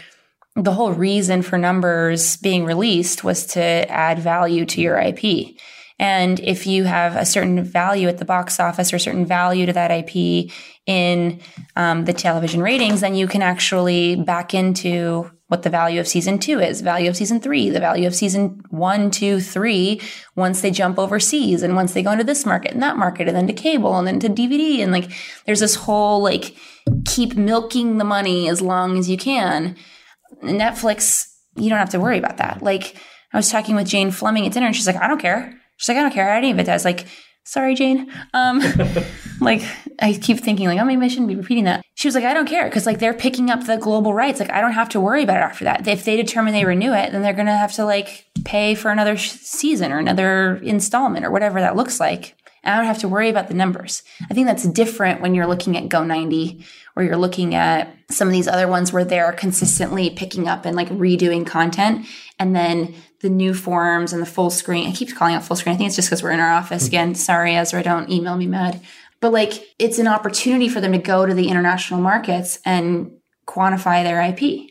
the 0.55 0.71
whole 0.71 0.93
reason 0.93 1.41
for 1.41 1.57
numbers 1.57 2.37
being 2.37 2.65
released 2.65 3.23
was 3.23 3.45
to 3.45 3.61
add 3.61 4.19
value 4.19 4.65
to 4.65 4.81
your 4.81 4.97
IP. 4.97 5.57
And 5.97 6.39
if 6.41 6.67
you 6.67 6.83
have 6.83 7.15
a 7.15 7.25
certain 7.25 7.63
value 7.63 8.07
at 8.07 8.17
the 8.17 8.25
box 8.25 8.59
office 8.59 8.91
or 8.91 8.97
a 8.97 8.99
certain 8.99 9.25
value 9.25 9.65
to 9.65 9.73
that 9.73 9.91
IP 9.91 10.51
in 10.85 11.39
um, 11.75 12.05
the 12.05 12.13
television 12.13 12.61
ratings, 12.61 13.01
then 13.01 13.15
you 13.15 13.27
can 13.27 13.41
actually 13.41 14.15
back 14.15 14.53
into 14.53 15.31
what 15.47 15.61
the 15.63 15.69
value 15.69 15.99
of 15.99 16.07
season 16.07 16.39
two 16.39 16.59
is, 16.59 16.81
value 16.81 17.07
of 17.07 17.15
season 17.15 17.39
three, 17.39 17.69
the 17.69 17.79
value 17.79 18.07
of 18.07 18.15
season 18.15 18.61
one, 18.71 19.11
two, 19.11 19.39
three, 19.39 20.01
once 20.35 20.61
they 20.61 20.71
jump 20.71 20.97
overseas 20.97 21.61
and 21.61 21.75
once 21.75 21.93
they 21.93 22.01
go 22.01 22.11
into 22.11 22.23
this 22.23 22.45
market 22.45 22.71
and 22.71 22.81
that 22.81 22.97
market 22.97 23.27
and 23.27 23.37
then 23.37 23.45
to 23.47 23.53
cable 23.53 23.95
and 23.95 24.07
then 24.07 24.19
to 24.19 24.27
DVD. 24.27 24.79
And 24.79 24.91
like, 24.91 25.11
there's 25.45 25.59
this 25.59 25.75
whole 25.75 26.21
like, 26.21 26.55
keep 27.05 27.35
milking 27.35 27.99
the 27.99 28.03
money 28.03 28.49
as 28.49 28.61
long 28.61 28.97
as 28.97 29.09
you 29.09 29.17
can. 29.17 29.75
Netflix, 30.43 31.27
you 31.55 31.69
don't 31.69 31.79
have 31.79 31.91
to 31.91 31.99
worry 31.99 32.17
about 32.17 32.37
that. 32.37 32.63
Like, 32.63 32.95
I 33.31 33.37
was 33.37 33.49
talking 33.49 33.75
with 33.75 33.87
Jane 33.87 34.11
Fleming 34.11 34.47
at 34.47 34.53
dinner 34.53 34.65
and 34.65 34.75
she's 34.75 34.87
like, 34.87 35.01
I 35.01 35.07
don't 35.07 35.21
care. 35.21 35.61
She's 35.77 35.89
like, 35.89 35.97
I 35.97 36.01
don't 36.01 36.13
care. 36.13 36.29
Any 36.29 36.51
of 36.51 36.59
it 36.59 36.65
does. 36.65 36.85
Like, 36.85 37.05
sorry, 37.43 37.75
Jane. 37.75 38.11
Um, 38.33 38.61
like, 39.41 39.61
I 39.99 40.13
keep 40.13 40.39
thinking, 40.39 40.67
like, 40.67 40.79
oh, 40.79 40.85
maybe 40.85 41.05
I 41.05 41.07
shouldn't 41.07 41.27
be 41.27 41.35
repeating 41.35 41.65
that. 41.65 41.83
She 41.95 42.07
was 42.07 42.15
like, 42.15 42.23
I 42.23 42.33
don't 42.33 42.47
care 42.47 42.65
because, 42.65 42.85
like, 42.85 42.99
they're 42.99 43.13
picking 43.13 43.49
up 43.49 43.65
the 43.65 43.77
global 43.77 44.13
rights. 44.13 44.39
Like, 44.39 44.51
I 44.51 44.61
don't 44.61 44.73
have 44.73 44.89
to 44.89 44.99
worry 44.99 45.23
about 45.23 45.37
it 45.37 45.43
after 45.43 45.65
that. 45.65 45.87
If 45.87 46.05
they 46.05 46.15
determine 46.15 46.53
they 46.53 46.65
renew 46.65 46.93
it, 46.93 47.11
then 47.11 47.21
they're 47.21 47.33
going 47.33 47.45
to 47.45 47.57
have 47.57 47.73
to, 47.73 47.85
like, 47.85 48.25
pay 48.43 48.75
for 48.75 48.91
another 48.91 49.15
sh- 49.17 49.31
season 49.31 49.91
or 49.91 49.99
another 49.99 50.57
installment 50.57 51.25
or 51.25 51.31
whatever 51.31 51.59
that 51.61 51.75
looks 51.75 51.99
like. 51.99 52.35
and 52.63 52.73
I 52.73 52.77
don't 52.77 52.85
have 52.87 52.99
to 52.99 53.07
worry 53.07 53.29
about 53.29 53.47
the 53.47 53.53
numbers. 53.53 54.03
I 54.29 54.33
think 54.33 54.47
that's 54.47 54.67
different 54.67 55.21
when 55.21 55.35
you're 55.35 55.47
looking 55.47 55.77
at 55.77 55.89
Go90 55.89 56.65
or 56.95 57.03
you're 57.03 57.17
looking 57.17 57.55
at 57.55 57.95
some 58.09 58.27
of 58.27 58.33
these 58.33 58.47
other 58.47 58.67
ones 58.67 58.91
where 58.93 59.05
they're 59.05 59.31
consistently 59.33 60.09
picking 60.09 60.47
up 60.47 60.65
and 60.65 60.75
like 60.75 60.89
redoing 60.89 61.45
content. 61.45 62.05
And 62.39 62.55
then 62.55 62.93
the 63.21 63.29
new 63.29 63.53
forms 63.53 64.13
and 64.13 64.21
the 64.21 64.27
full 64.27 64.49
screen. 64.49 64.87
I 64.87 64.91
keep 64.91 65.15
calling 65.15 65.35
it 65.35 65.43
full 65.43 65.55
screen. 65.55 65.75
I 65.75 65.77
think 65.77 65.87
it's 65.87 65.95
just 65.95 66.09
because 66.09 66.23
we're 66.23 66.31
in 66.31 66.39
our 66.39 66.51
office 66.51 66.83
mm-hmm. 66.83 66.89
again. 66.89 67.15
Sorry, 67.15 67.55
Ezra, 67.55 67.83
don't 67.83 68.09
email 68.09 68.35
me 68.35 68.47
mad. 68.47 68.81
But 69.21 69.33
like 69.33 69.53
it's 69.79 69.99
an 69.99 70.07
opportunity 70.07 70.69
for 70.69 70.81
them 70.81 70.91
to 70.91 70.97
go 70.97 71.25
to 71.25 71.33
the 71.33 71.47
international 71.47 72.01
markets 72.01 72.59
and 72.65 73.11
quantify 73.47 74.03
their 74.03 74.21
IP. 74.21 74.69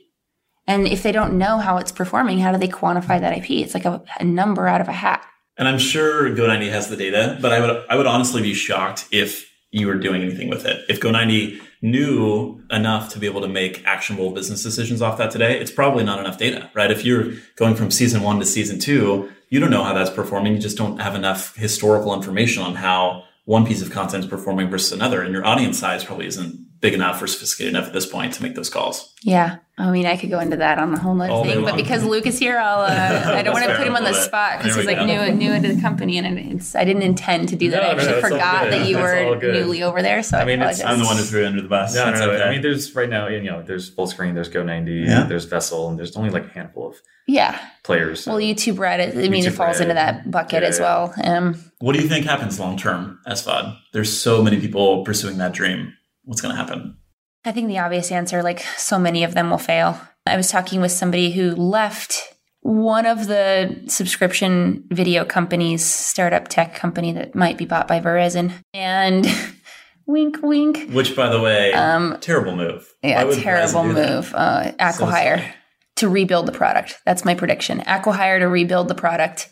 And 0.66 0.86
if 0.86 1.02
they 1.02 1.12
don't 1.12 1.36
know 1.36 1.58
how 1.58 1.76
it's 1.76 1.92
performing, 1.92 2.38
how 2.38 2.52
do 2.52 2.58
they 2.58 2.68
quantify 2.68 3.20
that 3.20 3.36
IP? 3.36 3.50
It's 3.50 3.74
like 3.74 3.84
a, 3.84 4.02
a 4.18 4.24
number 4.24 4.66
out 4.66 4.80
of 4.80 4.88
a 4.88 4.92
hat. 4.92 5.26
And 5.56 5.68
I'm 5.68 5.78
sure 5.78 6.30
Go90 6.30 6.70
has 6.70 6.88
the 6.88 6.96
data, 6.96 7.38
but 7.40 7.52
I 7.52 7.60
would 7.60 7.84
I 7.88 7.96
would 7.96 8.06
honestly 8.06 8.42
be 8.42 8.54
shocked 8.54 9.06
if 9.10 9.50
you 9.70 9.86
were 9.86 9.94
doing 9.94 10.22
anything 10.22 10.48
with 10.48 10.64
it. 10.64 10.84
If 10.88 11.00
Go90 11.00 11.60
knew 11.84 12.62
enough 12.70 13.10
to 13.10 13.18
be 13.18 13.26
able 13.26 13.42
to 13.42 13.48
make 13.48 13.84
actionable 13.84 14.30
business 14.30 14.62
decisions 14.62 15.02
off 15.02 15.18
that 15.18 15.30
today, 15.30 15.60
it's 15.60 15.70
probably 15.70 16.02
not 16.02 16.18
enough 16.18 16.38
data, 16.38 16.70
right? 16.74 16.90
If 16.90 17.04
you're 17.04 17.32
going 17.56 17.74
from 17.74 17.90
season 17.90 18.22
one 18.22 18.38
to 18.40 18.46
season 18.46 18.78
two, 18.78 19.30
you 19.50 19.60
don't 19.60 19.70
know 19.70 19.84
how 19.84 19.92
that's 19.92 20.08
performing. 20.08 20.54
You 20.54 20.58
just 20.58 20.78
don't 20.78 20.98
have 20.98 21.14
enough 21.14 21.54
historical 21.56 22.14
information 22.14 22.62
on 22.62 22.74
how 22.74 23.24
one 23.44 23.66
piece 23.66 23.82
of 23.82 23.90
content 23.90 24.24
is 24.24 24.30
performing 24.30 24.70
versus 24.70 24.92
another. 24.92 25.20
And 25.20 25.34
your 25.34 25.44
audience 25.46 25.78
size 25.78 26.02
probably 26.02 26.26
isn't 26.26 26.73
big 26.84 26.92
enough 26.92 27.22
or 27.22 27.26
sophisticated 27.26 27.72
enough 27.72 27.86
at 27.86 27.94
this 27.94 28.04
point 28.04 28.34
to 28.34 28.42
make 28.42 28.54
those 28.54 28.68
calls. 28.68 29.10
Yeah. 29.22 29.56
I 29.78 29.90
mean, 29.90 30.04
I 30.04 30.18
could 30.18 30.28
go 30.28 30.38
into 30.38 30.58
that 30.58 30.78
on 30.78 30.92
the 30.92 30.98
whole 30.98 31.18
other 31.18 31.48
thing, 31.48 31.64
but 31.64 31.76
because 31.76 32.04
Luke 32.04 32.26
is 32.26 32.38
here, 32.38 32.58
I'll, 32.58 32.80
uh, 32.80 33.32
I 33.38 33.42
don't 33.42 33.54
want 33.54 33.64
to 33.64 33.74
put 33.74 33.86
him 33.86 33.96
on 33.96 34.04
the 34.04 34.12
spot 34.12 34.58
because 34.58 34.76
he's 34.76 34.84
like 34.84 34.98
new, 34.98 35.32
new 35.32 35.50
into 35.50 35.74
the 35.74 35.80
company, 35.80 36.18
and 36.18 36.38
it's 36.38 36.76
I 36.76 36.84
didn't 36.84 37.00
intend 37.00 37.48
to 37.48 37.56
do 37.56 37.70
that. 37.70 37.82
No, 37.82 37.88
I 37.88 37.92
actually 37.92 38.12
no, 38.12 38.20
forgot 38.20 38.70
that 38.70 38.86
you 38.86 38.98
were 38.98 39.40
newly 39.40 39.82
over 39.82 40.02
there, 40.02 40.22
so 40.22 40.36
I, 40.36 40.42
I 40.42 40.44
mean, 40.44 40.62
I'm 40.62 40.98
the 40.98 41.04
one 41.06 41.16
who 41.16 41.22
threw 41.22 41.40
you 41.40 41.46
under 41.46 41.62
the 41.62 41.68
bus. 41.68 41.94
No, 41.94 42.10
no, 42.10 42.18
no. 42.18 42.30
Okay. 42.32 42.42
I 42.44 42.50
mean, 42.50 42.60
there's 42.60 42.94
right 42.94 43.08
now, 43.08 43.28
you 43.28 43.42
know, 43.42 43.62
there's 43.62 43.90
Fullscreen, 43.90 44.34
there's 44.34 44.50
Go90, 44.50 45.06
yeah. 45.06 45.24
there's 45.24 45.46
Vessel, 45.46 45.88
and 45.88 45.98
there's 45.98 46.14
only 46.16 46.30
like 46.30 46.44
a 46.44 46.50
handful 46.50 46.88
of 46.88 46.96
yeah 47.26 47.58
players. 47.82 48.26
Well, 48.26 48.36
YouTube 48.36 48.76
Reddit, 48.76 49.16
I 49.16 49.28
mean, 49.28 49.42
YouTube 49.42 49.48
it 49.48 49.50
falls 49.52 49.78
Reddit. 49.78 49.82
into 49.82 49.94
that 49.94 50.30
bucket 50.30 50.62
yeah, 50.62 50.68
as 50.68 50.78
well. 50.78 51.14
Um, 51.24 51.56
what 51.78 51.96
do 51.96 52.02
you 52.02 52.08
think 52.08 52.26
happens 52.26 52.60
long 52.60 52.76
term, 52.76 53.18
SVOD? 53.26 53.76
There's 53.92 54.12
so 54.12 54.42
many 54.42 54.60
people 54.60 55.02
pursuing 55.04 55.38
that 55.38 55.52
dream. 55.52 55.94
What's 56.24 56.40
going 56.40 56.54
to 56.54 56.60
happen? 56.60 56.96
I 57.44 57.52
think 57.52 57.68
the 57.68 57.78
obvious 57.78 58.10
answer, 58.10 58.42
like 58.42 58.60
so 58.76 58.98
many 58.98 59.24
of 59.24 59.34
them 59.34 59.50
will 59.50 59.58
fail. 59.58 60.00
I 60.26 60.36
was 60.36 60.48
talking 60.48 60.80
with 60.80 60.92
somebody 60.92 61.32
who 61.32 61.54
left 61.54 62.34
one 62.60 63.04
of 63.04 63.26
the 63.26 63.82
subscription 63.88 64.84
video 64.88 65.24
companies, 65.26 65.84
startup 65.84 66.48
tech 66.48 66.74
company 66.74 67.12
that 67.12 67.34
might 67.34 67.58
be 67.58 67.66
bought 67.66 67.86
by 67.86 68.00
Verizon. 68.00 68.52
And 68.72 69.26
wink, 70.06 70.38
wink. 70.42 70.90
Which, 70.90 71.14
by 71.14 71.28
the 71.28 71.40
way, 71.40 71.74
um, 71.74 72.16
terrible 72.20 72.56
move. 72.56 72.90
Yeah, 73.02 73.24
terrible 73.24 73.84
move. 73.84 74.34
Uh, 74.34 74.72
Acquihire 74.80 75.46
so 75.46 75.54
to 75.96 76.08
rebuild 76.08 76.46
the 76.46 76.52
product. 76.52 76.98
That's 77.04 77.24
my 77.24 77.34
prediction. 77.34 77.80
Acquihire 77.80 78.38
to 78.38 78.48
rebuild 78.48 78.88
the 78.88 78.94
product 78.94 79.50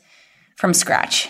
from 0.57 0.73
scratch, 0.73 1.29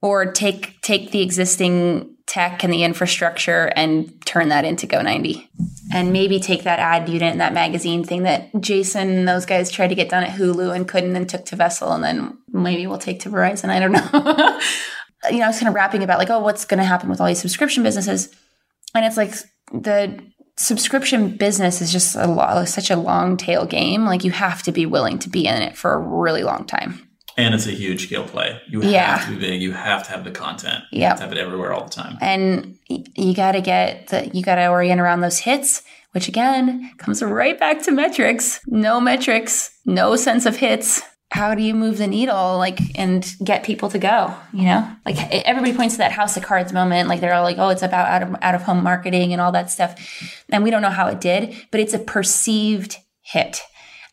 or 0.00 0.32
take 0.32 0.80
take 0.80 1.10
the 1.10 1.20
existing 1.20 2.16
tech 2.28 2.62
and 2.62 2.72
the 2.72 2.84
infrastructure 2.84 3.72
and 3.74 4.24
turn 4.24 4.50
that 4.50 4.64
into 4.64 4.86
Go90. 4.86 5.48
And 5.92 6.12
maybe 6.12 6.38
take 6.38 6.64
that 6.64 6.78
ad 6.78 7.08
unit 7.08 7.32
and 7.32 7.40
that 7.40 7.54
magazine 7.54 8.04
thing 8.04 8.24
that 8.24 8.50
Jason 8.60 9.08
and 9.08 9.28
those 9.28 9.46
guys 9.46 9.70
tried 9.70 9.88
to 9.88 9.94
get 9.94 10.10
done 10.10 10.22
at 10.22 10.38
Hulu 10.38 10.76
and 10.76 10.86
couldn't 10.86 11.16
and 11.16 11.28
took 11.28 11.46
to 11.46 11.56
Vessel 11.56 11.92
and 11.92 12.04
then 12.04 12.38
maybe 12.52 12.86
we'll 12.86 12.98
take 12.98 13.20
to 13.20 13.30
Verizon. 13.30 13.70
I 13.70 13.80
don't 13.80 13.92
know. 13.92 14.00
you 15.30 15.38
know, 15.38 15.46
I 15.46 15.48
was 15.48 15.58
kind 15.58 15.68
of 15.68 15.74
rapping 15.74 16.02
about 16.02 16.18
like, 16.18 16.30
oh, 16.30 16.40
what's 16.40 16.66
going 16.66 16.78
to 16.78 16.84
happen 16.84 17.08
with 17.08 17.20
all 17.20 17.26
these 17.26 17.40
subscription 17.40 17.82
businesses? 17.82 18.28
And 18.94 19.04
it's 19.06 19.16
like 19.16 19.32
the 19.72 20.22
subscription 20.58 21.36
business 21.36 21.80
is 21.80 21.90
just 21.90 22.14
a 22.16 22.26
lot, 22.26 22.68
such 22.68 22.90
a 22.90 22.96
long 22.96 23.38
tail 23.38 23.64
game. 23.64 24.04
Like 24.04 24.24
you 24.24 24.30
have 24.32 24.62
to 24.64 24.72
be 24.72 24.84
willing 24.84 25.18
to 25.20 25.30
be 25.30 25.46
in 25.46 25.62
it 25.62 25.76
for 25.76 25.94
a 25.94 25.98
really 25.98 26.42
long 26.42 26.66
time. 26.66 27.07
And 27.38 27.54
it's 27.54 27.66
a 27.66 27.70
huge 27.70 28.06
scale 28.06 28.24
play. 28.24 28.60
You 28.68 28.82
yeah. 28.82 29.16
have 29.16 29.28
to 29.28 29.34
be 29.34 29.38
big. 29.38 29.62
You 29.62 29.72
have 29.72 30.02
to 30.04 30.10
have 30.10 30.24
the 30.24 30.32
content. 30.32 30.84
You 30.90 31.02
yeah. 31.02 31.10
have 31.10 31.18
to 31.18 31.22
have 31.22 31.32
it 31.32 31.38
everywhere 31.38 31.72
all 31.72 31.84
the 31.84 31.90
time. 31.90 32.18
And 32.20 32.76
you 32.88 33.32
got 33.32 33.52
to 33.52 33.60
get 33.60 34.08
the, 34.08 34.28
you 34.34 34.42
got 34.42 34.56
to 34.56 34.66
orient 34.68 35.00
around 35.00 35.20
those 35.20 35.38
hits, 35.38 35.84
which 36.10 36.26
again 36.26 36.90
comes 36.98 37.22
right 37.22 37.58
back 37.58 37.80
to 37.82 37.92
metrics. 37.92 38.60
No 38.66 39.00
metrics, 39.00 39.70
no 39.86 40.16
sense 40.16 40.46
of 40.46 40.56
hits. 40.56 41.00
How 41.30 41.54
do 41.54 41.62
you 41.62 41.74
move 41.74 41.98
the 41.98 42.06
needle, 42.06 42.56
like, 42.56 42.80
and 42.98 43.30
get 43.44 43.62
people 43.62 43.90
to 43.90 43.98
go? 43.98 44.34
You 44.52 44.64
know, 44.64 44.90
like 45.04 45.18
everybody 45.30 45.74
points 45.74 45.94
to 45.94 45.98
that 45.98 46.10
House 46.10 46.38
of 46.38 46.42
Cards 46.42 46.72
moment, 46.72 47.08
like 47.08 47.20
they're 47.20 47.34
all 47.34 47.44
like, 47.44 47.58
"Oh, 47.58 47.68
it's 47.68 47.82
about 47.82 48.08
out 48.08 48.22
of 48.22 48.36
out 48.40 48.54
of 48.54 48.62
home 48.62 48.82
marketing 48.82 49.34
and 49.34 49.42
all 49.42 49.52
that 49.52 49.70
stuff," 49.70 49.94
and 50.48 50.64
we 50.64 50.70
don't 50.70 50.80
know 50.80 50.88
how 50.88 51.06
it 51.08 51.20
did, 51.20 51.54
but 51.70 51.80
it's 51.80 51.92
a 51.92 51.98
perceived 51.98 52.96
hit 53.20 53.60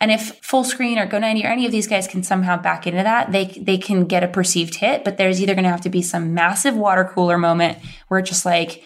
and 0.01 0.11
if 0.11 0.41
Fullscreen 0.41 0.97
or 0.97 1.07
Go90 1.07 1.43
or 1.45 1.47
any 1.47 1.65
of 1.65 1.71
these 1.71 1.87
guys 1.87 2.07
can 2.07 2.21
somehow 2.21 2.57
back 2.57 2.85
into 2.85 3.03
that, 3.03 3.31
they 3.31 3.45
they 3.45 3.77
can 3.77 4.05
get 4.05 4.23
a 4.23 4.27
perceived 4.27 4.75
hit. 4.75 5.03
But 5.03 5.17
there's 5.17 5.41
either 5.41 5.53
going 5.53 5.63
to 5.63 5.69
have 5.69 5.81
to 5.81 5.89
be 5.89 6.01
some 6.01 6.33
massive 6.33 6.75
water 6.75 7.05
cooler 7.05 7.37
moment 7.37 7.77
where 8.07 8.19
it 8.19 8.25
just 8.25 8.45
like 8.45 8.83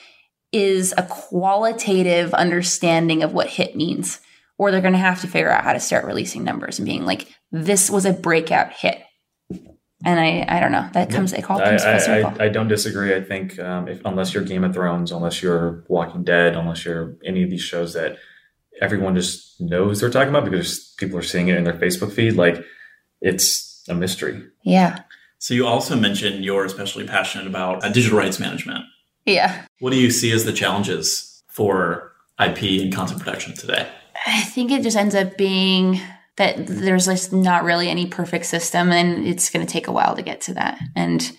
is 0.52 0.94
a 0.98 1.04
qualitative 1.04 2.34
understanding 2.34 3.24
of 3.24 3.34
what 3.34 3.48
hit 3.48 3.76
means, 3.76 4.20
or 4.58 4.72
they're 4.72 4.82
going 4.82 4.94
to 4.94 5.00
have 5.00 5.22
to 5.22 5.28
figure 5.28 5.52
out 5.52 5.64
how 5.64 5.74
to 5.74 5.80
start 5.80 6.06
releasing 6.06 6.44
numbers 6.44 6.80
and 6.80 6.86
being 6.86 7.06
like, 7.06 7.28
this 7.52 7.90
was 7.90 8.06
a 8.06 8.14
breakout 8.14 8.72
hit. 8.74 9.02
And 10.06 10.18
I, 10.18 10.46
I 10.48 10.60
don't 10.62 10.72
know. 10.72 10.90
That 10.94 11.10
comes, 11.10 11.34
it 11.34 11.50
all 11.50 11.60
comes 11.60 11.84
I, 11.84 11.92
full 11.92 12.00
circle. 12.00 12.42
I, 12.42 12.46
I, 12.46 12.50
don't 12.50 12.70
disagree. 12.70 13.14
I 13.14 13.22
think 13.22 13.60
um, 13.60 13.90
if 13.90 14.02
unless 14.06 14.34
you're 14.34 14.44
Game 14.44 14.64
of 14.64 14.74
Thrones, 14.74 15.12
unless 15.12 15.44
you're 15.44 15.84
Walking 15.90 16.24
Dead, 16.24 16.56
unless 16.56 16.86
you're 16.86 17.18
any 17.26 17.44
of 17.44 17.50
these 17.50 17.62
shows 17.62 17.94
that 17.96 18.18
everyone 18.82 19.16
just 19.16 19.60
knows 19.60 20.00
they're 20.00 20.10
talking 20.10 20.30
about 20.30 20.46
because 20.46 20.94
people 20.98 21.18
are 21.18 21.24
seeing 21.24 21.48
it 21.48 21.58
in 21.58 21.64
their 21.64 21.74
Facebook 21.74 22.12
feed. 22.12 22.36
Like 22.36 22.64
it's 23.22 23.84
a 23.90 23.94
mystery. 23.94 24.44
Yeah. 24.64 25.04
So 25.40 25.54
you 25.54 25.66
also 25.66 25.96
mentioned 25.96 26.44
you're 26.44 26.66
especially 26.66 27.08
passionate 27.08 27.48
about 27.48 27.84
uh, 27.84 27.90
digital 27.90 28.18
rights 28.18 28.40
management. 28.40 28.86
Yeah. 29.26 29.66
What 29.80 29.92
do 29.92 29.98
you 29.98 30.12
see 30.12 30.32
as 30.32 30.46
the 30.46 30.54
challenges 30.54 31.42
for 31.48 32.12
IP 32.40 32.82
and 32.82 32.94
content 32.94 33.22
production 33.22 33.56
today? 33.56 33.88
I 34.26 34.42
think 34.42 34.72
it 34.72 34.84
just 34.84 34.98
ends 34.98 35.16
up 35.16 35.38
being 35.38 36.00
that 36.36 36.68
there's 36.68 37.06
just 37.06 37.34
not 37.34 37.64
really 37.64 37.90
any 37.90 38.08
perfect 38.08 38.46
system 38.46 38.92
and 38.92 39.28
it's 39.28 39.50
going 39.50 39.66
to 39.66 39.72
take 39.72 39.88
a 39.88 39.92
while 39.92 40.16
to 40.16 40.22
get 40.22 40.42
to 40.42 40.54
that. 40.54 40.80
And 40.96 41.32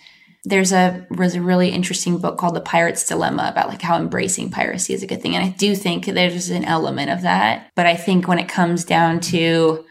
there's 0.43 0.71
a 0.71 1.05
was 1.11 1.35
a 1.35 1.41
really 1.41 1.69
interesting 1.69 2.17
book 2.17 2.37
called 2.37 2.55
The 2.55 2.61
Pirate's 2.61 3.05
Dilemma 3.05 3.49
about 3.51 3.69
like 3.69 3.81
how 3.81 3.97
embracing 3.97 4.49
piracy 4.49 4.93
is 4.93 5.03
a 5.03 5.07
good 5.07 5.21
thing. 5.21 5.35
And 5.35 5.45
I 5.45 5.49
do 5.49 5.75
think 5.75 6.05
there's 6.05 6.49
an 6.49 6.65
element 6.65 7.11
of 7.11 7.21
that. 7.21 7.69
But 7.75 7.85
I 7.85 7.95
think 7.95 8.27
when 8.27 8.39
it 8.39 8.49
comes 8.49 8.83
down 8.83 9.19
to 9.21 9.85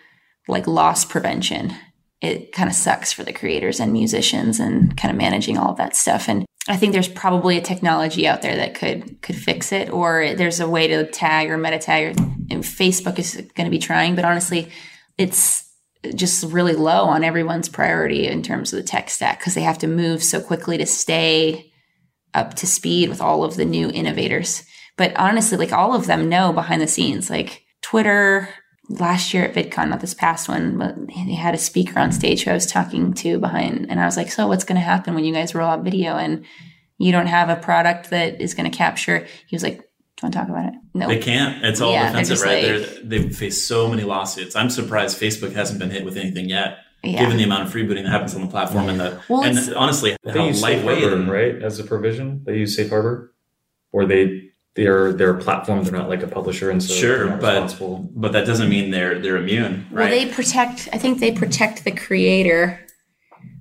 like 0.49 0.67
loss 0.67 1.05
prevention, 1.05 1.73
it 2.21 2.53
kind 2.53 2.69
of 2.69 2.75
sucks 2.75 3.13
for 3.13 3.23
the 3.23 3.33
creators 3.33 3.81
and 3.81 3.93
musicians 3.93 4.59
and 4.59 4.97
kind 4.97 5.13
of 5.13 5.19
managing 5.19 5.57
all 5.57 5.71
of 5.71 5.77
that 5.79 5.97
stuff. 5.97 6.29
And 6.29 6.45
I 6.69 6.77
think 6.77 6.93
there's 6.93 7.09
probably 7.09 7.57
a 7.57 7.63
technology 7.63 8.27
out 8.27 8.43
there 8.43 8.57
that 8.57 8.75
could 8.75 9.23
could 9.23 9.37
fix 9.37 9.73
it, 9.73 9.91
or 9.91 10.35
there's 10.35 10.61
a 10.61 10.69
way 10.69 10.89
to 10.89 11.07
tag 11.11 11.49
or 11.49 11.57
meta 11.57 11.79
tag. 11.79 12.19
And 12.19 12.65
Facebook 12.65 13.19
is 13.19 13.37
going 13.55 13.67
to 13.67 13.71
be 13.71 13.79
trying, 13.79 14.17
but 14.17 14.25
honestly, 14.25 14.71
it's 15.17 15.70
just 16.15 16.45
really 16.45 16.75
low 16.75 17.05
on 17.05 17.25
everyone's 17.25 17.69
priority 17.69 18.27
in 18.27 18.43
terms 18.43 18.73
of 18.73 18.79
the 18.79 18.83
tech 18.83 19.11
stack 19.11 19.39
because 19.39 19.55
they 19.55 19.63
have 19.63 19.79
to 19.79 19.87
move 19.87 20.23
so 20.23 20.41
quickly 20.41 20.79
to 20.79 20.87
stay 20.87 21.73
up 22.33 22.55
to 22.55 22.67
speed 22.67 23.09
with 23.09 23.21
all 23.21 23.45
of 23.45 23.57
the 23.57 23.65
new 23.65 23.91
innovators. 23.91 24.63
But 24.97 25.17
honestly, 25.17 25.59
like 25.59 25.73
all 25.73 25.95
of 25.95 26.07
them 26.07 26.29
know 26.29 26.53
behind 26.53 26.81
the 26.81 26.87
scenes, 26.87 27.29
like 27.29 27.63
Twitter 27.83 28.49
last 28.89 29.33
year 29.33 29.45
at 29.45 29.55
VidCon, 29.55 29.89
not 29.89 30.01
this 30.01 30.15
past 30.15 30.49
one, 30.49 30.79
but 30.79 30.97
they 31.07 31.35
had 31.35 31.55
a 31.55 31.59
speaker 31.59 31.99
on 31.99 32.13
stage 32.13 32.43
who 32.43 32.51
I 32.51 32.55
was 32.55 32.67
talking 32.67 33.13
to 33.15 33.39
behind, 33.39 33.87
and 33.89 34.01
I 34.01 34.05
was 34.05 34.17
like, 34.17 34.31
"So 34.31 34.49
what's 34.49 34.65
going 34.65 34.77
to 34.77 34.85
happen 34.85 35.15
when 35.15 35.25
you 35.25 35.33
guys 35.33 35.55
roll 35.55 35.69
out 35.69 35.85
video 35.85 36.17
and 36.17 36.45
you 36.99 37.13
don't 37.13 37.27
have 37.27 37.49
a 37.49 37.57
product 37.57 38.11
that 38.11 38.41
is 38.41 38.55
going 38.55 38.71
to 38.71 38.77
capture?" 38.77 39.27
He 39.47 39.55
was 39.55 39.63
like, 39.63 39.83
do 40.21 40.27
you 40.27 40.27
want 40.27 40.33
to 40.35 40.39
talk 40.39 40.49
about 40.49 40.75
it? 40.75 40.81
No, 40.93 41.09
they 41.09 41.19
can't. 41.19 41.65
It's 41.65 41.81
all 41.81 41.93
yeah, 41.93 42.09
defensive, 42.09 42.43
right? 42.43 42.81
Like, 42.81 43.09
they've 43.09 43.35
faced 43.35 43.67
so 43.67 43.89
many 43.89 44.03
lawsuits. 44.03 44.55
I'm 44.55 44.69
surprised 44.69 45.19
Facebook 45.19 45.53
hasn't 45.55 45.79
been 45.79 45.91
hit 45.91 46.05
with 46.05 46.17
anything 46.17 46.49
yet. 46.49 46.79
Yeah. 47.03 47.21
Given 47.21 47.39
the 47.39 47.45
amount 47.45 47.67
of 47.67 47.73
freebooting 47.73 48.03
that 48.03 48.11
happens 48.11 48.35
on 48.35 48.43
the 48.43 48.49
platform 48.49 48.91
and 48.91 49.01
the 49.01 49.23
well, 49.27 49.43
and 49.43 49.75
honestly, 49.75 50.15
they 50.23 50.47
use 50.47 50.61
Safe 50.61 50.85
Harbor, 50.85 51.15
and, 51.15 51.31
right, 51.31 51.63
as 51.63 51.79
a 51.79 51.85
provision. 51.85 52.45
They 52.45 52.59
use 52.59 52.77
Safe 52.77 52.91
Harbor, 52.91 53.33
or 53.91 54.05
they 54.05 54.51
they're 54.75 55.15
they're 55.15 55.35
a 55.35 55.41
platform. 55.41 55.83
They're 55.83 55.99
not 55.99 56.11
like 56.11 56.23
a 56.23 56.27
publisher, 56.27 56.69
and 56.69 56.83
so 56.83 56.93
sure, 56.93 57.37
but 57.39 57.75
but 58.15 58.33
that 58.33 58.45
doesn't 58.45 58.69
mean 58.69 58.91
they're 58.91 59.19
they're 59.19 59.39
immune. 59.39 59.87
Right? 59.91 60.11
Well, 60.11 60.11
they 60.11 60.27
protect. 60.27 60.91
I 60.93 60.99
think 60.99 61.21
they 61.21 61.33
protect 61.33 61.85
the 61.85 61.93
creator 61.93 62.79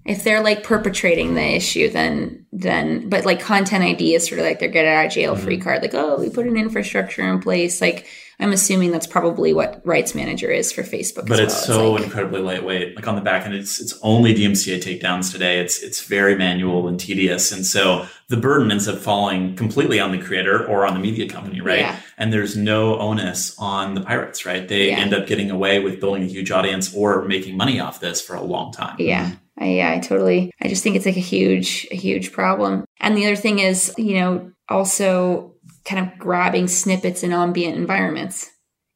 If 0.05 0.23
they're 0.23 0.41
like 0.41 0.63
perpetrating 0.63 1.35
the 1.35 1.55
issue, 1.55 1.89
then 1.89 2.45
then 2.51 3.09
but 3.09 3.25
like 3.25 3.39
content 3.41 3.83
ID 3.83 4.15
is 4.15 4.27
sort 4.27 4.39
of 4.39 4.45
like 4.45 4.59
their 4.59 4.69
get 4.69 4.85
out 4.85 5.05
of 5.07 5.11
jail 5.11 5.35
free 5.35 5.55
Mm-hmm. 5.57 5.63
card. 5.63 5.81
Like, 5.81 5.93
oh, 5.93 6.17
we 6.19 6.29
put 6.29 6.47
an 6.47 6.57
infrastructure 6.57 7.21
in 7.21 7.39
place. 7.41 7.79
Like, 7.81 8.07
I'm 8.41 8.53
assuming 8.53 8.91
that's 8.91 9.05
probably 9.05 9.53
what 9.53 9.81
rights 9.85 10.15
manager 10.15 10.49
is 10.49 10.71
for 10.71 10.81
Facebook. 10.81 11.27
but 11.27 11.39
it's 11.39 11.67
well. 11.67 11.77
so 11.77 11.91
like- 11.91 12.03
incredibly 12.05 12.39
lightweight. 12.41 12.95
Like 12.95 13.07
on 13.07 13.15
the 13.15 13.21
back 13.21 13.45
end, 13.45 13.53
it's 13.53 13.79
it's 13.79 13.97
only 14.01 14.33
DMCA 14.33 14.77
takedowns 14.81 15.31
today. 15.31 15.59
It's 15.59 15.83
it's 15.83 16.03
very 16.05 16.35
manual 16.35 16.87
and 16.87 16.99
tedious, 16.99 17.51
and 17.51 17.65
so 17.65 18.07
the 18.29 18.37
burden 18.37 18.71
ends 18.71 18.87
up 18.87 18.97
falling 18.99 19.55
completely 19.55 19.99
on 19.99 20.11
the 20.11 20.19
creator 20.19 20.65
or 20.65 20.85
on 20.87 20.93
the 20.93 20.99
media 20.99 21.27
company, 21.27 21.61
right? 21.61 21.79
Yeah. 21.79 21.95
And 22.17 22.31
there's 22.31 22.55
no 22.55 22.97
onus 22.99 23.55
on 23.59 23.95
the 23.95 24.01
pirates, 24.01 24.45
right? 24.45 24.67
They 24.67 24.89
Yeah. 24.89 24.99
end 24.99 25.13
up 25.13 25.27
getting 25.27 25.49
away 25.51 25.79
with 25.79 25.99
building 25.99 26.23
a 26.23 26.27
huge 26.27 26.51
audience 26.51 26.93
or 26.95 27.25
making 27.25 27.57
money 27.57 27.79
off 27.79 27.99
this 27.99 28.21
for 28.21 28.35
a 28.35 28.43
long 28.43 28.71
time. 28.71 28.95
Yeah. 28.99 29.31
I, 29.59 29.65
yeah, 29.65 29.91
I 29.91 29.99
totally. 29.99 30.51
I 30.61 30.67
just 30.67 30.83
think 30.83 30.95
it's 30.95 31.05
like 31.05 31.17
a 31.17 31.21
huge, 31.21 31.87
a 31.91 31.95
huge 31.95 32.31
problem. 32.31 32.85
And 32.99 33.17
the 33.17 33.25
other 33.25 33.35
thing 33.35 33.59
is, 33.59 33.93
you 33.97 34.15
know, 34.15 34.51
also 34.69 35.55
kind 35.85 36.07
of 36.07 36.17
grabbing 36.17 36.67
snippets 36.67 37.23
in 37.23 37.33
ambient 37.33 37.75
environments 37.75 38.49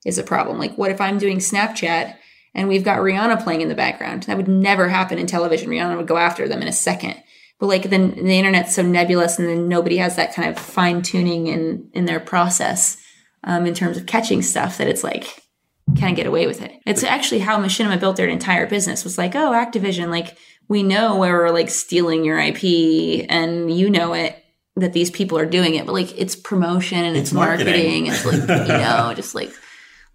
is 0.06 0.18
a 0.18 0.24
problem. 0.24 0.60
Like, 0.60 0.78
what 0.78 0.92
if 0.92 1.02
I'm 1.02 1.18
doing 1.18 1.40
Snapchat 1.40 2.16
and 2.56 2.68
we've 2.68 2.84
got 2.84 3.00
Rihanna 3.00 3.44
playing 3.44 3.62
in 3.62 3.70
the 3.70 3.76
background? 3.76 4.24
That 4.24 4.38
would 4.38 4.48
never 4.48 4.88
happen 4.88 5.18
in 5.18 5.28
television. 5.28 5.70
Rihanna 5.70 5.98
would 5.98 6.08
go 6.08 6.18
after 6.18 6.48
them 6.48 6.62
in 6.62 6.68
a 6.68 6.74
second. 6.74 7.22
But 7.60 7.68
like 7.68 7.84
then 7.84 8.12
the 8.16 8.38
internet's 8.38 8.76
so 8.76 8.82
nebulous, 8.82 9.40
and 9.40 9.48
then 9.48 9.68
nobody 9.70 9.98
has 9.98 10.16
that 10.16 10.34
kind 10.34 10.50
of 10.50 10.58
fine 10.62 11.02
tuning 11.02 11.48
in 11.48 11.90
in 11.94 12.06
their 12.06 12.20
process 12.20 12.98
um, 13.44 13.66
in 13.66 13.74
terms 13.74 13.96
of 13.96 14.06
catching 14.06 14.42
stuff 14.42 14.78
that 14.78 14.88
it's 14.88 15.04
like 15.04 15.42
kind 15.98 16.12
of 16.12 16.18
get 16.18 16.26
away 16.26 16.48
with 16.48 16.62
it. 16.62 16.72
It's 16.86 17.04
actually 17.04 17.40
how 17.40 17.58
Machinima 17.60 18.00
built 18.00 18.18
their 18.18 18.28
entire 18.28 18.68
business 18.68 19.04
was 19.04 19.18
like, 19.18 19.36
oh, 19.36 19.52
Activision, 19.52 20.10
like 20.10 20.38
we 20.68 20.84
know 20.84 21.18
where 21.18 21.34
we're 21.38 21.50
like 21.52 21.70
stealing 21.70 22.24
your 22.24 22.40
IP 22.40 23.26
and 23.30 23.76
you 23.76 23.90
know 23.90 24.14
it 24.14 24.40
that 24.76 24.94
these 24.94 25.12
people 25.12 25.38
are 25.38 25.46
doing 25.46 25.76
it, 25.76 25.86
but 25.86 25.94
like 25.94 26.18
it's 26.20 26.36
promotion 26.36 26.98
and 27.04 27.16
it's, 27.16 27.30
It's 27.30 27.34
marketing. 27.34 28.06
marketing. 28.06 28.08
It's 28.08 28.26
like, 28.26 28.68
you 28.68 28.78
know, 28.78 29.14
just 29.16 29.36
like 29.36 29.52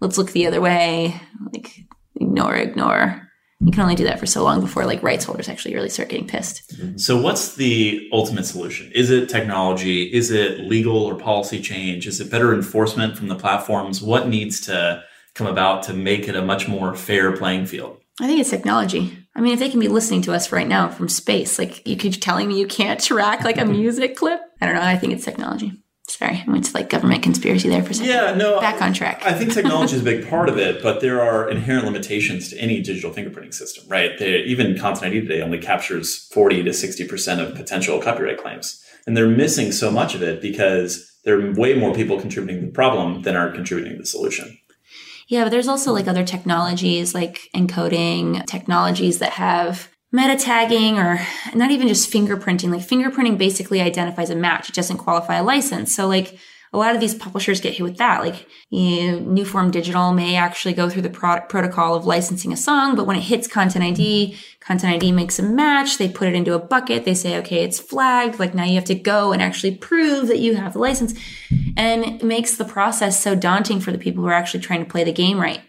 let's 0.01 0.17
look 0.17 0.31
the 0.31 0.47
other 0.47 0.61
way, 0.61 1.19
like 1.53 1.71
ignore, 2.15 2.55
ignore. 2.55 3.25
You 3.61 3.71
can 3.73 3.81
only 3.81 3.95
do 3.95 4.05
that 4.05 4.19
for 4.19 4.25
so 4.25 4.41
long 4.41 4.61
before 4.61 4.85
like 4.85 5.03
rights 5.03 5.25
holders 5.25 5.49
actually 5.49 5.75
really 5.75 5.89
start 5.89 6.07
getting 6.09 6.27
pissed. 6.27 6.63
Mm-hmm. 6.77 6.97
So, 6.97 7.21
what's 7.21 7.55
the 7.55 8.07
ultimate 8.13 8.45
solution? 8.45 8.89
Is 8.95 9.09
it 9.09 9.27
technology? 9.27 10.03
Is 10.03 10.31
it 10.31 10.59
legal 10.59 10.95
or 10.97 11.15
policy 11.15 11.61
change? 11.61 12.07
Is 12.07 12.21
it 12.21 12.31
better 12.31 12.53
enforcement 12.53 13.17
from 13.17 13.27
the 13.27 13.35
platforms? 13.35 14.01
What 14.01 14.29
needs 14.29 14.61
to 14.61 15.03
come 15.35 15.47
about 15.47 15.83
to 15.83 15.93
make 15.93 16.29
it 16.29 16.35
a 16.37 16.41
much 16.41 16.69
more 16.69 16.95
fair 16.95 17.35
playing 17.35 17.65
field? 17.65 17.97
I 18.21 18.27
think 18.27 18.39
it's 18.39 18.49
technology. 18.49 19.18
I 19.39 19.41
mean, 19.41 19.53
if 19.53 19.59
they 19.59 19.69
can 19.69 19.79
be 19.79 19.87
listening 19.87 20.21
to 20.23 20.33
us 20.33 20.51
right 20.51 20.67
now 20.67 20.89
from 20.89 21.07
space, 21.07 21.57
like 21.57 21.87
you 21.87 21.95
could 21.95 22.21
telling 22.21 22.49
me 22.49 22.59
you 22.59 22.67
can't 22.67 23.01
track 23.01 23.45
like 23.45 23.57
a 23.57 23.63
music 23.79 24.17
clip. 24.17 24.41
I 24.59 24.65
don't 24.65 24.75
know. 24.75 24.81
I 24.81 24.97
think 24.97 25.13
it's 25.13 25.23
technology. 25.23 25.81
Sorry, 26.09 26.43
I 26.45 26.51
went 26.51 26.65
to 26.65 26.73
like 26.73 26.89
government 26.89 27.23
conspiracy 27.23 27.69
there 27.69 27.81
for 27.81 27.91
a 27.91 27.93
second. 27.93 28.11
Yeah, 28.11 28.33
no. 28.33 28.59
Back 28.59 28.81
on 28.81 28.91
track. 28.91 29.21
I 29.23 29.31
think 29.31 29.53
technology 29.53 29.95
is 29.95 30.01
a 30.01 30.03
big 30.03 30.27
part 30.29 30.49
of 30.49 30.57
it, 30.57 30.83
but 30.83 30.99
there 30.99 31.21
are 31.21 31.49
inherent 31.49 31.85
limitations 31.85 32.49
to 32.49 32.57
any 32.57 32.81
digital 32.81 33.11
fingerprinting 33.11 33.53
system, 33.53 33.85
right? 33.87 34.19
They, 34.19 34.39
even 34.39 34.77
Content 34.77 35.05
ID 35.05 35.21
today 35.21 35.41
only 35.41 35.59
captures 35.59 36.27
40 36.33 36.63
to 36.63 36.71
60% 36.71 37.39
of 37.39 37.55
potential 37.55 38.01
copyright 38.01 38.39
claims. 38.39 38.83
And 39.07 39.15
they're 39.15 39.29
missing 39.29 39.71
so 39.71 39.89
much 39.89 40.15
of 40.15 40.21
it 40.21 40.41
because 40.41 41.09
there 41.23 41.39
are 41.39 41.53
way 41.53 41.75
more 41.75 41.93
people 41.93 42.19
contributing 42.19 42.59
to 42.59 42.67
the 42.67 42.73
problem 42.73 43.21
than 43.21 43.37
are 43.37 43.53
contributing 43.53 43.93
to 43.93 43.99
the 43.99 44.05
solution. 44.05 44.57
Yeah, 45.29 45.43
but 45.43 45.51
there's 45.51 45.67
also 45.67 45.93
like 45.93 46.07
other 46.07 46.25
technologies 46.25 47.13
like 47.13 47.49
encoding 47.55 48.43
technologies 48.47 49.19
that 49.19 49.33
have 49.33 49.87
meta 50.11 50.35
tagging 50.35 50.97
or 50.97 51.19
not 51.53 51.69
even 51.69 51.87
just 51.87 52.11
fingerprinting. 52.11 52.71
Like 52.71 52.81
fingerprinting 52.81 53.37
basically 53.37 53.79
identifies 53.79 54.31
a 54.31 54.35
match. 54.35 54.69
It 54.69 54.75
doesn't 54.75 54.97
qualify 54.97 55.35
a 55.35 55.43
license. 55.43 55.93
So 55.95 56.07
like 56.07 56.39
a 56.71 56.77
lot 56.77 56.93
of 56.93 57.01
these 57.01 57.15
publishers 57.15 57.61
get 57.61 57.73
hit 57.73 57.83
with 57.83 57.97
that. 57.97 58.21
Like 58.21 58.47
you 58.69 59.11
know, 59.11 59.19
New 59.19 59.45
Form 59.45 59.71
Digital 59.71 60.13
may 60.13 60.35
actually 60.35 60.73
go 60.73 60.89
through 60.89 61.01
the 61.01 61.09
pro- 61.09 61.41
protocol 61.41 61.95
of 61.95 62.05
licensing 62.05 62.53
a 62.53 62.57
song, 62.57 62.95
but 62.95 63.07
when 63.07 63.17
it 63.17 63.23
hits 63.23 63.47
Content 63.47 63.83
ID, 63.83 64.37
Content 64.59 64.93
ID 64.93 65.11
makes 65.11 65.39
a 65.39 65.43
match. 65.43 65.97
They 65.97 66.09
put 66.09 66.27
it 66.27 66.35
into 66.35 66.53
a 66.53 66.59
bucket. 66.59 67.05
They 67.05 67.15
say, 67.15 67.37
okay, 67.39 67.63
it's 67.63 67.79
flagged. 67.79 68.39
Like 68.39 68.53
now 68.53 68.65
you 68.65 68.75
have 68.75 68.85
to 68.85 68.95
go 68.95 69.31
and 69.31 69.41
actually 69.41 69.75
prove 69.75 70.27
that 70.27 70.39
you 70.39 70.55
have 70.55 70.73
the 70.73 70.79
license. 70.79 71.19
And 71.75 72.03
it 72.03 72.23
makes 72.23 72.55
the 72.55 72.65
process 72.65 73.21
so 73.21 73.35
daunting 73.35 73.79
for 73.79 73.91
the 73.91 73.97
people 73.97 74.23
who 74.23 74.29
are 74.29 74.33
actually 74.33 74.61
trying 74.61 74.83
to 74.83 74.91
play 74.91 75.03
the 75.03 75.11
game 75.11 75.39
right. 75.39 75.61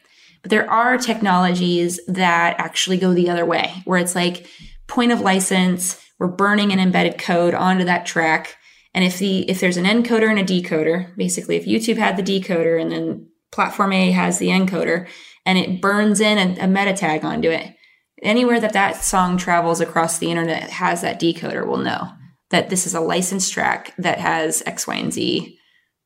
But 0.42 0.50
there 0.50 0.70
are 0.70 0.98
technologies 0.98 2.00
that 2.08 2.58
actually 2.58 2.96
go 2.96 3.12
the 3.12 3.30
other 3.30 3.44
way, 3.44 3.72
where 3.84 3.98
it's 3.98 4.14
like 4.14 4.46
point 4.86 5.12
of 5.12 5.20
license, 5.20 6.02
we're 6.18 6.28
burning 6.28 6.72
an 6.72 6.80
embedded 6.80 7.18
code 7.18 7.54
onto 7.54 7.84
that 7.84 8.06
track. 8.06 8.56
And 8.92 9.04
if 9.04 9.18
the 9.18 9.48
if 9.48 9.60
there's 9.60 9.76
an 9.76 9.84
encoder 9.84 10.28
and 10.28 10.38
a 10.38 10.44
decoder, 10.44 11.14
basically 11.16 11.56
if 11.56 11.66
YouTube 11.66 11.96
had 11.96 12.16
the 12.16 12.22
decoder 12.22 12.80
and 12.80 12.90
then 12.90 13.28
platform 13.52 13.92
A 13.92 14.10
has 14.10 14.38
the 14.38 14.48
encoder 14.48 15.08
and 15.46 15.58
it 15.58 15.80
burns 15.80 16.20
in 16.20 16.38
a, 16.38 16.64
a 16.64 16.66
meta 16.66 16.92
tag 16.92 17.24
onto 17.24 17.50
it, 17.50 17.74
anywhere 18.22 18.60
that 18.60 18.72
that 18.72 19.02
song 19.02 19.36
travels 19.36 19.80
across 19.80 20.18
the 20.18 20.30
internet 20.30 20.70
has 20.70 21.02
that 21.02 21.20
decoder 21.20 21.66
will 21.66 21.78
know 21.78 22.08
that 22.50 22.68
this 22.68 22.86
is 22.86 22.94
a 22.94 23.00
licensed 23.00 23.52
track 23.52 23.94
that 23.96 24.18
has 24.18 24.62
X, 24.66 24.86
Y, 24.86 24.96
and 24.96 25.12
Z 25.12 25.56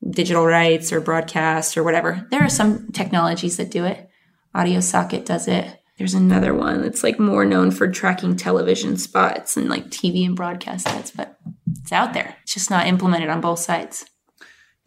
digital 0.09 0.45
rights 0.45 0.93
or 0.93 1.01
broadcast 1.01 1.77
or 1.77 1.83
whatever. 1.83 2.27
There 2.29 2.43
are 2.43 2.49
some 2.49 2.91
technologies 2.91 3.57
that 3.57 3.71
do 3.71 3.85
it. 3.85 4.07
Audio 4.53 4.79
Socket 4.79 5.25
does 5.25 5.47
it. 5.47 5.81
There's 5.97 6.13
another 6.13 6.53
one 6.53 6.81
that's 6.81 7.03
like 7.03 7.19
more 7.19 7.45
known 7.45 7.71
for 7.71 7.87
tracking 7.87 8.35
television 8.35 8.97
spots 8.97 9.57
and 9.57 9.69
like 9.69 9.87
TV 9.87 10.25
and 10.25 10.35
broadcast 10.35 10.87
ads, 10.87 11.11
but 11.11 11.39
it's 11.85 11.91
out 11.91 12.13
there. 12.13 12.35
It's 12.41 12.53
just 12.55 12.71
not 12.71 12.87
implemented 12.87 13.29
on 13.29 13.41
both 13.41 13.59
sides. 13.59 14.05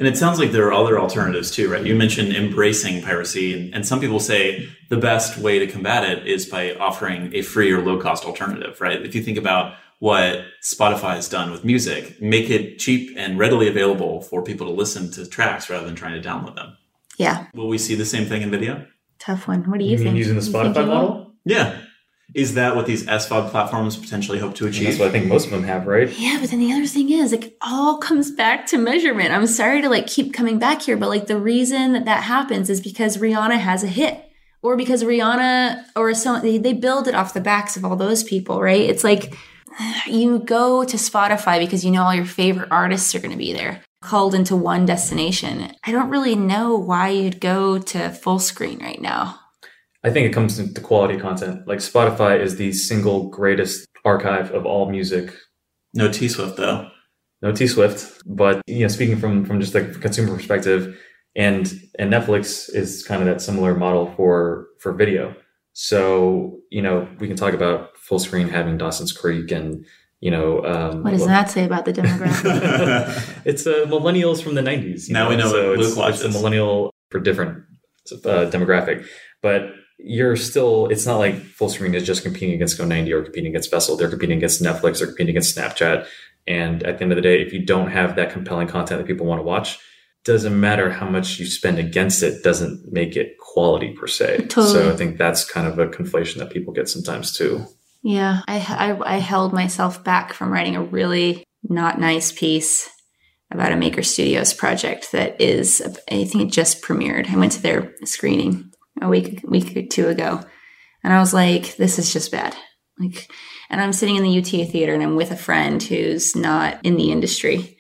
And 0.01 0.09
it 0.09 0.17
sounds 0.17 0.41
like 0.41 0.51
there 0.51 0.67
are 0.67 0.73
other 0.73 0.99
alternatives 0.99 1.51
too, 1.53 1.71
right? 1.71 1.85
You 1.87 1.95
mentioned 1.95 2.33
embracing 2.35 3.03
piracy, 3.03 3.55
and, 3.55 3.73
and 3.75 3.87
some 3.87 4.01
people 4.01 4.19
say 4.19 4.69
the 4.91 4.97
best 4.97 5.39
way 5.39 5.61
to 5.61 5.67
combat 5.69 6.03
it 6.09 6.27
is 6.27 6.47
by 6.47 6.75
offering 6.75 7.33
a 7.35 7.43
free 7.43 7.73
or 7.73 7.81
low 7.85 8.01
cost 8.01 8.25
alternative, 8.25 8.81
right? 8.81 9.01
If 9.01 9.15
you 9.15 9.23
think 9.23 9.39
about 9.39 9.75
what 10.01 10.45
Spotify 10.65 11.15
has 11.15 11.29
done 11.29 11.51
with 11.53 11.65
music, 11.65 12.21
make 12.21 12.51
it 12.51 12.79
cheap 12.79 13.15
and 13.17 13.39
readily 13.39 13.69
available 13.69 14.21
for 14.23 14.43
people 14.43 14.67
to 14.67 14.73
listen 14.73 15.11
to 15.13 15.25
tracks 15.29 15.71
rather 15.71 15.87
than 15.87 15.95
trying 15.97 16.21
to 16.21 16.29
download 16.29 16.57
them. 16.57 16.77
Yeah, 17.17 17.47
Will 17.55 17.69
we 17.69 17.79
see 17.79 17.95
the 17.97 18.05
same 18.05 18.27
thing 18.27 18.43
in 18.43 18.51
video? 18.51 18.87
tough 19.21 19.49
one. 19.49 19.69
What 19.69 19.79
do 19.81 19.85
you, 19.85 19.93
You 19.93 19.97
mean 19.99 20.07
think? 20.09 20.19
using 20.19 20.37
the 20.37 20.41
Spotify 20.43 20.87
model? 20.87 21.35
Yeah. 21.45 21.81
Is 22.35 22.55
that 22.55 22.77
what 22.77 22.85
these 22.85 23.07
SVOD 23.07 23.51
platforms 23.51 23.97
potentially 23.97 24.39
hope 24.39 24.55
to 24.57 24.67
achieve? 24.67 24.85
That's 24.85 24.97
achieve? 24.97 25.01
what 25.01 25.09
I 25.09 25.13
think 25.13 25.27
most 25.27 25.47
of 25.47 25.51
them 25.51 25.63
have, 25.63 25.87
right? 25.87 26.11
Yeah, 26.19 26.39
but 26.41 26.51
then 26.51 26.61
the 26.61 26.73
other 26.73 26.87
thing 26.87 27.11
is, 27.11 27.33
like, 27.33 27.57
all 27.63 27.97
comes 27.99 28.31
back 28.31 28.67
to 28.67 28.77
measurement. 28.79 29.33
I'm 29.33 29.47
sorry 29.47 29.81
to 29.81 29.89
like 29.89 30.07
keep 30.07 30.35
coming 30.35 30.59
back 30.59 30.83
here, 30.83 30.99
but 30.99 31.09
like 31.09 31.27
the 31.27 31.39
reason 31.39 31.95
that 31.95 32.05
that 32.05 32.25
happens 32.25 32.69
is 32.69 32.83
because 32.83 33.17
Rihanna 33.17 33.59
has 33.59 33.83
a 33.83 33.87
hit, 33.87 34.23
or 34.63 34.77
because 34.77 35.05
Rihanna 35.05 35.85
or 35.97 36.13
so 36.15 36.41
they, 36.41 36.59
they 36.59 36.75
build 36.75 37.09
it 37.09 37.15
off 37.15 37.35
the 37.35 37.41
backs 37.41 37.77
of 37.77 37.85
all 37.85 37.97
those 37.97 38.23
people, 38.23 38.61
right? 38.61 38.83
It's 38.83 39.05
like 39.05 39.33
you 40.07 40.41
go 40.41 40.85
to 40.85 40.97
Spotify 40.97 41.59
because 41.59 41.85
you 41.85 41.91
know 41.91 42.03
all 42.03 42.15
your 42.15 42.27
favorite 42.27 42.71
artists 42.71 43.15
are 43.15 43.21
going 43.21 43.33
to 43.33 43.39
be 43.39 43.53
there, 43.53 43.83
called 44.03 44.35
into 44.35 44.57
one 44.57 44.87
destination. 44.87 45.73
I 45.85 45.93
don't 45.93 46.11
really 46.11 46.37
know 46.37 46.77
why 46.77 47.09
you'd 47.09 47.41
go 47.41 47.79
to 47.79 47.99
Fullscreen 47.99 48.81
right 48.83 49.01
now. 49.01 49.38
I 50.09 50.11
think 50.11 50.27
it 50.27 50.33
comes 50.33 50.57
to 50.57 50.81
quality 50.81 51.19
content. 51.19 51.69
Like 51.69 51.81
Spotify 51.81 52.41
is 52.41 52.57
the 52.57 52.73
single 52.73 53.29
greatest 53.29 53.87
archive 54.07 54.51
of 54.53 54.65
all 54.65 54.91
music. 54.91 55.35
No 55.93 56.11
T 56.11 56.29
Swift 56.29 56.57
though. 56.57 56.89
No 57.43 57.53
T 57.53 57.67
Swift, 57.67 58.23
but 58.25 58.63
you 58.67 58.81
know, 58.81 58.89
speaking 58.89 59.19
from 59.19 59.45
from 59.45 59.61
just 59.61 59.75
like 59.75 60.01
consumer 60.01 60.35
perspective, 60.35 60.99
and 61.37 61.71
and 61.99 62.11
Netflix 62.11 62.75
is 62.75 63.05
kind 63.07 63.21
of 63.21 63.27
that 63.29 63.43
similar 63.43 63.75
model 63.75 64.07
for 64.17 64.69
for 64.81 64.95
video. 64.95 65.35
So 65.75 66.59
you 66.71 66.81
know, 66.81 67.07
we 67.19 67.29
can 67.29 67.37
talk 67.37 67.53
about 67.53 67.91
Fullscreen 67.97 68.49
having 68.49 68.79
Dawson's 68.79 69.13
Creek 69.13 69.51
and 69.51 69.85
you 70.21 70.31
know 70.31 70.65
um, 70.65 71.03
What 71.03 71.11
does 71.11 71.21
well, 71.21 71.29
that 71.29 71.51
say 71.51 71.67
about 71.67 71.85
the 71.85 71.93
demographic? 71.93 73.43
it's 73.45 73.67
uh, 73.67 73.85
millennials 73.87 74.43
from 74.43 74.55
the 74.55 74.63
90s. 74.63 75.09
you 75.09 75.13
Now 75.13 75.29
we 75.29 75.37
know 75.37 75.51
so 75.51 75.71
what 75.71 75.81
it's, 75.81 75.97
watches. 75.97 76.23
it's 76.23 76.35
a 76.35 76.39
millennial 76.39 76.95
for 77.11 77.21
different 77.21 77.65
uh, 78.25 78.49
demographic. 78.51 79.07
But 79.43 79.71
you're 79.99 80.37
still, 80.37 80.87
it's 80.87 81.07
not 81.07 81.19
like 81.19 81.35
Fullscreen 81.35 81.95
is 81.95 82.07
just 82.07 82.23
competing 82.23 82.55
against 82.55 82.79
Go90 82.79 83.11
or 83.11 83.23
competing 83.23 83.51
against 83.51 83.71
Vessel. 83.71 83.97
They're 83.97 84.09
competing 84.09 84.39
against 84.39 84.63
Netflix, 84.63 84.99
they're 84.99 85.09
competing 85.09 85.31
against 85.31 85.57
Snapchat. 85.57 86.07
And 86.47 86.83
at 86.85 86.99
the 86.99 87.03
end 87.03 87.13
of 87.13 87.17
the 87.17 87.23
day, 87.23 87.43
if 87.43 87.53
you 87.53 87.65
don't 87.65 87.91
have 87.91 88.17
that 88.17 88.31
compelling 88.31 88.69
content 88.69 89.01
that 89.01 89.07
people 89.07 89.27
want 89.27 89.41
to 89.41 89.43
watch, 89.43 89.79
doesn't 90.25 90.59
matter 90.59 90.91
how 90.91 91.09
much 91.09 91.39
you 91.39 91.47
spend 91.47 91.79
against 91.79 92.23
it, 92.23 92.43
doesn't 92.43 92.93
make 92.93 93.17
it 93.17 93.39
quality 93.39 93.93
per 93.93 94.07
se. 94.07 94.47
Totally. 94.49 94.67
So 94.67 94.93
I 94.93 94.97
think 94.97 95.19
that's 95.19 95.45
kind 95.45 95.67
of 95.67 95.79
a 95.79 95.87
conflation 95.87 96.37
that 96.37 96.51
people 96.51 96.73
get 96.73 96.89
sometimes 96.89 97.33
too. 97.33 97.67
Yeah, 98.03 98.43
I, 98.47 98.59
I 98.59 99.17
I 99.17 99.19
held 99.19 99.53
myself 99.53 100.05
back 100.05 100.33
from 100.33 100.53
writing 100.53 100.77
a 100.77 100.83
really 100.83 101.45
not 101.63 101.99
nice 101.99 102.31
piece 102.31 102.89
about 103.51 103.73
a 103.73 103.77
Maker 103.77 104.03
Studios 104.03 104.53
project 104.53 105.13
that 105.13 105.41
is 105.41 105.81
I 106.11 106.25
think 106.25 106.45
it 106.45 106.53
just 106.53 106.83
premiered. 106.83 107.29
I 107.31 107.37
went 107.37 107.53
to 107.53 107.63
their 107.63 107.95
screening 108.05 108.68
a 109.01 109.09
week 109.09 109.43
week 109.45 109.77
or 109.77 109.87
two 109.87 110.09
ago, 110.09 110.43
and 111.03 111.13
I 111.13 111.21
was 111.21 111.33
like, 111.33 111.77
this 111.77 111.99
is 111.99 112.13
just 112.13 112.33
bad. 112.33 112.57
Like, 112.99 113.31
And 113.71 113.81
I'm 113.81 113.93
sitting 113.93 114.17
in 114.17 114.23
the 114.23 114.31
UTA 114.31 114.67
theater 114.67 114.95
and 114.95 115.03
I'm 115.03 115.17
with 115.17 115.31
a 115.31 115.37
friend 115.37 115.83
who's 115.83 116.35
not 116.35 116.79
in 116.85 116.97
the 116.97 117.13
industry. 117.13 117.77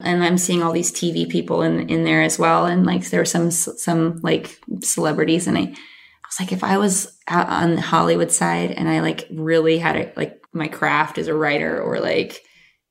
And 0.00 0.24
I'm 0.24 0.38
seeing 0.38 0.62
all 0.62 0.72
these 0.72 0.92
TV 0.92 1.28
people 1.28 1.62
in, 1.62 1.88
in 1.88 2.04
there 2.04 2.22
as 2.22 2.38
well. 2.38 2.66
And 2.66 2.84
like 2.84 3.08
there 3.10 3.20
were 3.20 3.24
some, 3.24 3.50
some 3.50 4.20
like 4.22 4.58
celebrities. 4.80 5.46
And 5.46 5.56
I, 5.56 5.60
I 5.60 5.66
was 5.66 6.40
like, 6.40 6.52
if 6.52 6.64
I 6.64 6.78
was 6.78 7.16
out 7.28 7.48
on 7.48 7.76
the 7.76 7.80
Hollywood 7.80 8.32
side 8.32 8.72
and 8.72 8.88
I 8.88 9.00
like 9.00 9.26
really 9.30 9.78
had 9.78 9.96
it 9.96 10.16
like 10.16 10.40
my 10.52 10.68
craft 10.68 11.18
as 11.18 11.28
a 11.28 11.34
writer 11.34 11.80
or 11.80 12.00
like 12.00 12.42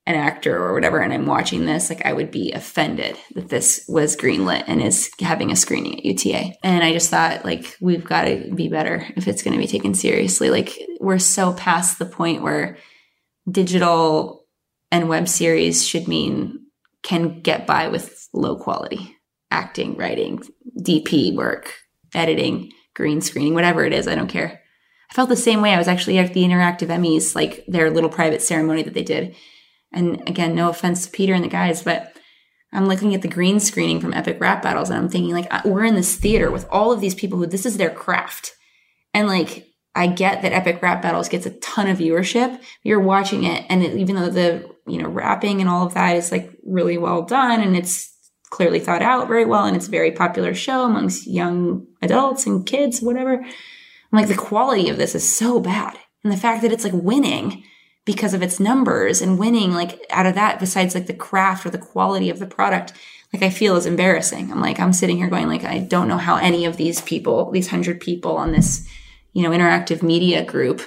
an 0.06 0.16
actor 0.16 0.62
or 0.62 0.74
whatever 0.74 1.00
and 1.00 1.14
I'm 1.14 1.26
watching 1.26 1.66
this, 1.66 1.90
like 1.90 2.06
I 2.06 2.12
would 2.12 2.30
be 2.30 2.52
offended 2.52 3.18
that 3.36 3.50
this 3.50 3.86
was 3.88 4.18
greenlit 4.18 4.66
and 4.68 4.82
is 4.82 5.10
having 5.20 5.52
a 5.52 5.56
screening 5.56 6.00
at 6.00 6.06
UTA. 6.06 6.56
And 6.62 6.84
I 6.84 6.92
just 6.92 7.10
thought 7.10 7.46
like 7.46 7.78
we've 7.80 8.04
got 8.04 8.24
to 8.24 8.52
be 8.54 8.68
better 8.68 9.08
if 9.16 9.28
it's 9.28 9.42
going 9.42 9.54
to 9.54 9.60
be 9.60 9.68
taken 9.68 9.94
seriously. 9.94 10.50
Like 10.50 10.78
we're 11.00 11.20
so 11.20 11.54
past 11.54 12.00
the 12.00 12.06
point 12.06 12.42
where 12.42 12.78
digital 13.50 14.46
and 14.92 15.08
web 15.08 15.30
series 15.30 15.88
should 15.88 16.08
mean 16.08 16.60
can 17.02 17.42
get 17.42 17.66
by 17.66 17.88
with 17.88 18.28
low 18.34 18.58
quality 18.58 19.18
acting, 19.52 19.96
writing, 19.96 20.42
DP 20.80 21.36
work, 21.36 21.74
editing, 22.14 22.72
green 22.96 23.22
screening, 23.22 23.54
whatever 23.54 23.86
it 23.86 23.94
is, 23.94 24.08
I 24.08 24.16
don't 24.16 24.28
care. 24.28 24.62
I 25.10 25.14
felt 25.14 25.30
the 25.30 25.36
same 25.36 25.62
way. 25.62 25.74
I 25.74 25.78
was 25.78 25.88
actually 25.88 26.18
at 26.18 26.34
the 26.34 26.42
Interactive 26.44 26.88
Emmys, 26.88 27.36
like 27.36 27.64
their 27.68 27.92
little 27.92 28.10
private 28.10 28.42
ceremony 28.42 28.82
that 28.82 28.96
they 28.96 29.04
did 29.04 29.36
and 29.94 30.28
again, 30.28 30.56
no 30.56 30.70
offense 30.70 31.06
to 31.06 31.12
Peter 31.12 31.34
and 31.34 31.44
the 31.44 31.50
guys, 31.50 31.84
but 31.84 32.14
I'm 32.72 32.88
looking 32.88 33.14
at 33.14 33.22
the 33.22 33.28
green 33.28 33.60
screening 33.60 34.00
from 34.00 34.14
Epic 34.14 34.38
Rap 34.40 34.64
Battles 34.64 34.90
and 34.90 34.98
I'm 34.98 35.10
thinking, 35.10 35.34
like, 35.34 35.64
we're 35.64 35.86
in 35.86 35.96
this 35.96 36.16
theater 36.16 36.50
with 36.50 36.68
all 36.70 36.92
of 36.92 37.02
these 37.02 37.16
people 37.16 37.38
who 37.38 37.46
this 37.46 37.66
is 37.66 37.78
their 37.78 37.92
craft. 37.92 38.54
And 39.14 39.28
like, 39.28 39.68
I 39.96 40.08
get 40.08 40.42
that 40.42 40.54
Epic 40.54 40.82
Rap 40.82 41.02
Battles 41.02 41.30
gets 41.30 41.46
a 41.46 41.52
ton 41.60 41.88
of 41.88 42.00
viewership. 42.00 42.60
You're 42.82 43.00
watching 43.00 43.44
it, 43.44 43.66
and 43.70 43.84
it, 43.84 43.98
even 43.98 44.16
though 44.16 44.30
the 44.30 44.70
you 44.88 45.02
know 45.02 45.08
rapping 45.08 45.62
and 45.62 45.70
all 45.70 45.86
of 45.86 45.94
that 45.94 46.16
is 46.16 46.32
like 46.32 46.52
really 46.66 46.98
well 46.98 47.22
done, 47.22 47.62
and 47.62 47.78
it's 47.78 48.12
clearly 48.50 48.80
thought 48.80 49.02
out 49.02 49.28
very 49.28 49.46
well, 49.46 49.66
and 49.66 49.76
it's 49.76 49.88
a 49.88 49.92
very 49.92 50.12
popular 50.12 50.54
show 50.54 50.86
amongst 50.86 51.28
young 51.28 51.86
adults 52.02 52.48
and 52.48 52.66
kids, 52.66 53.02
whatever. 53.02 53.34
I'm 53.34 54.20
like, 54.20 54.28
the 54.28 54.36
quality 54.36 54.90
of 54.90 54.98
this 54.98 55.14
is 55.14 55.28
so 55.28 55.60
bad, 55.60 55.98
and 56.24 56.34
the 56.34 56.38
fact 56.38 56.64
that 56.64 56.72
it's 56.72 56.84
like 56.84 56.94
winning 56.94 57.64
because 58.06 58.34
of 58.34 58.42
its 58.42 58.60
numbers 58.60 59.22
and 59.22 59.40
winning 59.40 59.74
like 59.74 60.06
out 60.10 60.26
of 60.26 60.36
that 60.36 60.60
besides 60.60 60.94
like 60.94 61.08
the 61.08 61.14
craft 61.14 61.66
or 61.66 61.70
the 61.70 61.78
quality 61.78 62.30
of 62.30 62.40
the 62.40 62.46
product 62.46 62.94
like 63.32 63.42
i 63.42 63.50
feel 63.50 63.76
is 63.76 63.86
embarrassing. 63.86 64.52
I'm 64.52 64.62
like 64.62 64.80
i'm 64.80 64.94
sitting 64.94 65.18
here 65.18 65.30
going 65.30 65.48
like 65.48 65.64
i 65.64 65.80
don't 65.80 66.08
know 66.08 66.18
how 66.18 66.36
any 66.36 66.66
of 66.66 66.78
these 66.78 67.02
people 67.02 67.52
these 67.52 67.70
hundred 67.70 68.02
people 68.02 68.38
on 68.38 68.52
this 68.52 68.88
you 69.32 69.44
know 69.44 69.52
interactive 69.52 70.04
media 70.04 70.44
group 70.44 70.82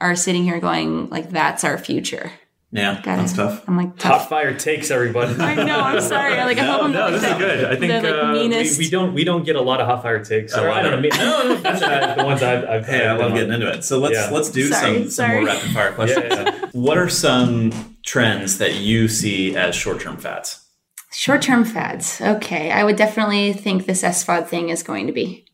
are 0.00 0.14
sitting 0.14 0.44
here 0.44 0.60
going 0.60 1.08
like 1.10 1.30
that's 1.30 1.64
our 1.64 1.78
future 1.78 2.32
yeah, 2.70 2.96
Got 2.96 3.16
that's 3.16 3.32
it. 3.32 3.36
tough. 3.36 3.66
I'm 3.66 3.78
like 3.78 3.96
tough. 3.96 4.20
hot 4.20 4.28
fire 4.28 4.52
takes 4.52 4.90
everybody. 4.90 5.34
I 5.40 5.54
know. 5.54 5.80
I'm 5.80 6.02
sorry. 6.02 6.36
Like 6.36 6.58
I 6.58 6.64
hope 6.64 6.82
I'm 6.82 6.92
no, 6.92 7.08
not. 7.08 7.10
this 7.12 7.22
is 7.22 7.38
good. 7.38 7.64
I 7.64 7.76
think 7.76 8.02
the, 8.02 8.12
like, 8.12 8.24
uh, 8.24 8.32
we, 8.32 8.78
we, 8.78 8.90
don't 8.90 9.14
we 9.14 9.24
don't 9.24 9.44
get 9.44 9.56
a 9.56 9.62
lot 9.62 9.80
of 9.80 9.86
hot 9.86 10.02
fire 10.02 10.22
takes. 10.22 10.52
So 10.52 10.70
I 10.70 10.82
don't 10.82 11.00
know. 11.00 11.08
No, 11.08 11.56
that's 11.56 11.80
not 11.80 12.18
the 12.18 12.24
ones 12.24 12.42
I've. 12.42 12.64
I've 12.64 12.86
hey, 12.86 13.06
I 13.06 13.16
love 13.16 13.32
getting 13.32 13.54
into 13.54 13.72
it. 13.72 13.84
So 13.84 13.98
let's 13.98 14.16
yeah. 14.16 14.28
let's 14.30 14.50
do 14.50 14.68
sorry, 14.68 15.04
some 15.04 15.10
sorry. 15.10 15.10
some 15.10 15.44
more 15.44 15.46
rapid 15.46 15.70
fire 15.70 15.92
questions. 15.94 16.26
yeah, 16.28 16.44
yeah. 16.44 16.68
what 16.72 16.98
are 16.98 17.08
some 17.08 17.96
trends 18.04 18.58
that 18.58 18.74
you 18.74 19.08
see 19.08 19.56
as 19.56 19.74
short 19.74 20.00
term 20.02 20.18
fads? 20.18 20.62
Short 21.10 21.40
term 21.40 21.64
fads. 21.64 22.20
Okay, 22.20 22.70
I 22.70 22.84
would 22.84 22.96
definitely 22.96 23.54
think 23.54 23.86
this 23.86 24.02
SVOD 24.02 24.46
thing 24.46 24.68
is 24.68 24.82
going 24.82 25.06
to 25.06 25.12
be. 25.14 25.46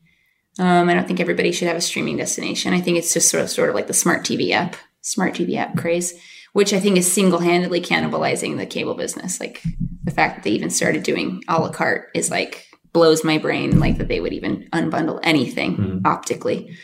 Um, 0.58 0.88
I 0.88 0.94
don't 0.94 1.06
think 1.06 1.20
everybody 1.20 1.52
should 1.52 1.68
have 1.68 1.76
a 1.76 1.80
streaming 1.80 2.16
destination. 2.16 2.74
I 2.74 2.80
think 2.80 2.98
it's 2.98 3.14
just 3.14 3.28
sort 3.28 3.44
of 3.44 3.50
sort 3.50 3.68
of 3.68 3.76
like 3.76 3.86
the 3.86 3.94
smart 3.94 4.22
TV 4.24 4.50
app, 4.50 4.74
smart 5.00 5.34
TV 5.34 5.56
app 5.56 5.76
craze 5.76 6.14
which 6.54 6.72
I 6.72 6.78
think 6.78 6.96
is 6.96 7.12
single 7.12 7.40
handedly 7.40 7.80
cannibalizing 7.80 8.56
the 8.56 8.64
cable 8.64 8.94
business. 8.94 9.40
Like 9.40 9.60
the 10.04 10.12
fact 10.12 10.36
that 10.36 10.44
they 10.44 10.50
even 10.50 10.70
started 10.70 11.02
doing 11.02 11.42
a 11.48 11.60
la 11.60 11.70
carte 11.70 12.08
is 12.14 12.30
like 12.30 12.64
blows 12.92 13.24
my 13.24 13.38
brain, 13.38 13.80
like 13.80 13.98
that 13.98 14.06
they 14.06 14.20
would 14.20 14.32
even 14.32 14.68
unbundle 14.72 15.18
anything 15.24 15.76
mm-hmm. 15.76 16.06
optically. 16.06 16.76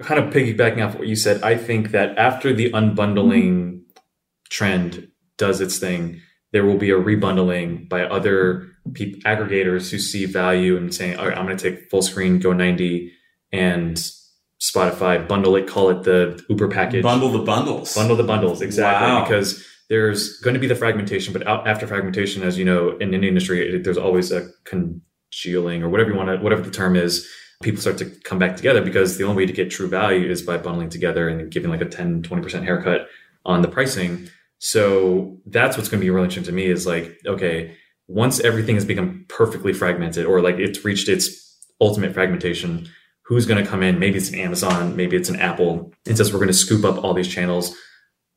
Kind 0.00 0.20
of 0.20 0.32
piggybacking 0.32 0.86
off 0.86 0.94
what 0.94 1.08
you 1.08 1.16
said, 1.16 1.42
I 1.42 1.56
think 1.56 1.90
that 1.90 2.16
after 2.16 2.52
the 2.52 2.70
unbundling 2.70 3.52
mm-hmm. 3.52 3.78
trend 4.50 5.08
does 5.36 5.60
its 5.60 5.78
thing, 5.78 6.20
there 6.52 6.64
will 6.64 6.78
be 6.78 6.90
a 6.90 6.96
rebundling 6.96 7.88
by 7.88 8.04
other 8.04 8.68
pe- 8.94 9.18
aggregators 9.22 9.90
who 9.90 9.98
see 9.98 10.26
value 10.26 10.76
and 10.76 10.94
saying, 10.94 11.18
all 11.18 11.26
right, 11.26 11.36
I'm 11.36 11.44
going 11.44 11.56
to 11.56 11.70
take 11.70 11.90
Fullscreen, 11.90 12.40
go 12.40 12.52
90, 12.52 13.12
and 13.50 13.98
Spotify, 14.62 15.26
bundle 15.26 15.56
it, 15.56 15.66
call 15.66 15.90
it 15.90 16.04
the 16.04 16.40
Uber 16.48 16.68
package. 16.68 17.02
Bundle 17.02 17.32
the 17.32 17.40
bundles. 17.40 17.96
Bundle 17.96 18.16
the 18.16 18.22
bundles, 18.22 18.62
exactly. 18.62 19.08
Wow. 19.08 19.24
Because 19.24 19.66
there's 19.88 20.38
going 20.38 20.54
to 20.54 20.60
be 20.60 20.68
the 20.68 20.76
fragmentation, 20.76 21.32
but 21.32 21.44
after 21.46 21.84
fragmentation, 21.84 22.44
as 22.44 22.56
you 22.56 22.64
know, 22.64 22.96
in 22.98 23.12
any 23.12 23.26
industry, 23.26 23.76
there's 23.82 23.98
always 23.98 24.30
a 24.30 24.48
congealing 24.64 25.82
or 25.82 25.88
whatever 25.88 26.10
you 26.10 26.16
want 26.16 26.28
to, 26.28 26.36
whatever 26.36 26.62
the 26.62 26.70
term 26.70 26.94
is. 26.94 27.28
People 27.60 27.80
start 27.80 27.98
to 27.98 28.06
come 28.24 28.38
back 28.38 28.56
together 28.56 28.80
because 28.80 29.18
the 29.18 29.24
only 29.24 29.42
way 29.42 29.46
to 29.46 29.52
get 29.52 29.70
true 29.70 29.88
value 29.88 30.30
is 30.30 30.42
by 30.42 30.56
bundling 30.56 30.90
together 30.90 31.28
and 31.28 31.50
giving 31.50 31.70
like 31.70 31.80
a 31.80 31.86
10, 31.86 32.22
20% 32.22 32.62
haircut 32.62 33.08
on 33.44 33.62
the 33.62 33.68
pricing. 33.68 34.28
So 34.58 35.38
that's 35.46 35.76
what's 35.76 35.88
going 35.88 36.00
to 36.00 36.04
be 36.04 36.10
really 36.10 36.26
interesting 36.26 36.44
to 36.44 36.52
me 36.52 36.66
is 36.66 36.86
like, 36.86 37.18
okay, 37.26 37.76
once 38.06 38.38
everything 38.40 38.76
has 38.76 38.84
become 38.84 39.26
perfectly 39.28 39.72
fragmented 39.72 40.24
or 40.24 40.40
like 40.40 40.56
it's 40.56 40.84
reached 40.84 41.08
its 41.08 41.58
ultimate 41.80 42.14
fragmentation, 42.14 42.88
who's 43.32 43.46
going 43.46 43.62
to 43.62 43.68
come 43.68 43.82
in. 43.82 43.98
Maybe 43.98 44.18
it's 44.18 44.30
an 44.30 44.38
Amazon, 44.38 44.96
maybe 44.96 45.16
it's 45.16 45.28
an 45.28 45.40
Apple. 45.40 45.92
It 46.04 46.16
says 46.16 46.32
we're 46.32 46.38
going 46.38 46.48
to 46.48 46.54
scoop 46.54 46.84
up 46.84 47.02
all 47.02 47.14
these 47.14 47.28
channels 47.28 47.74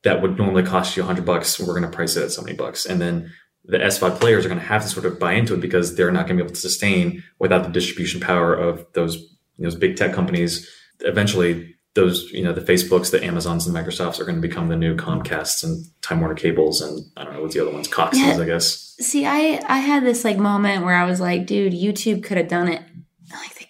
that 0.04 0.22
would 0.22 0.38
normally 0.38 0.62
cost 0.62 0.96
you 0.96 1.02
100 1.02 1.24
bucks. 1.24 1.58
We're 1.58 1.78
going 1.78 1.82
to 1.82 1.88
price 1.88 2.16
it 2.16 2.22
at 2.22 2.32
70 2.32 2.54
bucks. 2.54 2.86
And 2.86 3.00
then 3.00 3.32
the 3.64 3.78
SVOD 3.78 4.20
players 4.20 4.46
are 4.46 4.48
going 4.48 4.60
to 4.60 4.66
have 4.66 4.82
to 4.82 4.88
sort 4.88 5.06
of 5.06 5.18
buy 5.18 5.32
into 5.32 5.54
it 5.54 5.60
because 5.60 5.96
they're 5.96 6.12
not 6.12 6.26
going 6.26 6.38
to 6.38 6.44
be 6.44 6.46
able 6.46 6.54
to 6.54 6.60
sustain 6.60 7.24
without 7.38 7.64
the 7.64 7.70
distribution 7.70 8.20
power 8.20 8.54
of 8.54 8.86
those 8.94 9.34
those 9.58 9.74
big 9.74 9.96
tech 9.96 10.12
companies. 10.12 10.70
Eventually, 11.00 11.74
those 11.94 12.30
you 12.30 12.44
know 12.44 12.52
the 12.52 12.60
Facebooks, 12.60 13.10
the 13.10 13.24
Amazons, 13.24 13.66
and 13.66 13.74
Microsofts 13.74 14.20
are 14.20 14.24
going 14.24 14.40
to 14.40 14.46
become 14.46 14.68
the 14.68 14.76
new 14.76 14.94
Comcasts 14.94 15.64
and 15.64 15.84
Time 16.02 16.20
Warner 16.20 16.34
cables, 16.34 16.80
and 16.80 17.04
I 17.16 17.24
don't 17.24 17.32
know 17.32 17.42
what's 17.42 17.54
the 17.54 17.62
other 17.62 17.72
ones, 17.72 17.88
Coxes, 17.88 18.20
yeah. 18.20 18.38
I 18.38 18.44
guess. 18.44 18.94
See, 19.00 19.26
I 19.26 19.60
I 19.66 19.78
had 19.78 20.04
this 20.04 20.24
like 20.24 20.36
moment 20.36 20.84
where 20.84 20.94
I 20.94 21.06
was 21.06 21.20
like, 21.20 21.46
dude, 21.46 21.72
YouTube 21.72 22.22
could 22.22 22.36
have 22.36 22.48
done 22.48 22.68
it 22.68 22.82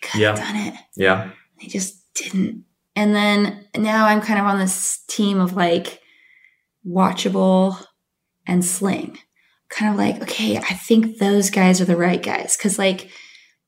could 0.07 0.23
have 0.23 0.39
yeah. 0.39 0.45
done 0.45 0.57
it. 0.57 0.75
Yeah. 0.97 1.31
They 1.61 1.67
just 1.69 2.03
didn't. 2.15 2.65
And 2.95 3.15
then 3.15 3.67
now 3.77 4.07
I'm 4.07 4.21
kind 4.21 4.41
of 4.41 4.47
on 4.47 4.59
this 4.59 5.05
team 5.09 5.39
of 5.39 5.55
like 5.55 6.01
watchable 6.87 7.77
and 8.47 8.65
sling. 8.65 9.19
Kind 9.69 9.93
of 9.93 9.99
like, 9.99 10.23
okay, 10.23 10.57
I 10.57 10.75
think 10.75 11.19
those 11.19 11.51
guys 11.51 11.81
are 11.81 11.87
the 11.87 11.97
right 11.97 12.23
guys. 12.23 12.57
Cause 12.57 12.79
like 12.79 13.11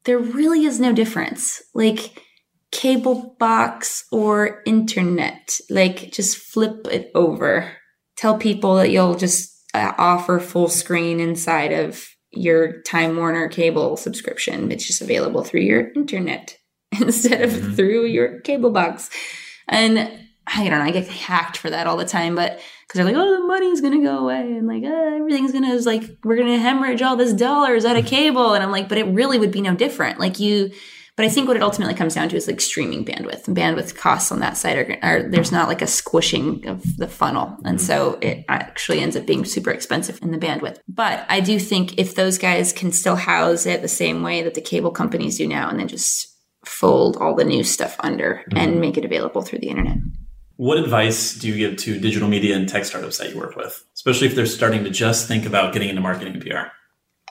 there 0.05 0.19
really 0.19 0.65
is 0.65 0.81
no 0.81 0.93
difference. 0.93 1.61
Like 1.75 2.23
cable 2.71 3.37
box 3.39 4.05
or 4.13 4.63
internet, 4.65 5.59
like 5.69 6.13
just 6.13 6.37
flip 6.37 6.87
it 6.91 7.11
over. 7.15 7.73
Tell 8.17 8.39
people 8.39 8.77
that 8.77 8.91
you'll 8.91 9.17
just 9.17 9.55
uh, 9.75 9.93
offer 9.99 10.39
Fullscreen 10.39 11.21
inside 11.21 11.73
of 11.73 12.09
your 12.33 12.83
Time 12.83 13.17
Warner 13.17 13.49
cable 13.49 13.97
subscription. 13.97 14.71
It's 14.71 14.87
just 14.87 15.01
available 15.01 15.45
through 15.45 15.63
your 15.63 15.91
internet 15.93 16.57
instead 17.01 17.43
of 17.43 17.51
mm-hmm. 17.51 17.75
through 17.75 18.07
your 18.07 18.41
cable 18.41 18.71
box. 18.71 19.11
And 19.69 19.99
I 20.47 20.69
don't 20.69 20.79
know, 20.79 20.85
I 20.85 20.91
get 20.91 21.09
hacked 21.09 21.59
for 21.59 21.71
that 21.71 21.87
all 21.87 21.97
the 21.97 22.05
time, 22.05 22.35
but 22.35 22.61
because 22.87 22.99
they're 22.99 23.05
like, 23.05 23.17
oh, 23.17 23.41
the 23.41 23.47
money's 23.47 23.83
gonna 23.83 24.03
go 24.03 24.19
away, 24.19 24.41
and 24.41 24.67
like, 24.67 24.83
oh, 24.87 25.17
everything's 25.17 25.53
gonna 25.53 25.69
is 25.69 25.85
like, 25.85 26.05
we're 26.25 26.39
gonna 26.39 26.59
hemorrhage 26.59 27.03
all 27.03 27.17
this 27.17 27.35
dollars 27.35 27.85
out 27.85 27.99
of 27.99 28.07
cable, 28.07 28.55
and 28.55 28.63
I'm 28.63 28.71
like, 28.71 28.89
but 28.89 28.97
it 28.97 29.07
really 29.09 29.39
would 29.39 29.53
be 29.53 29.61
no 29.61 29.75
different. 29.75 30.19
Like 30.19 30.41
you, 30.41 30.71
but 31.19 31.27
I 31.27 31.31
think 31.31 31.49
what 31.49 31.57
it 31.57 31.65
ultimately 31.65 31.97
comes 31.97 32.15
down 32.15 32.29
to 32.29 32.37
is 32.37 32.47
like 32.47 32.61
streaming 32.61 33.05
bandwidth. 33.05 33.47
Bandwidth 33.47 33.97
costs 33.97 34.31
on 34.31 34.39
that 34.39 34.57
side 34.57 34.77
are, 34.77 34.99
are 35.03 35.23
there's 35.25 35.51
not 35.51 35.67
like 35.67 35.83
a 35.83 35.87
squishing 35.89 36.65
of 36.69 36.97
the 36.97 37.09
funnel. 37.09 37.59
And 37.65 37.81
so 37.81 38.13
mm-hmm. 38.13 38.23
it 38.23 38.45
actually 38.49 39.01
ends 39.01 39.17
up 39.17 39.27
being 39.27 39.45
super 39.45 39.73
expensive 39.73 40.23
in 40.23 40.31
the 40.31 40.39
bandwidth. 40.39 40.79
But 40.87 41.27
I 41.29 41.41
do 41.41 41.59
think 41.59 41.99
if 41.99 42.15
those 42.15 42.39
guys 42.39 42.73
can 42.73 42.93
still 42.93 43.17
house 43.17 43.67
it 43.67 43.83
the 43.83 43.89
same 43.89 44.23
way 44.23 44.43
that 44.43 44.55
the 44.55 44.61
cable 44.61 44.93
companies 44.93 45.39
do 45.39 45.49
now 45.49 45.69
and 45.69 45.81
then 45.81 45.89
just 45.89 46.33
fold 46.65 47.17
all 47.17 47.35
the 47.35 47.45
new 47.45 47.65
stuff 47.65 47.97
under 47.99 48.45
mm-hmm. 48.51 48.57
and 48.57 48.81
make 48.81 48.97
it 48.97 49.05
available 49.05 49.43
through 49.43 49.59
the 49.59 49.71
internet. 49.71 49.97
What 50.55 50.79
advice 50.79 51.35
do 51.35 51.49
you 51.49 51.57
give 51.57 51.79
to 51.79 51.99
digital 51.99 52.29
media 52.29 52.55
and 52.55 52.69
tech 52.69 52.85
startups 52.85 53.19
that 53.19 53.31
you 53.31 53.39
work 53.39 53.57
with, 53.57 53.85
especially 53.95 54.29
if 54.29 54.37
they're 54.37 54.47
starting 54.47 54.85
to 54.85 54.91
just 54.91 55.27
think 55.27 55.47
about 55.47 55.73
getting 55.73 55.89
into 55.89 56.01
marketing 56.01 56.35
and 56.35 56.43
PR? 56.43 56.71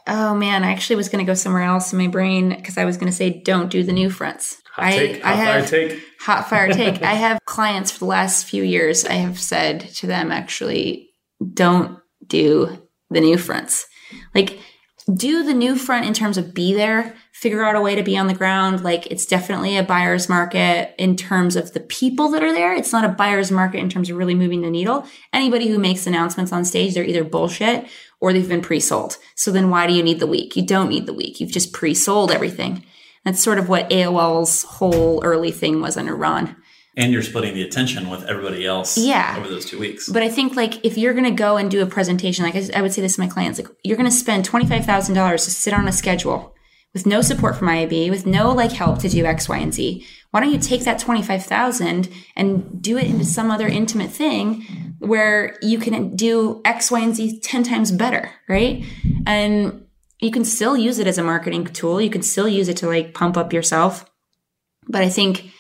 Oh 0.08 0.36
man, 0.36 0.64
I 0.64 0.72
actually 0.72 0.96
was 0.96 1.10
going 1.10 1.26
to 1.26 1.30
go 1.30 1.34
somewhere 1.34 1.64
else 1.64 1.92
in 1.92 2.00
my 2.00 2.08
brain 2.08 2.50
because 2.50 2.78
I 2.78 2.86
was 2.86 2.98
going 2.98 3.12
to 3.12 3.16
say 3.16 3.42
don't 3.42 3.70
do 3.70 3.84
the 3.84 3.92
new 3.92 4.10
fronts. 4.10 4.62
Hot 4.74 4.86
I, 4.86 4.92
take, 4.92 5.24
hot 5.24 5.34
I 5.34 5.36
have, 5.36 5.70
fire 5.70 5.90
take. 5.90 6.04
Hot 6.22 6.50
fire 6.50 6.74
take. 6.74 7.02
I 7.04 7.14
have 7.14 7.40
clients 7.46 7.92
for 7.92 8.00
the 8.00 8.06
last 8.06 8.46
few 8.46 8.64
years. 8.64 9.06
I 9.06 9.14
have 9.14 9.40
said 9.40 9.82
to 9.96 10.08
them 10.08 10.32
actually, 10.32 11.10
don't 11.54 12.00
do 12.26 12.88
the 13.10 13.22
new 13.22 13.38
fronts. 13.38 13.86
Like 14.34 14.60
do 15.14 15.44
the 15.44 15.54
new 15.54 15.76
front 15.76 16.06
in 16.06 16.14
terms 16.14 16.38
of 16.38 16.54
be 16.54 16.74
there 16.74 17.16
figure 17.38 17.64
out 17.64 17.76
a 17.76 17.82
way 17.82 17.94
to 17.94 18.02
be 18.02 18.18
on 18.18 18.26
the 18.26 18.34
ground. 18.34 18.84
Like 18.84 19.06
it's 19.12 19.28
definitely 19.28 19.78
a 19.78 19.84
buyer's 19.84 20.28
market 20.28 20.96
in 20.98 21.16
terms 21.16 21.56
of 21.56 21.72
the 21.74 21.80
people 21.80 22.30
that 22.30 22.42
are 22.42 22.52
there. 22.52 22.74
It's 22.74 22.92
not 22.92 23.06
a 23.06 23.10
buyer's 23.10 23.52
market 23.52 23.78
in 23.78 23.90
terms 23.90 24.10
of 24.10 24.18
really 24.18 24.34
moving 24.34 24.64
the 24.64 24.72
needle. 24.72 25.06
Anybody 25.32 25.68
who 25.68 25.78
makes 25.78 26.08
announcements 26.08 26.52
on 26.52 26.66
stage, 26.66 26.96
they're 26.96 27.04
either 27.04 27.24
bullshit 27.24 27.88
or 28.20 28.34
they've 28.34 28.48
been 28.50 28.62
pre-sold. 28.62 29.18
So 29.36 29.52
then 29.52 29.70
why 29.70 29.88
do 29.88 29.94
you 29.94 30.04
need 30.04 30.20
the 30.20 30.28
week? 30.28 30.56
You 30.56 30.66
don't 30.66 30.90
need 30.90 31.06
the 31.06 31.14
week. 31.14 31.40
You've 31.40 31.52
just 31.52 31.74
pre-sold 31.74 32.32
everything. 32.32 32.84
That's 33.26 33.42
sort 33.44 33.60
of 33.60 33.70
what 33.70 33.90
AOL's 33.90 34.64
whole 34.64 35.22
early 35.24 35.52
thing 35.52 35.82
was 35.82 35.98
under 35.98 36.16
Ron. 36.16 36.56
And 36.96 37.14
you're 37.14 37.22
splitting 37.22 37.54
the 37.54 37.62
attention 37.62 38.10
with 38.10 38.24
everybody 38.24 38.66
else 38.66 38.98
Yeah. 38.98 39.36
over 39.38 39.48
those 39.48 39.66
two 39.66 39.78
weeks. 39.80 40.10
But 40.10 40.24
I 40.24 40.30
think 40.30 40.56
like 40.56 40.84
if 40.84 40.98
you're 40.98 41.14
going 41.14 41.26
to 41.26 41.32
go 41.32 41.58
and 41.58 41.70
do 41.70 41.84
a 41.84 41.86
presentation, 41.86 42.44
like 42.44 42.56
I, 42.56 42.68
I 42.76 42.82
would 42.82 42.92
say 42.94 43.02
this 43.04 43.16
to 43.16 43.22
my 43.22 43.28
clients, 43.28 43.60
like 43.60 43.68
you're 43.84 43.98
going 43.98 44.10
to 44.10 44.16
spend 44.16 44.46
twenty 44.46 44.66
five 44.66 44.84
thousand 44.86 45.14
dollars 45.14 45.46
to 45.46 45.52
sit 45.52 45.74
on 45.76 45.88
a 45.88 45.92
schedule 45.92 46.56
with 46.94 47.06
no 47.06 47.22
support 47.22 47.56
from 47.56 47.68
IAB, 47.68 48.10
with 48.10 48.26
no 48.26 48.52
like 48.52 48.72
help 48.72 49.00
to 49.00 49.10
do 49.10 49.26
X, 49.26 49.48
Y, 49.48 49.58
and 49.58 49.74
Z. 49.74 50.06
Why 50.32 50.42
don't 50.42 50.52
you 50.52 50.60
take 50.60 50.84
that 50.84 51.00
twenty 51.00 51.22
five 51.22 51.46
thousand 51.46 52.10
and 52.36 52.82
do 52.82 52.98
it 52.98 53.06
into 53.06 53.26
some 53.26 53.52
other 53.52 53.68
intimate 53.68 54.12
thing 54.12 54.64
where 55.00 55.58
you 55.62 55.80
can 55.80 56.16
do 56.16 56.62
X, 56.66 56.92
Y, 56.92 57.00
and 57.00 57.16
Z 57.16 57.40
ten 57.42 57.64
times 57.64 57.92
better, 57.92 58.32
right? 58.48 58.84
And 59.26 59.86
you 60.20 60.32
can 60.32 60.46
still 60.46 60.76
use 60.76 61.00
it 61.00 61.08
as 61.08 61.18
a 61.18 61.24
marketing 61.24 61.66
tool. 61.66 62.02
You 62.02 62.10
can 62.10 62.24
still 62.24 62.48
use 62.48 62.68
it 62.68 62.78
to 62.78 62.88
like 62.88 63.14
pump 63.14 63.38
up 63.38 63.54
yourself. 63.54 64.10
But 64.88 65.04
I 65.04 65.10
think 65.10 65.52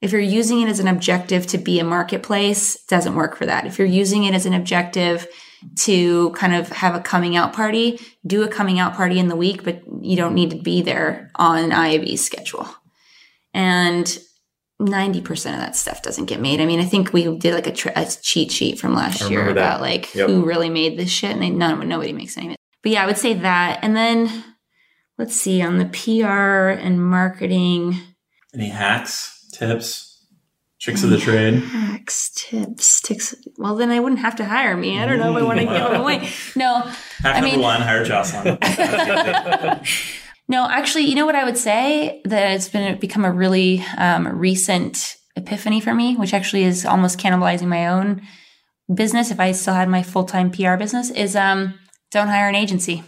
if 0.00 0.12
you're 0.12 0.20
using 0.20 0.60
it 0.60 0.68
as 0.68 0.80
an 0.80 0.88
objective 0.88 1.46
to 1.48 1.58
be 1.58 1.80
a 1.80 1.84
marketplace, 1.84 2.76
it 2.76 2.82
doesn't 2.88 3.16
work 3.16 3.36
for 3.36 3.46
that. 3.46 3.66
If 3.66 3.78
you're 3.78 3.88
using 3.88 4.24
it 4.24 4.34
as 4.34 4.46
an 4.46 4.54
objective 4.54 5.26
to 5.80 6.30
kind 6.30 6.54
of 6.54 6.68
have 6.70 6.94
a 6.94 7.00
coming 7.00 7.36
out 7.36 7.52
party, 7.52 8.00
do 8.26 8.42
a 8.42 8.48
coming 8.48 8.78
out 8.78 8.94
party 8.94 9.18
in 9.18 9.28
the 9.28 9.36
week, 9.36 9.64
but 9.64 9.82
you 10.00 10.16
don't 10.16 10.34
need 10.34 10.50
to 10.50 10.56
be 10.56 10.82
there 10.82 11.30
on 11.36 11.70
IAB's 11.70 12.24
schedule. 12.24 12.68
And 13.52 14.06
90% 14.80 15.30
of 15.30 15.42
that 15.60 15.76
stuff 15.76 16.02
doesn't 16.02 16.26
get 16.26 16.40
made. 16.40 16.60
I 16.60 16.66
mean, 16.66 16.80
I 16.80 16.84
think 16.84 17.12
we 17.12 17.36
did 17.38 17.54
like 17.54 17.66
a, 17.66 17.92
a 18.00 18.06
cheat 18.22 18.50
sheet 18.50 18.78
from 18.78 18.94
last 18.94 19.20
year 19.30 19.40
remember 19.40 19.60
that. 19.60 19.66
about 19.76 19.80
like 19.80 20.14
Yep. 20.14 20.28
who 20.28 20.44
really 20.44 20.68
made 20.70 20.98
this 20.98 21.10
shit 21.10 21.30
and 21.30 21.42
they, 21.42 21.50
none, 21.50 21.86
nobody 21.88 22.12
makes 22.12 22.36
any 22.36 22.48
of 22.48 22.52
it. 22.52 22.58
But 22.82 22.92
yeah, 22.92 23.02
I 23.04 23.06
would 23.06 23.18
say 23.18 23.34
that. 23.34 23.78
And 23.82 23.96
then 23.96 24.44
let's 25.16 25.34
see 25.34 25.62
on 25.62 25.78
the 25.78 25.86
PR 25.86 26.70
and 26.80 27.02
marketing. 27.04 27.98
Any 28.52 28.68
hacks, 28.68 29.48
tips, 29.52 30.13
tricks 30.84 31.02
of 31.02 31.08
the 31.10 31.18
trade? 31.18 31.54
Hacks, 31.54 32.30
tips, 32.36 33.00
tips. 33.00 33.34
Well, 33.56 33.74
then 33.74 33.88
they 33.88 34.00
wouldn't 34.00 34.20
have 34.20 34.36
to 34.36 34.44
hire 34.44 34.76
me. 34.76 34.98
I 35.00 35.06
don't 35.06 35.18
know 35.18 35.34
if 35.34 35.42
I 35.42 35.46
want 35.46 35.58
to 35.60 35.64
give 35.64 35.74
them 35.74 36.00
away. 36.00 36.28
No, 36.54 36.80
Hack 36.80 36.94
I 37.24 37.40
number 37.40 37.56
mean- 37.56 37.60
one, 37.60 37.80
hire 37.80 38.04
Jocelyn. 38.04 38.58
no. 40.48 40.68
Actually, 40.68 41.04
you 41.04 41.14
know 41.14 41.24
what 41.26 41.34
I 41.34 41.44
would 41.44 41.56
say 41.56 42.20
that 42.26 42.52
it's 42.52 42.68
been 42.68 42.98
become 42.98 43.24
a 43.24 43.32
really 43.32 43.82
um, 43.96 44.28
recent 44.28 45.16
epiphany 45.36 45.80
for 45.80 45.94
me, 45.94 46.16
which 46.16 46.34
actually 46.34 46.64
is 46.64 46.84
almost 46.84 47.18
cannibalizing 47.18 47.66
my 47.68 47.88
own 47.88 48.20
business. 48.94 49.30
If 49.30 49.40
I 49.40 49.52
still 49.52 49.74
had 49.74 49.88
my 49.88 50.02
full 50.02 50.24
time 50.24 50.50
PR 50.50 50.76
business, 50.76 51.10
is 51.10 51.34
um, 51.34 51.78
don't 52.10 52.28
hire 52.28 52.48
an 52.48 52.54
agency, 52.54 53.02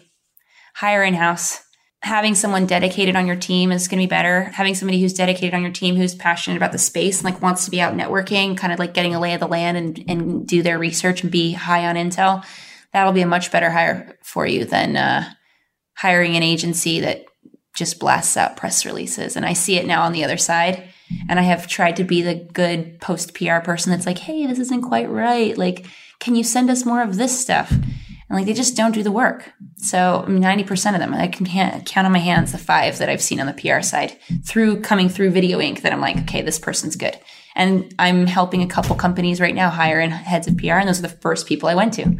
hire 0.74 1.02
in 1.04 1.12
house. 1.14 1.60
Having 2.06 2.36
someone 2.36 2.66
dedicated 2.66 3.16
on 3.16 3.26
your 3.26 3.34
team 3.34 3.72
is 3.72 3.88
going 3.88 4.00
to 4.00 4.06
be 4.06 4.08
better. 4.08 4.44
Having 4.44 4.76
somebody 4.76 5.00
who's 5.00 5.12
dedicated 5.12 5.54
on 5.54 5.62
your 5.62 5.72
team 5.72 5.96
who's 5.96 6.14
passionate 6.14 6.56
about 6.56 6.70
the 6.70 6.78
space 6.78 7.18
and 7.18 7.24
like 7.24 7.42
wants 7.42 7.64
to 7.64 7.70
be 7.72 7.80
out 7.80 7.96
networking, 7.96 8.56
kind 8.56 8.72
of 8.72 8.78
like 8.78 8.94
getting 8.94 9.12
a 9.12 9.18
lay 9.18 9.34
of 9.34 9.40
the 9.40 9.48
land 9.48 9.76
and, 9.76 10.04
and 10.08 10.46
do 10.46 10.62
their 10.62 10.78
research 10.78 11.24
and 11.24 11.32
be 11.32 11.50
high 11.50 11.84
on 11.84 11.96
intel, 11.96 12.46
that'll 12.92 13.12
be 13.12 13.22
a 13.22 13.26
much 13.26 13.50
better 13.50 13.70
hire 13.70 14.16
for 14.22 14.46
you 14.46 14.64
than 14.64 14.96
uh, 14.96 15.28
hiring 15.96 16.36
an 16.36 16.44
agency 16.44 17.00
that 17.00 17.24
just 17.74 17.98
blasts 17.98 18.36
out 18.36 18.56
press 18.56 18.86
releases. 18.86 19.34
And 19.34 19.44
I 19.44 19.54
see 19.54 19.76
it 19.76 19.84
now 19.84 20.02
on 20.02 20.12
the 20.12 20.22
other 20.22 20.36
side. 20.36 20.84
And 21.28 21.40
I 21.40 21.42
have 21.42 21.66
tried 21.66 21.96
to 21.96 22.04
be 22.04 22.22
the 22.22 22.36
good 22.36 23.00
post 23.00 23.34
PR 23.34 23.58
person 23.58 23.90
that's 23.90 24.06
like, 24.06 24.18
hey, 24.18 24.46
this 24.46 24.60
isn't 24.60 24.82
quite 24.82 25.10
right. 25.10 25.58
Like, 25.58 25.86
can 26.20 26.36
you 26.36 26.44
send 26.44 26.70
us 26.70 26.86
more 26.86 27.02
of 27.02 27.16
this 27.16 27.36
stuff? 27.36 27.72
And 28.28 28.36
like, 28.36 28.46
they 28.46 28.52
just 28.54 28.76
don't 28.76 28.92
do 28.94 29.02
the 29.04 29.12
work. 29.12 29.52
So 29.76 30.24
I 30.26 30.28
mean, 30.28 30.42
90% 30.42 30.94
of 30.94 30.98
them, 31.00 31.14
I 31.14 31.28
can 31.28 31.46
ha- 31.46 31.80
count 31.86 32.06
on 32.06 32.12
my 32.12 32.18
hands 32.18 32.52
the 32.52 32.58
five 32.58 32.98
that 32.98 33.08
I've 33.08 33.22
seen 33.22 33.38
on 33.40 33.46
the 33.46 33.52
PR 33.52 33.82
side 33.82 34.16
through 34.44 34.80
coming 34.80 35.08
through 35.08 35.30
Video 35.30 35.60
Ink. 35.60 35.82
that 35.82 35.92
I'm 35.92 36.00
like, 36.00 36.16
okay, 36.18 36.42
this 36.42 36.58
person's 36.58 36.96
good. 36.96 37.16
And 37.54 37.94
I'm 37.98 38.26
helping 38.26 38.62
a 38.62 38.66
couple 38.66 38.96
companies 38.96 39.40
right 39.40 39.54
now 39.54 39.70
hire 39.70 40.00
in 40.00 40.10
heads 40.10 40.46
of 40.48 40.56
PR. 40.58 40.72
And 40.72 40.88
those 40.88 40.98
are 40.98 41.02
the 41.02 41.08
first 41.08 41.46
people 41.46 41.68
I 41.68 41.74
went 41.74 41.94
to. 41.94 42.16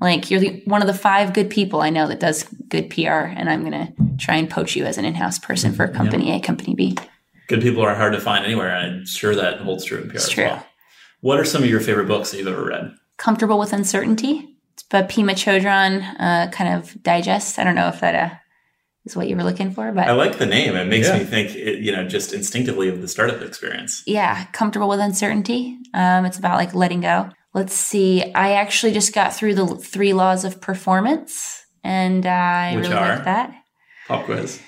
Like 0.00 0.30
you're 0.30 0.38
the, 0.40 0.62
one 0.66 0.80
of 0.80 0.86
the 0.86 0.94
five 0.94 1.32
good 1.34 1.50
people 1.50 1.80
I 1.80 1.90
know 1.90 2.06
that 2.06 2.20
does 2.20 2.44
good 2.68 2.88
PR, 2.88 3.10
and 3.10 3.50
I'm 3.50 3.64
gonna 3.64 3.92
try 4.16 4.36
and 4.36 4.48
poach 4.48 4.76
you 4.76 4.84
as 4.84 4.96
an 4.96 5.04
in-house 5.04 5.40
person 5.40 5.72
for 5.72 5.88
company 5.88 6.30
A, 6.36 6.40
company 6.40 6.76
B. 6.76 6.96
Good 7.48 7.62
people 7.62 7.82
are 7.82 7.96
hard 7.96 8.12
to 8.12 8.20
find 8.20 8.44
anywhere, 8.44 8.68
and 8.68 9.00
I'm 9.00 9.06
sure 9.06 9.34
that 9.34 9.58
holds 9.60 9.84
true 9.84 9.98
in 10.00 10.08
PR 10.08 10.14
It's 10.14 10.24
as 10.26 10.30
true. 10.30 10.44
well. 10.44 10.64
What 11.20 11.40
are 11.40 11.44
some 11.44 11.64
of 11.64 11.68
your 11.68 11.80
favorite 11.80 12.06
books 12.06 12.30
that 12.30 12.38
you've 12.38 12.46
ever 12.46 12.64
read? 12.64 12.92
Comfortable 13.16 13.58
with 13.58 13.72
uncertainty. 13.72 14.57
It's 14.90 14.92
by 14.92 15.02
Pema 15.02 15.32
Chodron, 15.32 16.02
uh, 16.18 16.50
kind 16.50 16.74
of 16.74 17.02
digest. 17.02 17.58
I 17.58 17.64
don't 17.64 17.74
know 17.74 17.88
if 17.88 18.00
that 18.00 18.14
uh, 18.14 18.34
is 19.04 19.14
what 19.14 19.28
you 19.28 19.36
were 19.36 19.44
looking 19.44 19.70
for, 19.70 19.92
but 19.92 20.08
I 20.08 20.12
like 20.12 20.38
the 20.38 20.46
name. 20.46 20.76
It 20.76 20.86
makes 20.86 21.08
Yeah. 21.08 21.18
me 21.18 21.24
think, 21.24 21.54
it, 21.54 21.80
you 21.80 21.92
know, 21.92 22.08
just 22.08 22.32
instinctively 22.32 22.88
of 22.88 23.02
the 23.02 23.08
startup 23.08 23.42
experience. 23.42 24.02
yeah, 24.06 24.46
comfortable 24.52 24.88
with 24.88 25.00
uncertainty. 25.00 25.76
Um, 25.92 26.24
it's 26.24 26.38
about 26.38 26.56
like 26.56 26.74
letting 26.74 27.02
go. 27.02 27.28
Let's 27.52 27.74
see. 27.74 28.32
I 28.34 28.52
actually 28.52 28.92
just 28.92 29.12
got 29.14 29.34
through 29.34 29.56
the 29.56 29.66
three 29.76 30.14
laws 30.14 30.44
of 30.46 30.58
performance, 30.60 31.66
and 31.84 32.24
uh, 32.24 32.30
I 32.30 32.74
Which 32.76 32.84
really 32.88 32.96
are? 32.96 33.16
like 33.16 33.24
that. 33.24 33.52
Pop 34.06 34.24
quiz. 34.24 34.58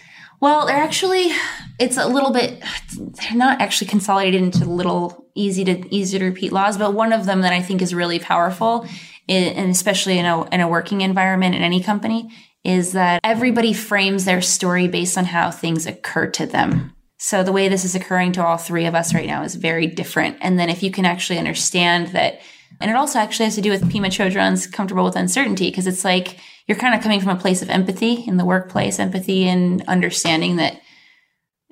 Well, 0.41 0.67
they're 0.67 0.77
actually 0.83 1.33
it's 1.79 1.97
a 1.97 2.07
little 2.07 2.31
bit 2.31 2.63
they're 2.99 3.37
not 3.39 3.61
actually 3.63 3.87
consolidated 3.89 4.43
into 4.43 4.65
little 4.67 5.27
easy 5.35 5.65
to 5.65 5.95
easy 5.95 6.19
to 6.19 6.25
repeat 6.27 6.53
laws, 6.53 6.77
but 6.77 6.93
one 6.95 7.13
of 7.15 7.25
them 7.25 7.41
that 7.41 7.53
I 7.55 7.63
think 7.63 7.81
is 7.83 7.95
really 7.95 8.19
powerful, 8.19 8.87
i- 8.87 8.89
and 9.31 9.71
especially 9.71 10.19
in 10.19 10.27
a 10.27 10.49
in 10.51 10.61
a 10.61 10.69
working 10.69 11.01
environment 11.01 11.55
in 11.55 11.63
any 11.63 11.83
company, 11.83 12.31
is 12.65 12.93
that 12.93 13.21
everybody 13.25 13.73
frames 13.73 14.25
their 14.25 14.43
story 14.43 14.89
based 14.89 15.17
on 15.17 15.25
how 15.25 15.51
things 15.51 15.87
occur 15.87 16.27
to 16.33 16.47
them. 16.47 16.93
So 17.19 17.43
the 17.43 17.53
way 17.53 17.69
this 17.69 17.85
is 17.85 17.95
occurring 17.95 18.33
to 18.33 18.45
all 18.45 18.57
three 18.57 18.87
of 18.87 18.95
us 18.95 19.13
right 19.15 19.27
now 19.27 19.43
is 19.43 19.55
very 19.55 19.87
different. 19.87 20.39
And 20.41 20.59
then 20.59 20.71
if 20.71 20.83
you 20.83 20.91
can 20.91 21.05
actually 21.05 21.39
understand 21.39 22.09
that, 22.09 22.41
and 22.81 22.91
it 22.91 22.97
also 22.97 23.19
actually 23.19 23.45
has 23.45 23.57
to 23.57 23.61
do 23.61 23.71
with 23.71 23.91
Pema 23.91 24.07
Chodron's 24.07 24.67
comfortable 24.67 25.05
with 25.05 25.17
uncertainty, 25.17 25.71
because 25.71 25.87
it's 25.87 26.05
like 26.05 26.39
you're 26.67 26.79
kind 26.79 26.95
of 26.95 27.03
coming 27.03 27.21
from 27.21 27.37
a 27.37 27.41
place 27.41 27.63
of 27.63 27.69
empathy 27.69 28.25
in 28.27 28.37
the 28.37 28.45
workplace, 28.45 28.99
empathy 28.99 29.47
and 29.49 29.83
understanding 29.87 30.57
that 30.57 30.81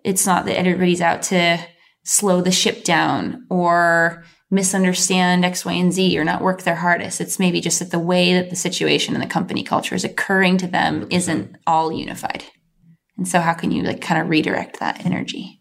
it's 0.04 0.26
not 0.26 0.44
that 0.46 0.58
everybody's 0.58 1.00
out 1.00 1.22
to 1.22 1.58
slow 2.04 2.40
the 2.40 2.50
ship 2.50 2.84
down 2.84 3.46
or 3.50 4.24
misunderstand 4.50 5.44
X, 5.44 5.64
Y, 5.64 5.72
and 5.72 5.92
Z 5.92 6.18
or 6.18 6.24
not 6.24 6.42
work 6.42 6.62
their 6.62 6.76
hardest. 6.76 7.20
It's 7.20 7.38
maybe 7.38 7.60
just 7.60 7.78
that 7.80 7.90
the 7.90 7.98
way 7.98 8.34
that 8.34 8.50
the 8.50 8.56
situation 8.56 9.14
and 9.14 9.22
the 9.22 9.28
company 9.28 9.62
culture 9.62 9.94
is 9.94 10.04
occurring 10.04 10.58
to 10.58 10.66
them 10.66 11.06
isn't 11.10 11.56
all 11.66 11.92
unified. 11.92 12.44
And 13.16 13.26
so 13.26 13.40
how 13.40 13.52
can 13.52 13.70
you 13.70 13.82
like 13.82 14.00
kind 14.00 14.20
of 14.20 14.28
redirect 14.28 14.80
that 14.80 15.04
energy? 15.04 15.60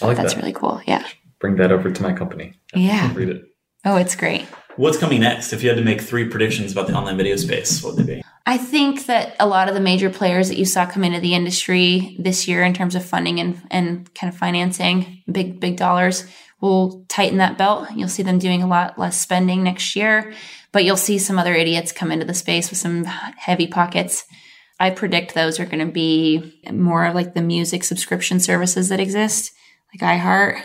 I 0.00 0.06
like 0.06 0.16
That's 0.16 0.34
that. 0.34 0.40
really 0.40 0.52
cool. 0.52 0.80
Yeah. 0.86 1.06
Bring 1.40 1.56
that 1.56 1.72
over 1.72 1.90
to 1.90 2.02
my 2.02 2.12
company. 2.12 2.54
Yeah. 2.74 3.12
Read 3.14 3.30
it. 3.30 3.42
Oh, 3.84 3.96
it's 3.96 4.14
great. 4.14 4.42
What's 4.76 4.98
coming 4.98 5.20
next? 5.20 5.52
If 5.52 5.62
you 5.62 5.68
had 5.68 5.78
to 5.78 5.84
make 5.84 6.00
three 6.00 6.28
predictions 6.28 6.70
about 6.70 6.86
the 6.86 6.94
online 6.94 7.16
video 7.16 7.36
space, 7.36 7.82
what 7.82 7.96
would 7.96 8.06
they 8.06 8.16
be? 8.16 8.22
I 8.46 8.56
think 8.56 9.06
that 9.06 9.34
a 9.40 9.46
lot 9.46 9.68
of 9.68 9.74
the 9.74 9.80
major 9.80 10.08
players 10.08 10.48
that 10.48 10.56
you 10.56 10.64
saw 10.64 10.86
come 10.86 11.04
into 11.04 11.20
the 11.20 11.34
industry 11.34 12.16
this 12.18 12.48
year 12.48 12.62
in 12.62 12.74
terms 12.74 12.94
of 12.94 13.04
funding 13.04 13.40
and, 13.40 13.60
and 13.70 14.14
kind 14.14 14.32
of 14.32 14.38
financing, 14.38 15.22
big, 15.30 15.60
big 15.60 15.76
dollars, 15.76 16.24
will 16.60 17.04
tighten 17.08 17.38
that 17.38 17.58
belt. 17.58 17.88
You'll 17.94 18.08
see 18.08 18.22
them 18.22 18.38
doing 18.38 18.62
a 18.62 18.66
lot 18.66 18.98
less 18.98 19.20
spending 19.20 19.62
next 19.62 19.94
year, 19.94 20.32
but 20.72 20.84
you'll 20.84 20.96
see 20.96 21.18
some 21.18 21.38
other 21.38 21.54
idiots 21.54 21.92
come 21.92 22.10
into 22.10 22.26
the 22.26 22.34
space 22.34 22.70
with 22.70 22.78
some 22.78 23.04
heavy 23.04 23.66
pockets. 23.66 24.24
I 24.80 24.90
predict 24.90 25.34
those 25.34 25.58
are 25.58 25.66
going 25.66 25.84
to 25.84 25.92
be 25.92 26.60
more 26.72 27.04
of 27.06 27.14
like 27.14 27.34
the 27.34 27.42
music 27.42 27.84
subscription 27.84 28.40
services 28.40 28.88
that 28.88 29.00
exist, 29.00 29.52
like 29.92 30.20
iHeart 30.20 30.62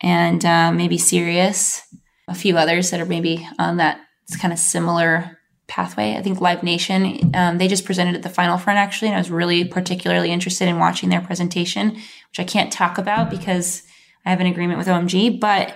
and 0.00 0.44
uh, 0.44 0.72
maybe 0.72 0.98
Sirius, 0.98 1.82
a 2.28 2.34
few 2.34 2.56
others 2.56 2.90
that 2.90 3.00
are 3.00 3.06
maybe 3.06 3.46
on 3.58 3.78
that 3.78 4.00
kind 4.40 4.52
of 4.52 4.58
similar 4.58 5.38
pathway. 5.66 6.16
I 6.16 6.22
think 6.22 6.40
Live 6.40 6.62
Nation, 6.62 7.32
um, 7.34 7.58
they 7.58 7.68
just 7.68 7.84
presented 7.84 8.14
at 8.14 8.22
the 8.22 8.28
Final 8.28 8.58
Front 8.58 8.78
actually, 8.78 9.08
and 9.08 9.16
I 9.16 9.20
was 9.20 9.30
really 9.30 9.64
particularly 9.64 10.30
interested 10.30 10.68
in 10.68 10.78
watching 10.78 11.08
their 11.08 11.20
presentation, 11.20 11.90
which 11.90 12.40
I 12.40 12.44
can't 12.44 12.72
talk 12.72 12.98
about 12.98 13.30
because 13.30 13.82
I 14.24 14.30
have 14.30 14.40
an 14.40 14.46
agreement 14.46 14.78
with 14.78 14.86
OMG, 14.86 15.40
but 15.40 15.74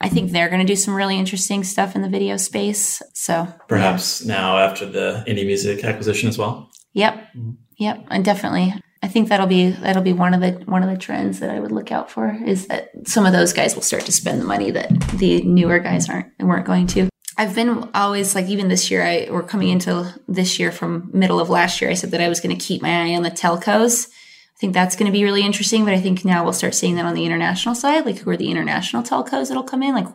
I 0.00 0.08
think 0.08 0.32
they're 0.32 0.48
going 0.48 0.60
to 0.60 0.70
do 0.70 0.76
some 0.76 0.94
really 0.94 1.18
interesting 1.18 1.64
stuff 1.64 1.94
in 1.94 2.02
the 2.02 2.08
video 2.08 2.36
space. 2.36 3.02
So, 3.14 3.48
Perhaps 3.68 4.24
now 4.24 4.58
after 4.58 4.86
the 4.86 5.24
indie 5.26 5.46
music 5.46 5.84
acquisition 5.84 6.28
as 6.28 6.38
well. 6.38 6.70
yep, 6.92 7.14
mm-hmm. 7.36 7.52
yep, 7.78 8.04
and 8.10 8.24
definitely. 8.24 8.74
I 9.02 9.08
think 9.08 9.28
that'll 9.28 9.46
be 9.46 9.70
that'll 9.70 10.02
be 10.02 10.14
one 10.14 10.32
of 10.32 10.40
the 10.40 10.52
one 10.64 10.82
of 10.82 10.88
the 10.88 10.96
trends 10.96 11.40
that 11.40 11.50
I 11.50 11.60
would 11.60 11.72
look 11.72 11.92
out 11.92 12.10
for 12.10 12.38
is 12.46 12.68
that 12.68 12.90
some 13.06 13.26
of 13.26 13.34
those 13.34 13.52
guys 13.52 13.74
will 13.74 13.82
start 13.82 14.06
to 14.06 14.12
spend 14.12 14.40
the 14.40 14.46
money 14.46 14.70
that 14.70 14.90
the 15.18 15.42
newer 15.42 15.78
guys 15.78 16.08
aren't 16.08 16.32
weren't 16.40 16.64
going 16.64 16.86
to. 16.88 17.10
I've 17.36 17.54
been 17.54 17.90
always 17.92 18.34
like 18.34 18.46
even 18.46 18.68
this 18.68 18.90
year 18.90 19.02
I 19.02 19.26
or 19.26 19.42
coming 19.42 19.68
into 19.68 20.10
this 20.26 20.58
year 20.58 20.72
from 20.72 21.10
middle 21.12 21.38
of 21.38 21.50
last 21.50 21.82
year 21.82 21.90
I 21.90 21.94
said 21.94 22.12
that 22.12 22.22
I 22.22 22.30
was 22.30 22.40
going 22.40 22.56
to 22.56 22.64
keep 22.64 22.80
my 22.80 23.10
eye 23.10 23.14
on 23.14 23.22
the 23.22 23.30
telcos 23.30 24.08
I 24.56 24.58
think 24.60 24.72
that's 24.72 24.96
going 24.96 25.06
to 25.06 25.12
be 25.12 25.24
really 25.24 25.42
interesting. 25.42 25.84
But 25.84 25.94
I 25.94 26.00
think 26.00 26.24
now 26.24 26.44
we'll 26.44 26.52
start 26.52 26.74
seeing 26.74 26.94
that 26.96 27.04
on 27.06 27.14
the 27.14 27.24
international 27.24 27.74
side. 27.74 28.06
Like, 28.06 28.18
who 28.18 28.30
are 28.30 28.36
the 28.36 28.50
international 28.50 29.02
telcos 29.02 29.48
that'll 29.48 29.64
come 29.64 29.82
in? 29.82 29.94
Like, 29.94 30.06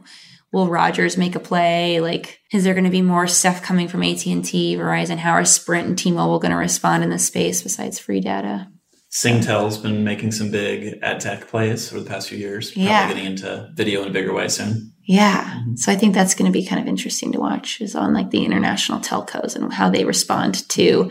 will 0.51 0.67
Rogers 0.67 1.17
make 1.17 1.35
a 1.35 1.39
play? 1.39 1.99
Like, 1.99 2.39
is 2.51 2.63
there 2.63 2.73
going 2.73 2.85
to 2.85 2.89
be 2.89 3.01
more 3.01 3.27
stuff 3.27 3.61
coming 3.61 3.87
from 3.87 4.03
AT 4.03 4.25
and 4.25 4.43
T, 4.43 4.75
Verizon? 4.75 5.17
How 5.17 5.31
are 5.31 5.45
Sprint 5.45 5.87
and 5.87 5.97
T-Mobile 5.97 6.39
going 6.39 6.51
to 6.51 6.57
respond 6.57 7.03
in 7.03 7.09
this 7.09 7.27
space 7.27 7.61
besides 7.61 7.99
free 7.99 8.21
data? 8.21 8.67
Singtel's 9.11 9.79
been 9.79 10.03
making 10.03 10.31
some 10.31 10.51
big 10.51 10.99
ad 11.01 11.19
tech 11.19 11.47
plays 11.47 11.91
over 11.91 12.01
the 12.01 12.09
past 12.09 12.29
few 12.29 12.37
years. 12.37 12.71
Probably 12.71 12.89
Yeah. 12.89 13.07
getting 13.07 13.25
into 13.25 13.69
video 13.75 14.03
in 14.03 14.07
a 14.09 14.11
bigger 14.11 14.33
way 14.33 14.47
soon. 14.47 14.93
Yeah. 15.03 15.43
Mm-hmm. 15.43 15.75
So 15.75 15.91
I 15.91 15.95
think 15.95 16.13
that's 16.13 16.35
going 16.35 16.45
to 16.51 16.57
be 16.57 16.63
kind 16.63 16.79
of 16.79 16.87
interesting 16.87 17.31
to 17.31 17.39
watch 17.39 17.81
is 17.81 17.95
on 17.95 18.13
like 18.13 18.29
the 18.29 18.45
international 18.45 18.99
telcos 18.99 19.55
and 19.55 19.73
how 19.73 19.89
they 19.89 20.05
respond 20.05 20.69
to 20.69 21.09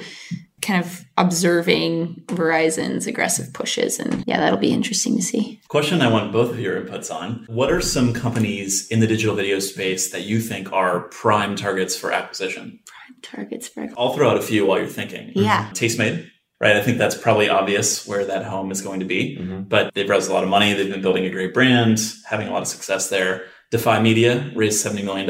kind 0.63 0.85
of 0.85 1.05
observing 1.17 2.23
Verizon's 2.27 3.07
aggressive 3.07 3.53
pushes. 3.53 3.99
And 3.99 4.25
yeah, 4.27 4.39
that'll 4.39 4.59
be 4.59 4.73
interesting 4.73 5.17
to 5.17 5.23
see. 5.23 5.61
Question 5.69 6.01
I 6.01 6.11
want 6.11 6.33
both 6.33 6.51
of 6.51 6.61
your 6.61 6.81
inputs 6.81 7.15
on. 7.15 7.45
What 7.49 7.73
are 7.73 7.81
some 7.81 8.13
companies 8.13 8.89
in 8.89 9.01
the 9.01 9.07
digital 9.07 9.35
video 9.35 9.59
space 9.59 10.11
that 10.11 10.23
you 10.23 10.41
think 10.41 10.73
are 10.73 11.09
prime 11.09 11.57
targets 11.57 11.97
for 11.97 12.13
acquisition? 12.13 12.81
Prime 12.87 13.21
Targets 13.23 13.69
for 13.69 13.89
I'll 13.97 14.15
throw 14.15 14.31
out 14.31 14.37
a 14.37 14.43
few 14.43 14.67
while 14.67 14.79
you're 14.79 14.87
thinking. 14.87 15.33
Yeah. 15.35 15.65
Mm-hmm. 15.65 15.73
Tastemade, 15.73 16.31
right? 16.61 16.77
I 16.77 16.83
think 16.83 16.99
that's 16.99 17.17
probably 17.17 17.49
obvious 17.49 18.07
where 18.07 18.25
that 18.25 18.45
home 18.45 18.71
is 18.71 18.81
going 18.81 19.01
to 19.01 19.07
be, 19.07 19.39
mm-hmm. 19.39 19.63
but 19.63 19.95
they've 19.95 20.09
raised 20.09 20.31
a 20.31 20.33
lot 20.33 20.45
of 20.45 20.51
money. 20.51 20.73
They've 20.73 20.91
been 20.91 21.03
building 21.03 21.25
a 21.25 21.31
great 21.31 21.55
brand, 21.55 22.01
having 22.27 22.49
a 22.49 22.53
lot 22.53 22.63
of 22.63 22.69
success 22.69 23.09
there. 23.09 23.47
Defy 23.71 24.01
Media 24.01 24.51
raised 24.55 24.85
$70 24.85 25.05
million, 25.05 25.29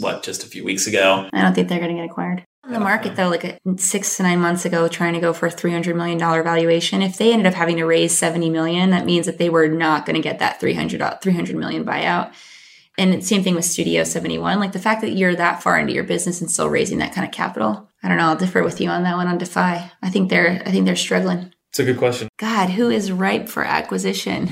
what, 0.00 0.24
just 0.24 0.42
a 0.42 0.48
few 0.48 0.64
weeks 0.64 0.88
ago. 0.88 1.28
I 1.32 1.42
don't 1.42 1.54
think 1.54 1.68
they're 1.68 1.78
going 1.78 1.94
to 1.94 2.02
get 2.02 2.10
acquired. 2.10 2.44
On 2.68 2.74
the 2.74 2.80
market 2.80 3.16
though, 3.16 3.30
like 3.30 3.46
uh, 3.46 3.76
six 3.78 4.18
to 4.18 4.22
nine 4.22 4.40
months 4.40 4.66
ago, 4.66 4.88
trying 4.88 5.14
to 5.14 5.20
go 5.20 5.32
for 5.32 5.46
a 5.46 5.50
three 5.50 5.72
hundred 5.72 5.96
million 5.96 6.18
dollar 6.18 6.42
valuation. 6.42 7.00
If 7.00 7.16
they 7.16 7.32
ended 7.32 7.46
up 7.46 7.54
having 7.54 7.78
to 7.78 7.84
raise 7.84 8.16
seventy 8.16 8.50
million, 8.50 8.90
that 8.90 9.06
means 9.06 9.24
that 9.24 9.38
they 9.38 9.48
were 9.48 9.68
not 9.68 10.04
going 10.04 10.16
to 10.16 10.22
get 10.22 10.38
that 10.40 10.60
300, 10.60 11.00
uh, 11.00 11.16
300 11.16 11.56
million 11.56 11.86
buyout. 11.86 12.34
And 12.98 13.24
same 13.24 13.42
thing 13.42 13.54
with 13.54 13.64
Studio 13.64 14.04
Seventy 14.04 14.36
One. 14.36 14.60
Like 14.60 14.72
the 14.72 14.78
fact 14.78 15.00
that 15.00 15.12
you're 15.12 15.34
that 15.34 15.62
far 15.62 15.78
into 15.78 15.94
your 15.94 16.04
business 16.04 16.42
and 16.42 16.50
still 16.50 16.68
raising 16.68 16.98
that 16.98 17.14
kind 17.14 17.26
of 17.26 17.32
capital. 17.32 17.88
I 18.02 18.08
don't 18.08 18.18
know. 18.18 18.24
I'll 18.24 18.36
differ 18.36 18.62
with 18.62 18.82
you 18.82 18.90
on 18.90 19.02
that 19.04 19.16
one 19.16 19.28
on 19.28 19.38
Defy. 19.38 19.90
I 20.02 20.10
think 20.10 20.28
they're 20.28 20.62
I 20.66 20.70
think 20.70 20.84
they're 20.84 20.94
struggling. 20.94 21.54
It's 21.70 21.78
a 21.78 21.84
good 21.84 21.96
question. 21.96 22.28
God, 22.36 22.68
who 22.68 22.90
is 22.90 23.10
ripe 23.10 23.48
for 23.48 23.64
acquisition? 23.64 24.50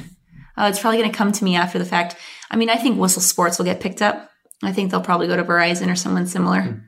Oh, 0.57 0.67
it's 0.67 0.81
probably 0.81 1.01
going 1.01 1.11
to 1.11 1.17
come 1.17 1.33
to 1.33 1.45
me 1.45 1.55
after 1.55 1.79
the 1.79 1.85
fact. 1.85 2.17
I 2.51 2.57
mean, 2.57 2.71
I 2.71 2.77
think 2.77 2.99
Whistle 2.99 3.21
Sports 3.21 3.59
will 3.59 3.67
get 3.67 3.81
picked 3.81 4.01
up. 4.01 4.31
I 4.63 4.73
think 4.73 4.91
they'll 4.91 5.03
probably 5.03 5.27
go 5.27 5.37
to 5.37 5.45
Verizon 5.45 5.93
or 5.93 5.97
someone 5.97 6.27
similar. 6.27 6.63
Hmm. 6.63 6.79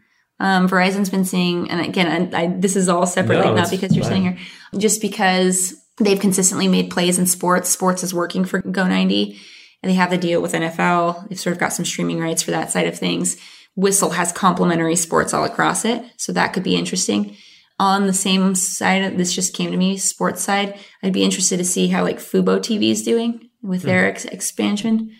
Um, 0.40 0.68
Verizon's 0.68 1.10
been 1.10 1.24
seeing, 1.24 1.70
and 1.70 1.80
again, 1.80 2.32
I, 2.34 2.42
I, 2.42 2.46
this 2.46 2.76
is 2.76 2.88
all 2.88 3.06
separate, 3.06 3.44
No, 3.44 3.54
not 3.54 3.70
because 3.70 3.94
you're 3.94 4.04
fine. 4.04 4.10
sitting 4.10 4.22
here, 4.22 4.38
just 4.78 5.00
because 5.00 5.74
they've 5.98 6.20
consistently 6.20 6.68
made 6.68 6.90
plays 6.90 7.18
in 7.18 7.26
sports. 7.26 7.68
Sports 7.70 8.04
is 8.04 8.14
working 8.14 8.44
for 8.44 8.62
Go90, 8.62 9.36
and 9.82 9.90
they 9.90 9.94
have 9.94 10.10
the 10.10 10.18
deal 10.18 10.40
with 10.40 10.52
NFL. 10.52 11.28
They've 11.28 11.40
sort 11.40 11.54
of 11.54 11.60
got 11.60 11.72
some 11.72 11.84
streaming 11.84 12.20
rights 12.20 12.42
for 12.42 12.52
that 12.52 12.70
side 12.70 12.86
of 12.86 12.96
things. 12.96 13.36
Whistle 13.74 14.10
has 14.10 14.30
complementary 14.32 14.96
sports 14.96 15.34
all 15.34 15.44
across 15.44 15.84
it, 15.84 16.04
so 16.16 16.32
that 16.32 16.52
could 16.52 16.62
be 16.62 16.76
interesting. 16.76 17.36
On 17.80 18.06
the 18.06 18.12
same 18.12 18.54
side, 18.56 19.16
this 19.18 19.32
just 19.34 19.54
came 19.54 19.70
to 19.70 19.76
me, 19.76 19.96
sports 19.96 20.42
side. 20.42 20.78
I'd 21.02 21.12
be 21.12 21.22
interested 21.22 21.58
to 21.58 21.64
see 21.64 21.88
how 21.88 22.02
like 22.02 22.18
Fubo 22.18 22.58
TV 22.58 22.90
is 22.90 23.02
doing 23.04 23.50
with 23.62 23.82
their 23.82 24.06
ex- 24.08 24.24
expansion. 24.24 25.12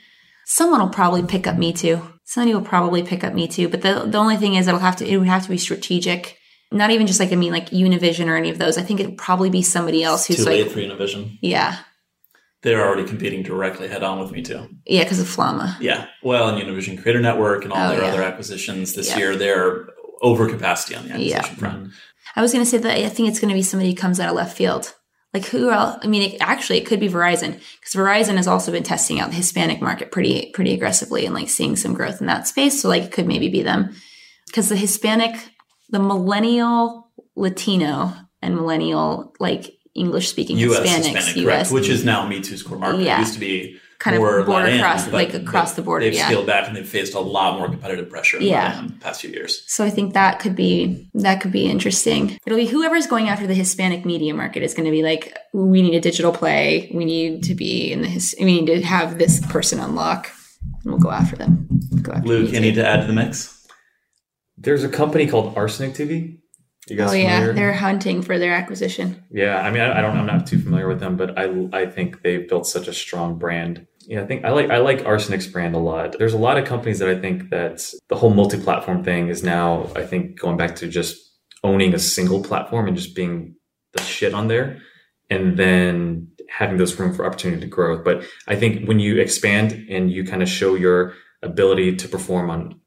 Someone 0.50 0.80
will 0.80 0.88
probably 0.88 1.22
pick 1.22 1.46
up 1.46 1.56
Mitu. 1.56 2.00
Somebody 2.24 2.54
will 2.54 2.62
probably 2.62 3.02
pick 3.02 3.22
up 3.22 3.34
Mitu. 3.34 3.70
But 3.70 3.82
the 3.82 4.06
the 4.06 4.16
only 4.18 4.38
thing 4.38 4.54
is, 4.54 4.66
it'll 4.66 4.80
have 4.80 4.96
to 4.96 5.06
it 5.06 5.16
would 5.18 5.28
have 5.28 5.42
to 5.44 5.50
be 5.50 5.58
strategic. 5.58 6.36
Not 6.72 6.90
even 6.90 7.06
just 7.06 7.20
like 7.20 7.32
I 7.32 7.36
mean 7.36 7.52
like 7.52 7.68
Univision 7.70 8.28
or 8.28 8.36
any 8.36 8.48
of 8.50 8.58
those. 8.58 8.78
I 8.78 8.82
think 8.82 8.98
it'd 9.00 9.18
probably 9.18 9.50
be 9.50 9.60
somebody 9.62 10.02
else 10.02 10.26
who's 10.26 10.38
Too 10.38 10.44
like 10.44 10.52
late 10.64 10.72
for 10.72 10.80
Univision. 10.80 11.38
yeah 11.42 11.78
They're 12.62 12.82
already 12.86 13.06
competing 13.06 13.42
directly 13.42 13.88
head 13.88 14.02
on 14.02 14.18
with 14.20 14.32
Mitu. 14.32 14.68
yeah 14.86 15.02
because 15.02 15.20
of 15.20 15.26
Flama. 15.26 15.76
Yeah. 15.80 16.06
Well, 16.22 16.48
and 16.48 16.58
Univision 16.62 17.00
Creator 17.00 17.20
Network 17.20 17.64
and 17.64 17.72
all 17.72 17.86
Oh, 17.86 17.90
their 17.90 18.02
yeah. 18.04 18.08
other 18.12 18.22
acquisitions 18.22 18.94
this 18.94 19.10
Yeah. 19.10 19.18
year, 19.18 19.36
they're 19.36 19.86
over 20.22 20.48
capacity 20.48 20.94
on 20.96 21.04
the 21.06 21.12
acquisition 21.12 21.54
Yeah. 21.54 21.60
front. 21.62 21.90
I 22.36 22.42
was 22.42 22.52
going 22.52 22.64
to 22.64 22.70
say 22.70 22.78
that 22.78 22.96
I 22.98 23.08
think 23.08 23.28
it's 23.28 23.40
going 23.40 23.48
to 23.50 23.54
be 23.54 23.62
somebody 23.62 23.90
who 23.90 23.96
comes 23.96 24.18
out 24.20 24.28
of 24.30 24.34
left 24.36 24.56
field. 24.56 24.94
Like 25.34 25.44
who 25.46 25.70
else? 25.70 25.98
I 26.02 26.06
mean, 26.06 26.32
it, 26.32 26.38
actually, 26.40 26.78
it 26.78 26.86
could 26.86 27.00
be 27.00 27.08
Verizon 27.08 27.52
because 27.52 27.94
Verizon 27.94 28.36
has 28.36 28.48
also 28.48 28.72
been 28.72 28.82
testing 28.82 29.20
out 29.20 29.30
the 29.30 29.36
Hispanic 29.36 29.80
market 29.80 30.10
pretty 30.10 30.50
pretty 30.52 30.72
aggressively 30.72 31.26
and 31.26 31.34
like 31.34 31.50
seeing 31.50 31.76
some 31.76 31.92
growth 31.92 32.20
in 32.20 32.26
that 32.28 32.48
space. 32.48 32.80
So 32.80 32.88
like 32.88 33.04
it 33.04 33.12
could 33.12 33.26
maybe 33.26 33.48
be 33.48 33.62
them 33.62 33.94
because 34.46 34.70
the 34.70 34.76
Hispanic, 34.76 35.36
the 35.90 35.98
millennial 35.98 37.10
Latino 37.36 38.14
and 38.40 38.56
millennial 38.56 39.34
like 39.38 39.78
English 39.94 40.28
speaking 40.30 40.56
U.S. 40.58 40.80
Hispanics, 40.80 41.14
Hispanic, 41.14 41.36
U.S. 41.36 41.44
correct, 41.44 41.72
which 41.72 41.88
is 41.88 42.04
now 42.04 42.26
Mitu's 42.26 42.62
core 42.62 42.78
market. 42.78 43.02
Yeah. 43.02 43.16
It 43.16 43.20
used 43.20 43.34
to 43.34 43.40
be 43.40 43.78
Kind 44.00 44.14
of 44.14 44.20
more 44.22 44.44
border 44.44 44.64
Latin, 44.66 44.78
across- 44.78 45.04
but- 45.06 45.12
like 45.14 45.34
across 45.34 45.74
the 45.74 45.82
border, 45.82 46.04
They've 46.04 46.14
yeah. 46.14 46.26
scaled 46.28 46.46
back 46.46 46.68
and 46.68 46.76
they've 46.76 46.88
faced 46.88 47.14
a 47.14 47.18
lot 47.20 47.58
more 47.58 47.68
competitive 47.68 48.08
pressure 48.08 48.38
Yeah. 48.40 48.78
In 48.78 48.86
the 48.86 48.92
past 48.94 49.20
few 49.22 49.30
years. 49.30 49.64
So 49.66 49.84
I 49.84 49.90
think 49.90 50.14
that 50.14 50.38
could 50.38 50.54
be 50.54 51.08
that 51.14 51.40
could 51.40 51.50
be 51.50 51.64
interesting. 51.68 52.38
It'll 52.46 52.58
be 52.58 52.66
whoever's 52.66 53.08
going 53.08 53.28
after 53.28 53.46
the 53.48 53.54
Hispanic 53.54 54.04
media 54.06 54.34
market 54.34 54.62
is 54.62 54.72
going 54.72 54.84
to 54.86 54.92
be 54.92 55.02
like, 55.02 55.36
we 55.52 55.82
need 55.82 55.94
a 55.96 56.00
digital 56.00 56.30
play. 56.30 56.90
We 56.94 57.04
need 57.04 57.42
to 57.44 57.54
be 57.56 57.90
in 57.90 58.02
the 58.02 58.08
his. 58.08 58.36
We 58.38 58.60
need 58.60 58.66
to 58.66 58.80
have 58.82 59.18
this 59.18 59.44
person 59.46 59.80
unlock, 59.80 60.30
and 60.84 60.92
we'll 60.92 61.00
go 61.00 61.10
after 61.10 61.34
them. 61.34 61.66
Go 62.00 62.12
after 62.12 62.28
Luke, 62.28 62.50
me 62.52 62.56
any 62.56 62.70
too. 62.70 62.76
to 62.82 62.86
add 62.88 63.00
to 63.00 63.06
the 63.08 63.12
mix? 63.12 63.66
There's 64.56 64.84
a 64.84 64.88
company 64.88 65.26
called 65.26 65.56
Arsenic 65.56 65.94
TV. 65.94 66.37
You 66.90 66.96
guys 66.96 67.10
Oh 67.10 67.14
yeah, 67.14 67.52
they're 67.52 67.72
hunting 67.72 68.22
for 68.22 68.38
their 68.38 68.52
acquisition. 68.54 69.22
Yeah, 69.30 69.58
I 69.60 69.70
mean, 69.70 69.82
I, 69.82 69.98
I 69.98 70.00
don't, 70.00 70.16
I'm 70.16 70.26
not 70.26 70.46
too 70.46 70.58
familiar 70.58 70.88
with 70.88 71.00
them, 71.00 71.16
but 71.16 71.38
I, 71.38 71.68
I 71.72 71.86
think 71.86 72.22
they've 72.22 72.48
built 72.48 72.66
such 72.66 72.88
a 72.88 72.92
strong 72.92 73.38
brand. 73.38 73.86
Yeah, 74.06 74.22
I 74.22 74.26
think 74.26 74.44
I 74.44 74.50
like, 74.50 74.70
I 74.70 74.78
like 74.78 75.00
Arsenic's 75.00 75.46
brand 75.46 75.74
a 75.74 75.78
lot. 75.78 76.16
There's 76.18 76.32
a 76.32 76.38
lot 76.38 76.56
of 76.56 76.64
companies 76.66 76.98
that 77.00 77.08
I 77.08 77.20
think 77.20 77.50
that 77.50 77.86
the 78.08 78.16
whole 78.16 78.32
multi-platform 78.32 79.04
thing 79.04 79.28
is 79.28 79.42
now, 79.42 79.90
I 79.94 80.06
think, 80.06 80.40
going 80.40 80.56
back 80.56 80.76
to 80.76 80.88
just 80.88 81.16
owning 81.62 81.92
a 81.92 81.98
single 81.98 82.42
platform 82.42 82.86
and 82.86 82.96
just 82.96 83.14
being 83.14 83.56
the 83.92 84.02
shit 84.02 84.32
on 84.32 84.48
there, 84.48 84.80
and 85.28 85.56
then 85.56 86.28
having 86.48 86.78
those 86.78 86.98
room 86.98 87.12
for 87.12 87.26
opportunity 87.26 87.60
to 87.60 87.66
grow. 87.66 88.02
But 88.02 88.24
I 88.46 88.56
think 88.56 88.88
when 88.88 88.98
you 88.98 89.20
expand 89.20 89.86
and 89.90 90.10
you 90.10 90.24
kind 90.24 90.42
of 90.42 90.48
show 90.48 90.74
your 90.74 91.14
ability 91.42 91.96
to 91.96 92.08
perform 92.08 92.50
on 92.50 92.80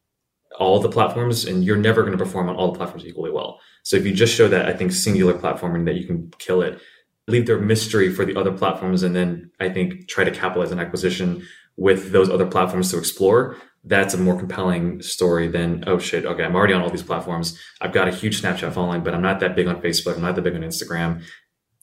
all 0.58 0.80
the 0.80 0.89
platforms, 0.89 1.45
and 1.45 1.64
you're 1.64 1.78
never 1.78 2.02
going 2.02 2.18
to 2.18 2.24
perform 2.24 2.49
on 2.49 2.56
all 2.56 2.72
the 2.72 2.78
platforms 2.78 3.06
equally 3.06 3.32
well. 3.32 3.60
So 3.84 3.97
if 3.97 4.05
you 4.05 4.13
just 4.13 4.34
show 4.34 4.47
that, 4.47 4.67
I 4.67 4.73
think 4.73 4.91
singular 4.91 5.34
platforming 5.34 5.86
that 5.86 5.95
you 5.95 6.05
can 6.05 6.32
kill 6.38 6.61
it, 6.61 6.79
leave 7.27 7.47
their 7.47 7.59
mystery 7.59 8.11
for 8.13 8.25
the 8.25 8.36
other 8.36 8.51
platforms, 8.51 9.03
and 9.03 9.15
then 9.15 9.51
I 9.59 9.69
think 9.69 10.07
try 10.07 10.23
to 10.23 10.32
capitalize 10.32 10.71
on 10.71 10.79
acquisition 10.79 11.45
with 11.77 12.11
those 12.11 12.29
other 12.29 12.45
platforms 12.45 12.91
to 12.91 12.97
explore. 12.97 13.57
That's 13.84 14.13
a 14.13 14.17
more 14.17 14.38
compelling 14.38 15.01
story 15.01 15.47
than 15.47 15.84
oh 15.88 15.97
shit, 15.97 16.25
okay, 16.25 16.43
I'm 16.43 16.55
already 16.55 16.73
on 16.73 16.82
all 16.82 16.89
these 16.89 17.01
platforms. 17.01 17.59
I've 17.79 17.93
got 17.93 18.07
a 18.07 18.11
huge 18.11 18.41
Snapchat 18.41 18.73
following, 18.73 19.03
but 19.03 19.15
I'm 19.15 19.21
not 19.21 19.39
that 19.39 19.55
big 19.55 19.67
on 19.67 19.82
Facebook. 19.82 20.15
I'm 20.15 20.21
not 20.21 20.36
that 20.36 20.43
big 20.43 20.55
on 20.55 20.61
Instagram. 20.61 21.23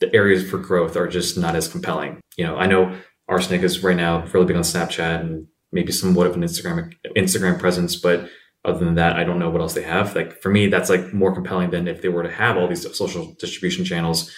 The 0.00 0.14
areas 0.14 0.48
for 0.48 0.58
growth 0.58 0.96
are 0.96 1.08
just 1.08 1.36
not 1.36 1.56
as 1.56 1.66
compelling. 1.66 2.20
You 2.36 2.44
know, 2.44 2.56
I 2.56 2.66
know 2.66 2.96
Arsenic 3.28 3.62
is 3.62 3.82
right 3.82 3.96
now 3.96 4.24
really 4.26 4.46
big 4.46 4.56
on 4.56 4.62
Snapchat 4.62 5.20
and 5.20 5.48
maybe 5.72 5.90
somewhat 5.90 6.28
of 6.28 6.34
an 6.34 6.42
Instagram 6.42 6.92
Instagram 7.16 7.58
presence, 7.58 7.96
but 7.96 8.28
other 8.68 8.84
than 8.84 8.94
that, 8.94 9.16
I 9.16 9.24
don't 9.24 9.38
know 9.38 9.50
what 9.50 9.60
else 9.60 9.74
they 9.74 9.82
have. 9.82 10.14
Like 10.14 10.40
for 10.40 10.50
me, 10.50 10.68
that's 10.68 10.90
like 10.90 11.12
more 11.12 11.34
compelling 11.34 11.70
than 11.70 11.88
if 11.88 12.02
they 12.02 12.08
were 12.08 12.22
to 12.22 12.30
have 12.30 12.56
all 12.56 12.68
these 12.68 12.96
social 12.96 13.34
distribution 13.38 13.84
channels 13.84 14.30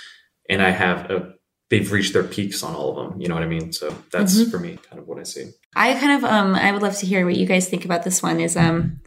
and 0.49 0.61
I 0.61 0.71
have 0.71 1.11
a, 1.11 1.33
they've 1.71 1.91
reached 1.91 2.13
their 2.13 2.25
peaks 2.25 2.63
on 2.63 2.75
all 2.75 2.91
of 2.91 3.11
them. 3.11 3.21
You 3.21 3.29
know 3.29 3.35
what 3.35 3.45
I 3.45 3.49
mean? 3.49 3.73
So 3.73 3.95
that's 4.13 4.51
for 4.51 4.59
me 4.59 4.79
kind 4.89 4.99
of 4.99 5.07
what 5.07 5.19
I 5.19 5.23
see. 5.23 5.51
I 5.77 5.95
kind 5.95 6.13
of 6.13 6.25
um 6.25 6.55
I 6.55 6.73
would 6.73 6.83
love 6.83 6.97
to 6.99 7.07
hear 7.07 7.25
what 7.25 7.37
you 7.37 7.47
guys 7.47 7.69
think 7.69 7.85
about 7.85 8.03
this 8.03 8.23
one. 8.23 8.41
Is 8.41 8.57
um 8.57 9.01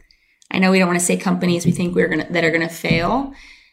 I 0.50 0.58
know 0.58 0.70
we 0.70 0.78
don't 0.78 0.88
want 0.88 0.98
to 0.98 1.04
say 1.04 1.16
companies 1.16 1.66
we 1.66 1.72
think 1.72 1.94
we're 1.94 2.08
gonna 2.08 2.26
that 2.30 2.44
are 2.44 2.50
gonna 2.50 2.68
fail 2.68 3.32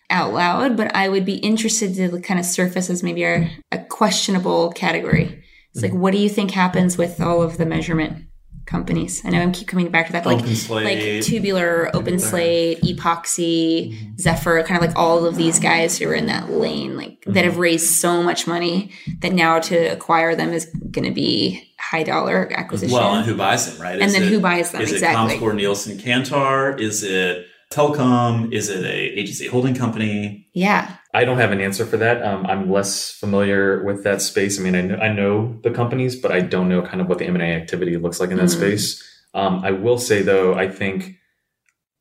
out 0.09 0.33
loud, 0.33 0.75
but 0.75 0.93
I 0.93 1.07
would 1.07 1.25
be 1.25 1.37
interested 1.37 1.95
to 1.95 2.19
kind 2.19 2.39
of 2.39 2.45
surface 2.45 2.89
as 2.89 3.01
maybe 3.01 3.23
a, 3.23 3.49
a 3.71 3.77
questionable 3.85 4.71
category. 4.73 5.41
It's 5.73 5.81
like, 5.81 5.93
what 5.93 6.11
do 6.11 6.17
you 6.17 6.27
think 6.27 6.51
happens 6.51 6.97
with 6.97 7.21
all 7.21 7.41
of 7.41 7.57
the 7.57 7.65
measurement 7.65 8.25
companies? 8.71 9.21
I 9.25 9.29
know 9.29 9.41
I'm 9.41 9.51
keep 9.51 9.67
coming 9.67 9.89
back 9.89 10.07
to 10.07 10.13
that, 10.13 10.25
like 10.25 10.39
OpenSlate. 10.39 10.83
like 10.83 11.23
tubular, 11.23 11.91
OpenSlate, 11.93 12.79
epoxy, 12.79 13.93
mm-hmm. 13.93 14.15
Zefr, 14.15 14.65
kind 14.65 14.81
of 14.81 14.87
like 14.87 14.97
all 14.97 15.25
of 15.25 15.35
these 15.35 15.59
guys 15.59 15.97
who 15.97 16.09
are 16.09 16.13
in 16.13 16.27
that 16.27 16.49
lane, 16.49 16.95
like 16.95 17.21
that 17.25 17.31
mm-hmm. 17.31 17.43
have 17.43 17.57
raised 17.57 17.87
so 17.93 18.23
much 18.23 18.47
money 18.47 18.91
that 19.19 19.33
now 19.33 19.59
to 19.59 19.75
acquire 19.75 20.35
them 20.35 20.53
is 20.53 20.65
going 20.89 21.05
to 21.05 21.11
be 21.11 21.67
high 21.77 22.03
dollar 22.03 22.49
acquisition. 22.53 22.95
Well, 22.95 23.15
and 23.15 23.25
who 23.25 23.35
buys 23.35 23.69
them, 23.69 23.81
right? 23.81 23.95
And 23.95 24.03
Is 24.03 24.13
then 24.13 24.23
it- 24.23 24.29
who 24.29 24.39
buys 24.39 24.71
them, 24.71 24.81
Is 24.81 24.93
exactly. 24.93 25.35
it 25.35 25.41
Comscore, 25.41 25.55
Nielsen, 25.55 25.97
Kantar? 25.97 26.79
Is 26.79 27.03
it 27.03 27.45
Telcom? 27.71 28.53
Is 28.53 28.69
it 28.69 28.85
a 28.85 29.19
agency 29.19 29.47
holding 29.47 29.75
company? 29.75 30.47
yeah. 30.53 30.95
I 31.13 31.25
don't 31.25 31.37
have 31.39 31.51
an 31.51 31.59
answer 31.61 31.85
for 31.85 31.97
that. 31.97 32.23
Um, 32.23 32.45
I'm 32.45 32.71
less 32.71 33.11
familiar 33.11 33.83
with 33.83 34.03
that 34.05 34.21
space. 34.21 34.59
I 34.59 34.63
mean, 34.63 34.75
I 34.75 34.81
know, 34.81 34.95
I 34.95 35.11
know 35.11 35.59
the 35.63 35.71
companies, 35.71 36.15
but 36.15 36.31
I 36.31 36.39
don't 36.39 36.69
know 36.69 36.81
kind 36.81 37.01
of 37.01 37.07
what 37.07 37.17
the 37.17 37.25
M&A 37.25 37.53
activity 37.53 37.97
looks 37.97 38.19
like 38.19 38.31
in 38.31 38.37
that 38.37 38.45
Mhm. 38.45 38.57
space. 38.57 39.03
Um, 39.33 39.61
I 39.63 39.71
will 39.71 39.97
say 39.97 40.21
though, 40.21 40.53
I 40.53 40.69
think 40.69 41.15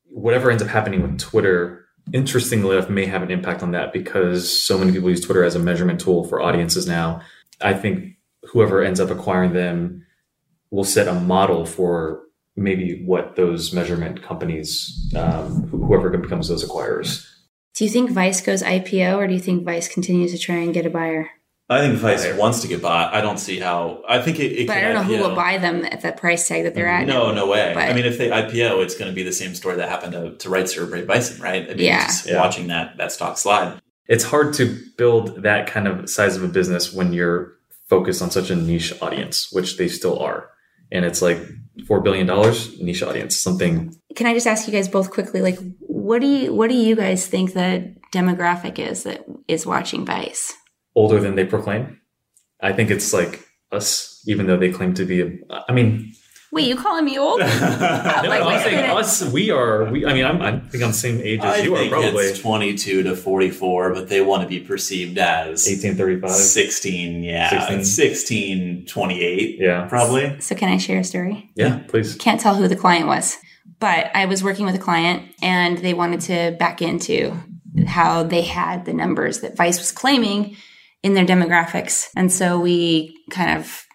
whatever 0.05 0.51
ends 0.51 0.63
up 0.63 0.69
happening 0.69 1.03
with 1.03 1.19
Twitter 1.19 1.87
interestingly 2.13 2.77
enough, 2.77 2.91
may 2.91 3.05
have 3.07 3.23
an 3.23 3.31
impact 3.31 3.63
on 3.63 3.71
that 3.73 3.93
because 3.93 4.49
so 4.65 4.77
many 4.79 4.91
people 4.91 5.11
use 5.11 5.21
Twitter 5.21 5.45
as 5.45 5.55
a 5.55 5.59
measurement 5.61 6.01
tool 6.01 6.25
for 6.25 6.41
audiences 6.41 6.87
now. 6.89 7.21
I 7.61 7.75
think 7.75 8.15
whoever 8.53 8.83
ends 8.83 8.99
up 8.99 9.11
acquiring 9.11 9.53
them 9.53 10.05
will 10.71 10.83
set 10.85 11.07
a 11.07 11.13
model 11.15 11.65
for 11.67 12.23
maybe 12.57 13.03
what 13.05 13.37
those 13.37 13.73
measurement 13.73 14.23
companies, 14.23 15.09
um, 15.15 15.69
whoever 15.69 16.11
becomes 16.11 16.49
those 16.49 16.65
acquirers. 16.69 17.25
Do 17.75 17.85
you 17.85 17.91
think 17.91 18.11
Vice 18.11 18.41
goes 18.41 18.62
IPO 18.62 19.16
or 19.16 19.27
do 19.27 19.35
you 19.35 19.41
think 19.41 19.64
Vice 19.64 19.89
continues 19.89 20.33
to 20.33 20.39
try 20.39 20.57
and 20.57 20.75
get 20.75 20.87
a 20.87 20.91
buyer? 20.91 21.31
I 21.71 21.81
think 21.83 21.99
Vice 21.99 22.27
wants 22.35 22.62
to 22.62 22.68
get 22.68 22.83
bought. 22.83 23.14
I 23.14 23.21
don't 23.21 23.39
see 23.39 23.61
how. 23.61 24.03
I 24.09 24.21
think 24.21 24.41
it. 24.41 24.53
it 24.53 24.66
but 24.66 24.77
I 24.77 24.81
don't 24.81 24.95
know 24.95 25.03
IPO. 25.03 25.16
who 25.18 25.23
will 25.23 25.37
buy 25.37 25.59
them 25.59 25.85
at 25.85 26.01
that 26.01 26.16
price 26.16 26.49
tag 26.49 26.64
that 26.64 26.75
they're 26.75 26.89
at. 26.89 27.07
No, 27.07 27.33
no 27.33 27.47
way. 27.47 27.71
But, 27.73 27.85
I 27.85 27.93
mean, 27.93 28.05
if 28.05 28.18
they 28.18 28.29
IPO, 28.29 28.83
it's 28.83 28.97
going 28.97 29.09
to 29.09 29.14
be 29.14 29.23
the 29.23 29.33
same 29.33 29.55
story 29.55 29.77
that 29.77 29.89
happened 29.89 30.12
to, 30.12 30.37
to 30.37 30.49
Rightster 30.49 30.79
or 30.79 30.87
Brave 30.87 31.07
Bison, 31.07 31.41
right? 31.41 31.62
I 31.62 31.75
mean, 31.75 31.79
yeah. 31.79 32.07
Just 32.07 32.27
yeah. 32.27 32.41
Watching 32.41 32.66
that 32.66 32.97
that 32.97 33.12
stock 33.12 33.39
slide. 33.39 33.81
It's 34.09 34.25
hard 34.25 34.53
to 34.55 34.77
build 34.99 35.45
that 35.45 35.68
kind 35.68 35.87
of 35.87 36.11
size 36.11 36.37
of 36.37 36.43
a 36.43 36.49
business 36.49 36.93
when 36.93 37.12
you're 37.12 37.53
focused 37.89 38.21
on 38.21 38.33
such 38.33 38.51
a 38.51 38.57
niche 38.57 38.93
audience, 39.01 39.53
which 39.53 39.77
they 39.77 39.87
still 39.87 40.18
are. 40.18 40.51
And 40.91 41.05
it's 41.05 41.23
like 41.23 41.39
four 41.87 42.01
billion 42.01 42.27
dollars 42.27 42.81
niche 42.81 43.05
audience, 43.05 43.39
something. 43.39 43.95
Can 44.16 44.27
I 44.27 44.35
just 44.35 44.49
ask 44.49 44.66
you 44.66 44.73
guys 44.73 44.89
both 44.89 45.12
quickly, 45.12 45.41
like, 45.41 45.61
what 46.01 46.21
do 46.21 46.27
you 46.27 46.55
what 46.55 46.69
do 46.69 46.77
you 46.77 46.97
guys 46.97 47.27
think 47.27 47.53
the 47.53 47.95
demographic 48.13 48.79
is 48.79 49.05
that 49.05 49.25
is 49.49 49.67
watching 49.67 50.05
Vice? 50.05 50.55
Older 50.95 51.21
than 51.21 51.37
they 51.37 51.45
proclaim. 51.45 52.01
I 52.61 52.73
think 52.73 52.91
it's 52.91 53.13
like 53.13 53.47
us, 53.73 54.23
even 54.27 54.47
though 54.47 54.57
they 54.57 54.71
claim 54.71 54.95
to 54.95 55.05
be. 55.05 55.21
A, 55.21 55.31
I 55.69 55.73
mean, 55.73 56.13
wait, 56.53 56.67
you 56.67 56.77
calling 56.77 57.05
me 57.05 57.19
old? 57.19 57.41
no, 57.41 57.47
like, 57.47 58.43
I'm 58.43 58.63
saying 58.63 58.91
us. 58.91 59.23
We 59.33 59.51
are. 59.51 59.91
We. 59.91 60.05
I 60.05 60.13
mean, 60.13 60.25
I'm. 60.25 60.43
I 60.43 60.59
think 60.59 60.83
I'm 60.83 60.91
the 60.91 60.97
same 60.97 61.21
age 61.21 61.41
as 61.41 61.61
I 61.61 61.63
you 61.63 61.77
are. 61.77 61.89
Probably 61.89 62.25
it's 62.25 62.41
22 62.41 63.05
to 63.05 63.17
44, 63.17 63.95
but 63.95 64.09
they 64.09 64.21
want 64.21 64.43
to 64.43 64.49
be 64.49 64.61
perceived 64.61 65.19
as 65.19 65.67
1835, 65.67 66.31
16. 66.31 67.23
Yeah, 67.23 67.51
16, 67.51 67.85
16 67.85 68.87
28. 68.87 69.57
Yeah, 69.59 69.87
probably. 69.87 70.41
So, 70.41 70.55
can 70.55 70.69
I 70.69 70.79
share 70.79 71.01
a 71.01 71.05
story? 71.05 71.51
Yeah, 71.55 71.81
please. 71.89 72.17
Can't 72.17 72.41
tell 72.41 72.57
who 72.57 72.69
the 72.69 72.77
client 72.77 73.07
was, 73.07 73.37
but 73.81 74.14
I 74.14 74.26
was 74.26 74.45
working 74.45 74.66
with 74.66 74.74
a 74.74 74.78
client, 74.78 75.35
and 75.43 75.78
they 75.78 75.95
wanted 75.95 76.20
to 76.22 76.57
back 76.59 76.81
into 76.83 77.35
how 77.87 78.22
they 78.22 78.43
had 78.43 78.85
the 78.85 78.93
numbers 78.93 79.41
that 79.41 79.57
Vice 79.57 79.78
was 79.78 79.93
claiming 79.93 80.57
in 81.03 81.14
their 81.14 81.24
demographics. 81.24 82.09
And 82.14 82.31
so 82.33 82.61
we 82.61 83.16
kind 83.31 83.59
of 83.59 83.87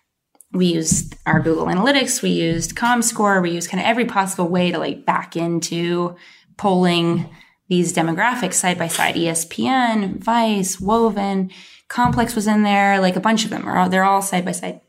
we 0.51 0.67
used 0.67 1.15
our 1.25 1.41
Google 1.41 1.65
Analytics, 1.65 2.21
we 2.21 2.29
used 2.29 2.75
ComScore, 2.75 3.41
we 3.41 3.51
used 3.51 3.69
kind 3.69 3.81
of 3.81 3.87
every 3.87 4.05
possible 4.05 4.47
way 4.47 4.71
to 4.71 4.79
like 4.79 5.05
back 5.05 5.35
into 5.35 6.15
polling 6.57 7.29
these 7.67 7.93
demographics 7.93 8.53
side 8.53 8.77
by 8.77 8.87
side. 8.87 9.15
ESPN, 9.15 10.17
Vice, 10.17 10.79
Woven, 10.79 11.51
Complex 11.89 12.35
was 12.35 12.47
in 12.47 12.63
there, 12.63 12.99
like 13.01 13.15
a 13.15 13.21
bunch 13.21 13.43
of 13.43 13.49
them 13.49 13.67
are 13.67 13.89
they're 13.89 14.03
all 14.03 14.21
side 14.21 14.45
by 14.45 14.53
side. 14.53 14.81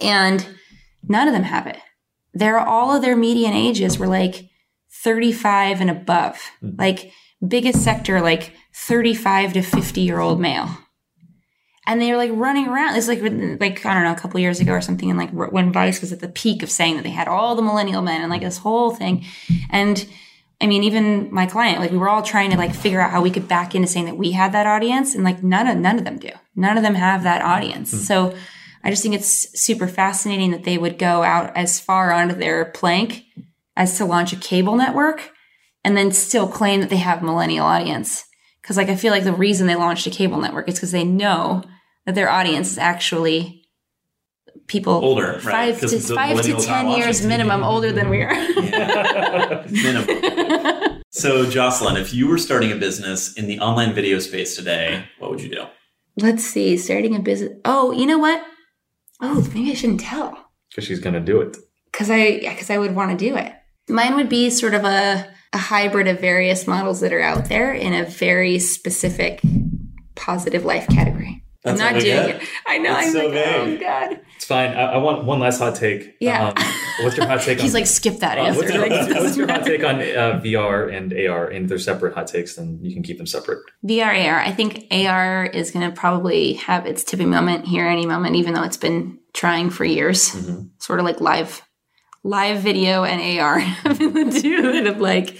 And 0.00 0.46
none 1.02 1.26
of 1.26 1.34
them 1.34 1.42
have 1.42 1.66
it. 1.66 1.78
They're 2.34 2.58
all 2.58 2.94
of 2.94 3.02
their 3.02 3.16
median 3.16 3.54
ages 3.54 3.98
were 3.98 4.06
like 4.06 4.48
35 5.02 5.80
and 5.80 5.90
above. 5.90 6.40
Hmm. 6.60 6.70
Like 6.78 7.12
biggest 7.46 7.84
sector 7.84 8.20
like 8.20 8.52
35 8.74 9.52
to 9.52 9.62
50 9.62 10.00
year 10.00 10.18
old 10.18 10.40
male 10.40 10.76
and 11.88 12.02
they 12.02 12.10
were 12.10 12.18
like 12.18 12.30
running 12.34 12.68
around. 12.68 12.96
It's 12.96 13.08
like 13.08 13.22
like 13.22 13.84
I 13.86 13.94
don't 13.94 14.04
know, 14.04 14.12
a 14.12 14.16
couple 14.20 14.38
years 14.38 14.60
ago 14.60 14.72
or 14.72 14.82
something, 14.82 15.08
and 15.08 15.18
like 15.18 15.30
when 15.30 15.72
Vice 15.72 16.02
was 16.02 16.12
at 16.12 16.20
the 16.20 16.28
peak 16.28 16.62
of 16.62 16.70
saying 16.70 16.96
that 16.96 17.02
they 17.02 17.10
had 17.10 17.28
all 17.28 17.56
the 17.56 17.62
millennial 17.62 18.02
men 18.02 18.20
and 18.20 18.30
like 18.30 18.42
this 18.42 18.58
whole 18.58 18.90
thing, 18.90 19.24
and 19.70 20.06
I 20.60 20.66
mean, 20.66 20.84
even 20.84 21.32
my 21.32 21.46
client, 21.46 21.80
like 21.80 21.90
we 21.90 21.96
were 21.96 22.10
all 22.10 22.22
trying 22.22 22.50
to 22.50 22.58
like 22.58 22.74
figure 22.74 23.00
out 23.00 23.10
how 23.10 23.22
we 23.22 23.30
could 23.30 23.48
back 23.48 23.74
into 23.74 23.88
saying 23.88 24.04
that 24.04 24.18
we 24.18 24.32
had 24.32 24.52
that 24.52 24.66
audience, 24.66 25.14
and 25.14 25.24
like 25.24 25.42
none 25.42 25.66
of 25.66 25.78
none 25.78 25.98
of 25.98 26.04
them 26.04 26.18
do. 26.18 26.30
None 26.54 26.76
of 26.76 26.82
them 26.82 26.94
have 26.94 27.22
that 27.22 27.40
audience. 27.40 27.92
Mm-hmm. 27.94 28.04
So 28.04 28.36
I 28.84 28.90
just 28.90 29.02
think 29.02 29.14
it's 29.14 29.60
super 29.60 29.88
fascinating 29.88 30.50
that 30.52 30.64
they 30.64 30.78
would 30.78 30.98
go 30.98 31.22
out 31.22 31.56
as 31.56 31.80
far 31.80 32.12
onto 32.12 32.34
their 32.34 32.66
plank 32.66 33.24
as 33.76 33.96
to 33.98 34.04
launch 34.04 34.32
a 34.32 34.36
cable 34.36 34.76
network, 34.76 35.30
and 35.84 35.96
then 35.96 36.10
still 36.12 36.48
claim 36.48 36.80
that 36.80 36.90
they 36.90 36.96
have 36.96 37.22
millennial 37.22 37.66
audience. 37.66 38.24
Because 38.60 38.76
like 38.76 38.88
I 38.88 38.96
feel 38.96 39.12
like 39.12 39.24
the 39.24 39.32
reason 39.32 39.66
they 39.66 39.76
launched 39.76 40.06
a 40.06 40.10
cable 40.10 40.40
network 40.40 40.68
is 40.68 40.74
because 40.74 40.92
they 40.92 41.04
know 41.04 41.62
that 42.06 42.14
their 42.14 42.28
audience 42.28 42.72
is 42.72 42.78
actually 42.78 43.58
people 44.66 44.92
older, 44.92 45.38
five 45.40 45.80
right? 45.82 45.90
to 45.90 45.98
five 46.00 46.42
to 46.42 46.54
ten 46.56 46.90
years 46.90 47.24
minimum 47.24 47.62
older 47.62 47.92
than 47.92 48.10
we 48.10 48.22
are. 48.22 48.34
minimum. 49.70 51.02
so, 51.10 51.48
Jocelyn, 51.48 51.96
if 51.96 52.12
you 52.12 52.28
were 52.28 52.38
starting 52.38 52.72
a 52.72 52.76
business 52.76 53.32
in 53.34 53.46
the 53.46 53.58
online 53.60 53.94
video 53.94 54.18
space 54.18 54.56
today, 54.56 55.04
what 55.18 55.30
would 55.30 55.40
you 55.40 55.48
do? 55.48 55.64
Let's 56.16 56.44
see, 56.44 56.76
starting 56.76 57.14
a 57.16 57.20
business. 57.20 57.58
Oh, 57.64 57.92
you 57.92 58.06
know 58.06 58.18
what? 58.18 58.44
Oh, 59.20 59.46
maybe 59.54 59.70
I 59.70 59.74
shouldn't 59.74 60.00
tell. 60.00 60.36
Because 60.70 60.84
she's 60.84 61.00
going 61.00 61.14
to 61.14 61.20
do 61.20 61.40
it. 61.40 61.56
Because 61.90 62.10
I, 62.10 62.38
because 62.38 62.70
I 62.70 62.78
would 62.78 62.94
want 62.94 63.10
to 63.10 63.16
do 63.16 63.36
it. 63.36 63.52
Mine 63.88 64.16
would 64.16 64.28
be 64.28 64.50
sort 64.50 64.74
of 64.74 64.84
a 64.84 65.28
a 65.52 65.58
hybrid 65.58 66.08
of 66.08 66.20
various 66.20 66.66
models 66.66 67.00
that 67.00 67.12
are 67.12 67.20
out 67.20 67.48
there 67.48 67.72
in 67.72 67.94
a 67.94 68.04
very 68.04 68.58
specific 68.58 69.40
positive 70.14 70.64
life 70.64 70.86
category. 70.88 71.44
That's 71.68 71.80
I'm 71.80 71.94
not 71.94 72.02
doing 72.02 72.28
it. 72.30 72.42
I 72.66 72.78
know. 72.78 72.96
It's 72.98 73.06
I'm 73.06 73.12
so 73.12 73.18
like, 73.24 73.32
vague. 73.32 73.78
oh 73.78 73.80
god. 73.80 74.20
It's 74.36 74.44
fine. 74.44 74.70
I, 74.70 74.92
I, 74.92 74.96
want 74.98 75.24
one 75.24 75.40
last 75.40 75.58
hot 75.58 75.74
take. 75.74 76.16
Yeah. 76.20 76.48
Um, 76.48 76.54
what's 77.04 77.16
your 77.16 77.26
hot 77.26 77.40
take? 77.42 77.60
He's 77.60 77.74
on, 77.74 77.80
like, 77.80 77.86
skip 77.86 78.18
that 78.20 78.38
uh, 78.38 78.42
answer. 78.42 78.60
What's 78.60 78.74
your, 78.74 78.88
what's, 78.88 79.14
what's 79.14 79.36
your 79.36 79.48
hot 79.48 79.64
take 79.64 79.84
on 79.84 79.96
uh, 79.96 80.40
VR 80.42 80.92
and 80.94 81.12
AR? 81.12 81.48
And 81.48 81.64
if 81.64 81.68
they're 81.68 81.78
separate 81.78 82.14
hot 82.14 82.28
takes, 82.28 82.56
then 82.56 82.78
you 82.82 82.92
can 82.92 83.02
keep 83.02 83.18
them 83.18 83.26
separate. 83.26 83.60
VR, 83.84 84.28
AR. 84.28 84.40
I 84.40 84.52
think 84.52 84.86
AR 84.90 85.46
is 85.46 85.70
going 85.70 85.88
to 85.88 85.94
probably 85.94 86.54
have 86.54 86.86
its 86.86 87.04
tipping 87.04 87.30
moment 87.30 87.66
here 87.66 87.86
any 87.86 88.06
moment, 88.06 88.36
even 88.36 88.54
though 88.54 88.64
it's 88.64 88.76
been 88.76 89.18
trying 89.32 89.70
for 89.70 89.84
years. 89.84 90.30
Mm-hmm. 90.30 90.68
Sort 90.78 91.00
of 91.00 91.04
like 91.04 91.20
live, 91.20 91.62
live 92.22 92.60
video 92.60 93.04
and 93.04 93.40
AR 93.40 93.58
have 93.58 93.98
been 93.98 94.14
the 94.14 94.40
two 94.40 94.62
that 94.62 94.86
have 94.86 95.00
like 95.00 95.36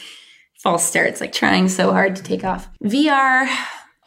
false 0.63 0.85
starts, 0.85 1.21
like 1.21 1.33
trying 1.33 1.69
so 1.69 1.93
hard 1.93 2.17
to 2.17 2.23
take 2.23 2.45
off. 2.45 2.69
VR 2.83 3.49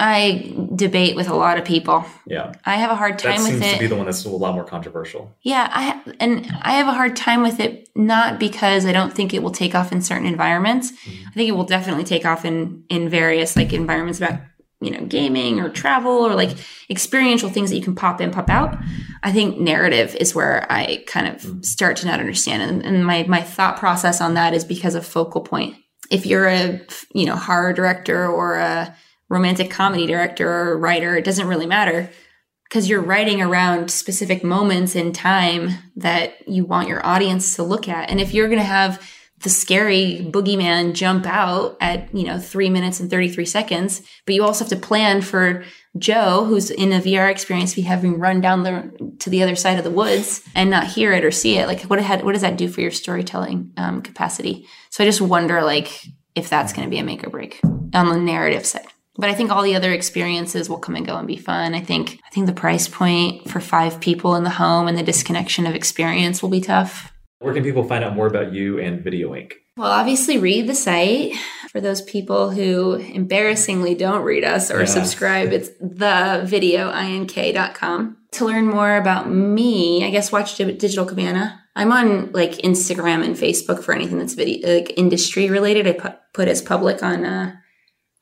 I 0.04 0.56
debate 0.76 1.16
with 1.16 1.30
a 1.30 1.36
lot 1.36 1.60
of 1.60 1.64
people. 1.64 2.04
Yeah, 2.26 2.54
I 2.66 2.78
have 2.78 2.90
a 2.90 2.96
hard 2.96 3.20
time 3.20 3.38
that 3.38 3.52
with 3.52 3.62
seems 3.62 3.66
it. 3.66 3.74
To 3.76 3.80
be 3.82 3.86
the 3.88 3.96
one 3.96 4.06
that's 4.06 4.26
a 4.26 4.30
lot 4.30 4.56
more 4.56 4.64
controversial. 4.64 5.32
Yeah, 5.44 5.70
I 5.72 6.16
and 6.20 6.52
I 6.64 6.72
have 6.74 6.88
a 6.88 6.94
hard 6.94 7.16
time 7.16 7.44
with 7.44 7.60
it 7.60 7.88
not 7.96 8.40
because 8.40 8.88
I 8.88 8.94
don't 8.94 9.14
think 9.14 9.32
it 9.32 9.44
will 9.44 9.52
take 9.52 9.76
off 9.76 9.92
in 9.92 10.02
certain 10.02 10.26
environments. 10.26 10.92
Mm-hmm. 10.92 11.28
I 11.28 11.34
think 11.34 11.50
it 11.50 11.52
will 11.52 11.66
definitely 11.66 12.04
take 12.04 12.26
off 12.26 12.46
in 12.46 12.84
in 12.90 13.10
various 13.10 13.56
like 13.56 13.74
environments 13.74 14.18
about 14.18 14.40
you 14.80 14.90
know 14.90 15.06
gaming 15.06 15.60
or 15.60 15.70
travel 15.70 16.26
or 16.26 16.34
like 16.34 16.58
experiential 16.90 17.52
things 17.52 17.70
that 17.70 17.76
you 17.76 17.84
can 17.84 17.94
pop 17.94 18.20
in 18.22 18.32
pop 18.32 18.50
out. 18.50 18.76
I 19.22 19.32
think 19.32 19.60
narrative 19.60 20.16
is 20.16 20.34
where 20.34 20.66
I 20.72 21.04
kind 21.06 21.28
of 21.28 21.44
mm-hmm. 21.44 21.62
start 21.62 21.98
to 21.98 22.08
not 22.08 22.20
understand, 22.20 22.64
and, 22.64 22.84
and 22.84 23.06
my 23.06 23.26
my 23.28 23.42
thought 23.44 23.78
process 23.78 24.20
on 24.20 24.34
that 24.34 24.56
is 24.56 24.66
because 24.66 24.96
of 24.96 25.06
focal 25.06 25.42
point. 25.42 25.76
If 26.10 26.26
you're 26.26 26.48
a 26.48 26.82
you 27.14 27.28
know 27.28 27.36
horror 27.36 27.72
director 27.72 28.26
or 28.26 28.56
a 28.56 28.96
romantic 29.32 29.72
comedy 29.72 30.06
director 30.06 30.48
or 30.52 30.78
writer, 30.78 31.16
it 31.16 31.24
doesn't 31.24 31.48
really 31.48 31.66
matter 31.66 32.10
because 32.66 32.90
you're 32.90 33.02
writing 33.02 33.42
around 33.42 33.90
specific 33.90 34.44
moments 34.44 34.94
in 34.94 35.14
time 35.14 35.70
that 35.96 36.48
you 36.48 36.66
want 36.66 36.90
your 36.90 37.06
audience 37.06 37.56
to 37.56 37.64
look 37.64 37.88
at. 37.88 38.10
And 38.10 38.20
if 38.20 38.34
you're 38.34 38.50
going 38.50 38.60
to 38.60 38.66
have 38.66 39.02
the 39.40 39.50
scary 39.50 40.28
boogeyman 40.30 40.94
jump 40.94 41.26
out 41.26 41.78
at, 41.80 42.14
you 42.14 42.26
know, 42.26 42.40
three 42.40 42.70
minutes 42.70 43.00
and 43.00 43.10
33 43.10 43.46
seconds, 43.46 44.02
but 44.26 44.36
you 44.36 44.44
also 44.44 44.66
have 44.66 44.70
to 44.70 44.76
plan 44.88 45.22
for 45.22 45.64
Joe, 45.98 46.44
who's 46.46 46.70
in 46.70 46.92
a 46.92 47.00
VR 47.00 47.32
experience, 47.32 47.74
be 47.74 47.82
having 47.82 48.20
run 48.20 48.42
down 48.42 48.64
the 48.64 49.16
to 49.20 49.30
the 49.30 49.44
other 49.44 49.56
side 49.56 49.78
of 49.78 49.84
the 49.84 49.92
woods 49.92 50.42
and 50.54 50.70
not 50.70 50.88
hear 50.88 51.14
it 51.14 51.24
or 51.24 51.32
see 51.32 51.58
it. 51.58 51.68
Like, 51.68 51.84
what 51.84 52.00
had, 52.00 52.24
what 52.24 52.34
does 52.34 52.42
that 52.42 52.58
do 52.58 52.68
for 52.68 52.82
your 52.82 52.92
storytelling 52.92 53.72
um, 53.78 54.02
capacity? 54.02 54.68
So 54.90 55.04
I 55.04 55.08
just 55.08 55.22
wonder, 55.22 55.62
like, 55.64 56.06
if 56.36 56.50
that's 56.50 56.74
going 56.74 56.86
to 56.86 56.92
be 56.92 57.00
a 57.00 57.04
make 57.04 57.26
or 57.26 57.30
break 57.30 57.60
on 57.94 58.10
the 58.10 58.18
narrative 58.18 58.66
side 58.66 58.91
but 59.16 59.30
I 59.30 59.34
think 59.34 59.52
all 59.52 59.64
the 59.64 59.76
other 59.76 59.92
experiences 59.92 60.70
will 60.70 60.80
come 60.80 60.96
and 60.96 61.06
go 61.06 61.18
and 61.18 61.28
be 61.28 61.38
fun. 61.38 61.74
I 61.74 61.82
think 61.82 62.20
I 62.26 62.30
think 62.34 62.48
the 62.48 62.54
price 62.54 62.88
point 62.88 63.50
for 63.50 63.60
five 63.60 64.00
people 64.00 64.36
in 64.36 64.44
the 64.44 64.50
home 64.50 64.88
and 64.88 64.98
the 64.98 65.04
disconnection 65.04 65.68
of 65.68 65.76
experience 65.76 66.42
will 66.42 66.50
be 66.50 66.62
tough. 66.62 67.12
Where 67.40 67.54
can 67.54 67.64
people 67.64 67.84
find 67.84 68.04
out 68.04 68.16
more 68.16 68.28
about 68.28 68.54
you 68.54 68.80
and 68.80 69.04
Video 69.04 69.36
Ink? 69.36 69.56
Well, 69.78 69.92
obviously 69.92 70.38
read 70.38 70.68
the 70.68 70.76
site. 70.76 71.34
For 71.72 71.82
those 71.82 72.02
people 72.02 72.52
who 72.52 72.96
embarrassingly 72.96 73.96
don't 73.96 74.24
read 74.24 74.44
us 74.44 74.70
or 74.70 74.80
yeah. 74.80 74.86
subscribe, 74.86 75.54
it's 75.54 75.70
thevideoink.com. 75.82 78.18
To 78.34 78.46
learn 78.46 78.68
more 78.68 78.98
about 78.98 79.32
me, 79.32 80.06
I 80.06 80.12
guess 80.12 80.32
watch 80.32 80.58
Digital 80.58 81.06
Cabana. 81.06 81.62
I'm 81.76 81.92
on 81.94 82.32
like 82.34 82.58
Instagram 82.58 83.26
and 83.26 83.36
Facebook 83.36 83.84
for 83.84 83.94
anything 83.94 84.20
that's 84.20 84.34
video 84.34 84.76
like 84.76 84.94
industry 84.98 85.50
related. 85.50 85.88
I 85.88 85.94
put, 85.94 86.18
put 86.34 86.48
as 86.48 86.62
public 86.62 87.02
on 87.02 87.26
uh, 87.26 87.56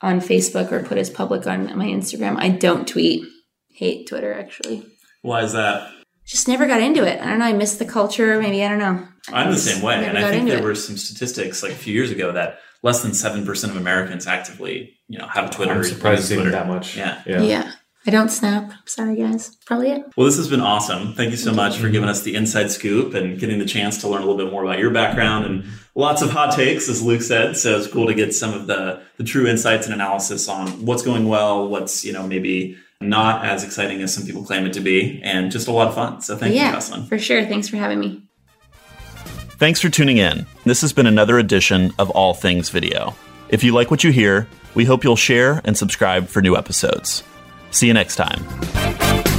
on 0.02 0.20
Facebook 0.20 0.72
or 0.72 0.82
put 0.82 0.98
as 0.98 1.10
public 1.10 1.46
on 1.46 1.76
my 1.76 1.86
Instagram. 1.86 2.36
I 2.38 2.48
don't 2.48 2.86
tweet. 2.86 3.24
Hate 3.68 4.06
Twitter 4.08 4.32
actually. 4.32 4.84
Why 5.22 5.42
is 5.42 5.52
that? 5.52 5.90
just 6.30 6.46
never 6.46 6.66
got 6.66 6.80
into 6.80 7.04
it. 7.04 7.20
I 7.20 7.26
don't 7.26 7.40
know. 7.40 7.46
I 7.46 7.52
missed 7.52 7.80
the 7.80 7.84
culture. 7.84 8.40
Maybe 8.40 8.64
I 8.64 8.68
don't 8.68 8.78
know. 8.78 9.06
I 9.32 9.42
I'm 9.42 9.50
the 9.50 9.58
same 9.58 9.82
way, 9.82 10.06
and 10.06 10.16
I 10.16 10.30
think 10.30 10.48
there 10.48 10.58
it. 10.58 10.64
were 10.64 10.76
some 10.76 10.96
statistics 10.96 11.62
like 11.62 11.72
a 11.72 11.76
few 11.76 11.92
years 11.92 12.12
ago 12.12 12.30
that 12.32 12.60
less 12.84 13.02
than 13.02 13.14
seven 13.14 13.44
percent 13.44 13.72
of 13.72 13.76
Americans 13.76 14.28
actively, 14.28 14.96
you 15.08 15.18
know, 15.18 15.26
have 15.26 15.46
a 15.46 15.50
Twitter. 15.50 15.72
I'm 15.72 15.84
surprised 15.84 16.24
seeing 16.24 16.48
that 16.48 16.68
much. 16.68 16.96
Yeah. 16.96 17.20
yeah, 17.26 17.42
yeah. 17.42 17.72
I 18.06 18.10
don't 18.12 18.30
snap. 18.30 18.72
Sorry, 18.86 19.16
guys. 19.16 19.56
Probably 19.66 19.90
it. 19.90 20.04
Well, 20.16 20.24
this 20.24 20.36
has 20.36 20.48
been 20.48 20.60
awesome. 20.60 21.14
Thank 21.14 21.32
you 21.32 21.36
so 21.36 21.52
much 21.52 21.76
for 21.76 21.84
mm-hmm. 21.84 21.92
giving 21.92 22.08
us 22.08 22.22
the 22.22 22.34
inside 22.36 22.70
scoop 22.70 23.12
and 23.14 23.38
getting 23.38 23.58
the 23.58 23.66
chance 23.66 24.00
to 24.00 24.08
learn 24.08 24.22
a 24.22 24.24
little 24.24 24.42
bit 24.42 24.52
more 24.52 24.64
about 24.64 24.78
your 24.78 24.90
background 24.90 25.44
and 25.46 25.64
lots 25.94 26.22
of 26.22 26.30
hot 26.30 26.54
takes, 26.54 26.88
as 26.88 27.02
Luke 27.02 27.22
said. 27.22 27.56
So 27.56 27.78
it's 27.78 27.86
cool 27.86 28.06
to 28.06 28.14
get 28.14 28.34
some 28.34 28.54
of 28.54 28.66
the 28.66 29.02
the 29.16 29.24
true 29.24 29.46
insights 29.46 29.86
and 29.86 29.94
analysis 29.94 30.48
on 30.48 30.68
what's 30.84 31.02
going 31.02 31.28
well, 31.28 31.68
what's 31.68 32.04
you 32.04 32.12
know 32.12 32.26
maybe 32.26 32.76
not 33.00 33.44
as 33.44 33.64
exciting 33.64 34.02
as 34.02 34.14
some 34.14 34.26
people 34.26 34.44
claim 34.44 34.66
it 34.66 34.72
to 34.74 34.80
be, 34.80 35.20
and 35.22 35.50
just 35.50 35.68
a 35.68 35.72
lot 35.72 35.88
of 35.88 35.94
fun. 35.94 36.20
So 36.20 36.36
thank 36.36 36.54
yeah, 36.54 36.68
you, 36.68 36.72
Jocelyn. 36.74 37.06
For 37.06 37.18
sure. 37.18 37.44
Thanks 37.44 37.68
for 37.68 37.76
having 37.76 38.00
me. 38.00 38.22
Thanks 39.58 39.80
for 39.80 39.90
tuning 39.90 40.18
in. 40.18 40.46
This 40.64 40.80
has 40.80 40.92
been 40.92 41.06
another 41.06 41.38
edition 41.38 41.92
of 41.98 42.08
All 42.10 42.32
Things 42.32 42.70
Video. 42.70 43.14
If 43.50 43.62
you 43.62 43.72
like 43.74 43.90
what 43.90 44.02
you 44.02 44.10
hear, 44.10 44.48
we 44.74 44.84
hope 44.84 45.04
you'll 45.04 45.16
share 45.16 45.60
and 45.64 45.76
subscribe 45.76 46.28
for 46.28 46.40
new 46.40 46.56
episodes. 46.56 47.24
See 47.70 47.86
you 47.86 47.92
next 47.92 48.16
time. 48.16 49.29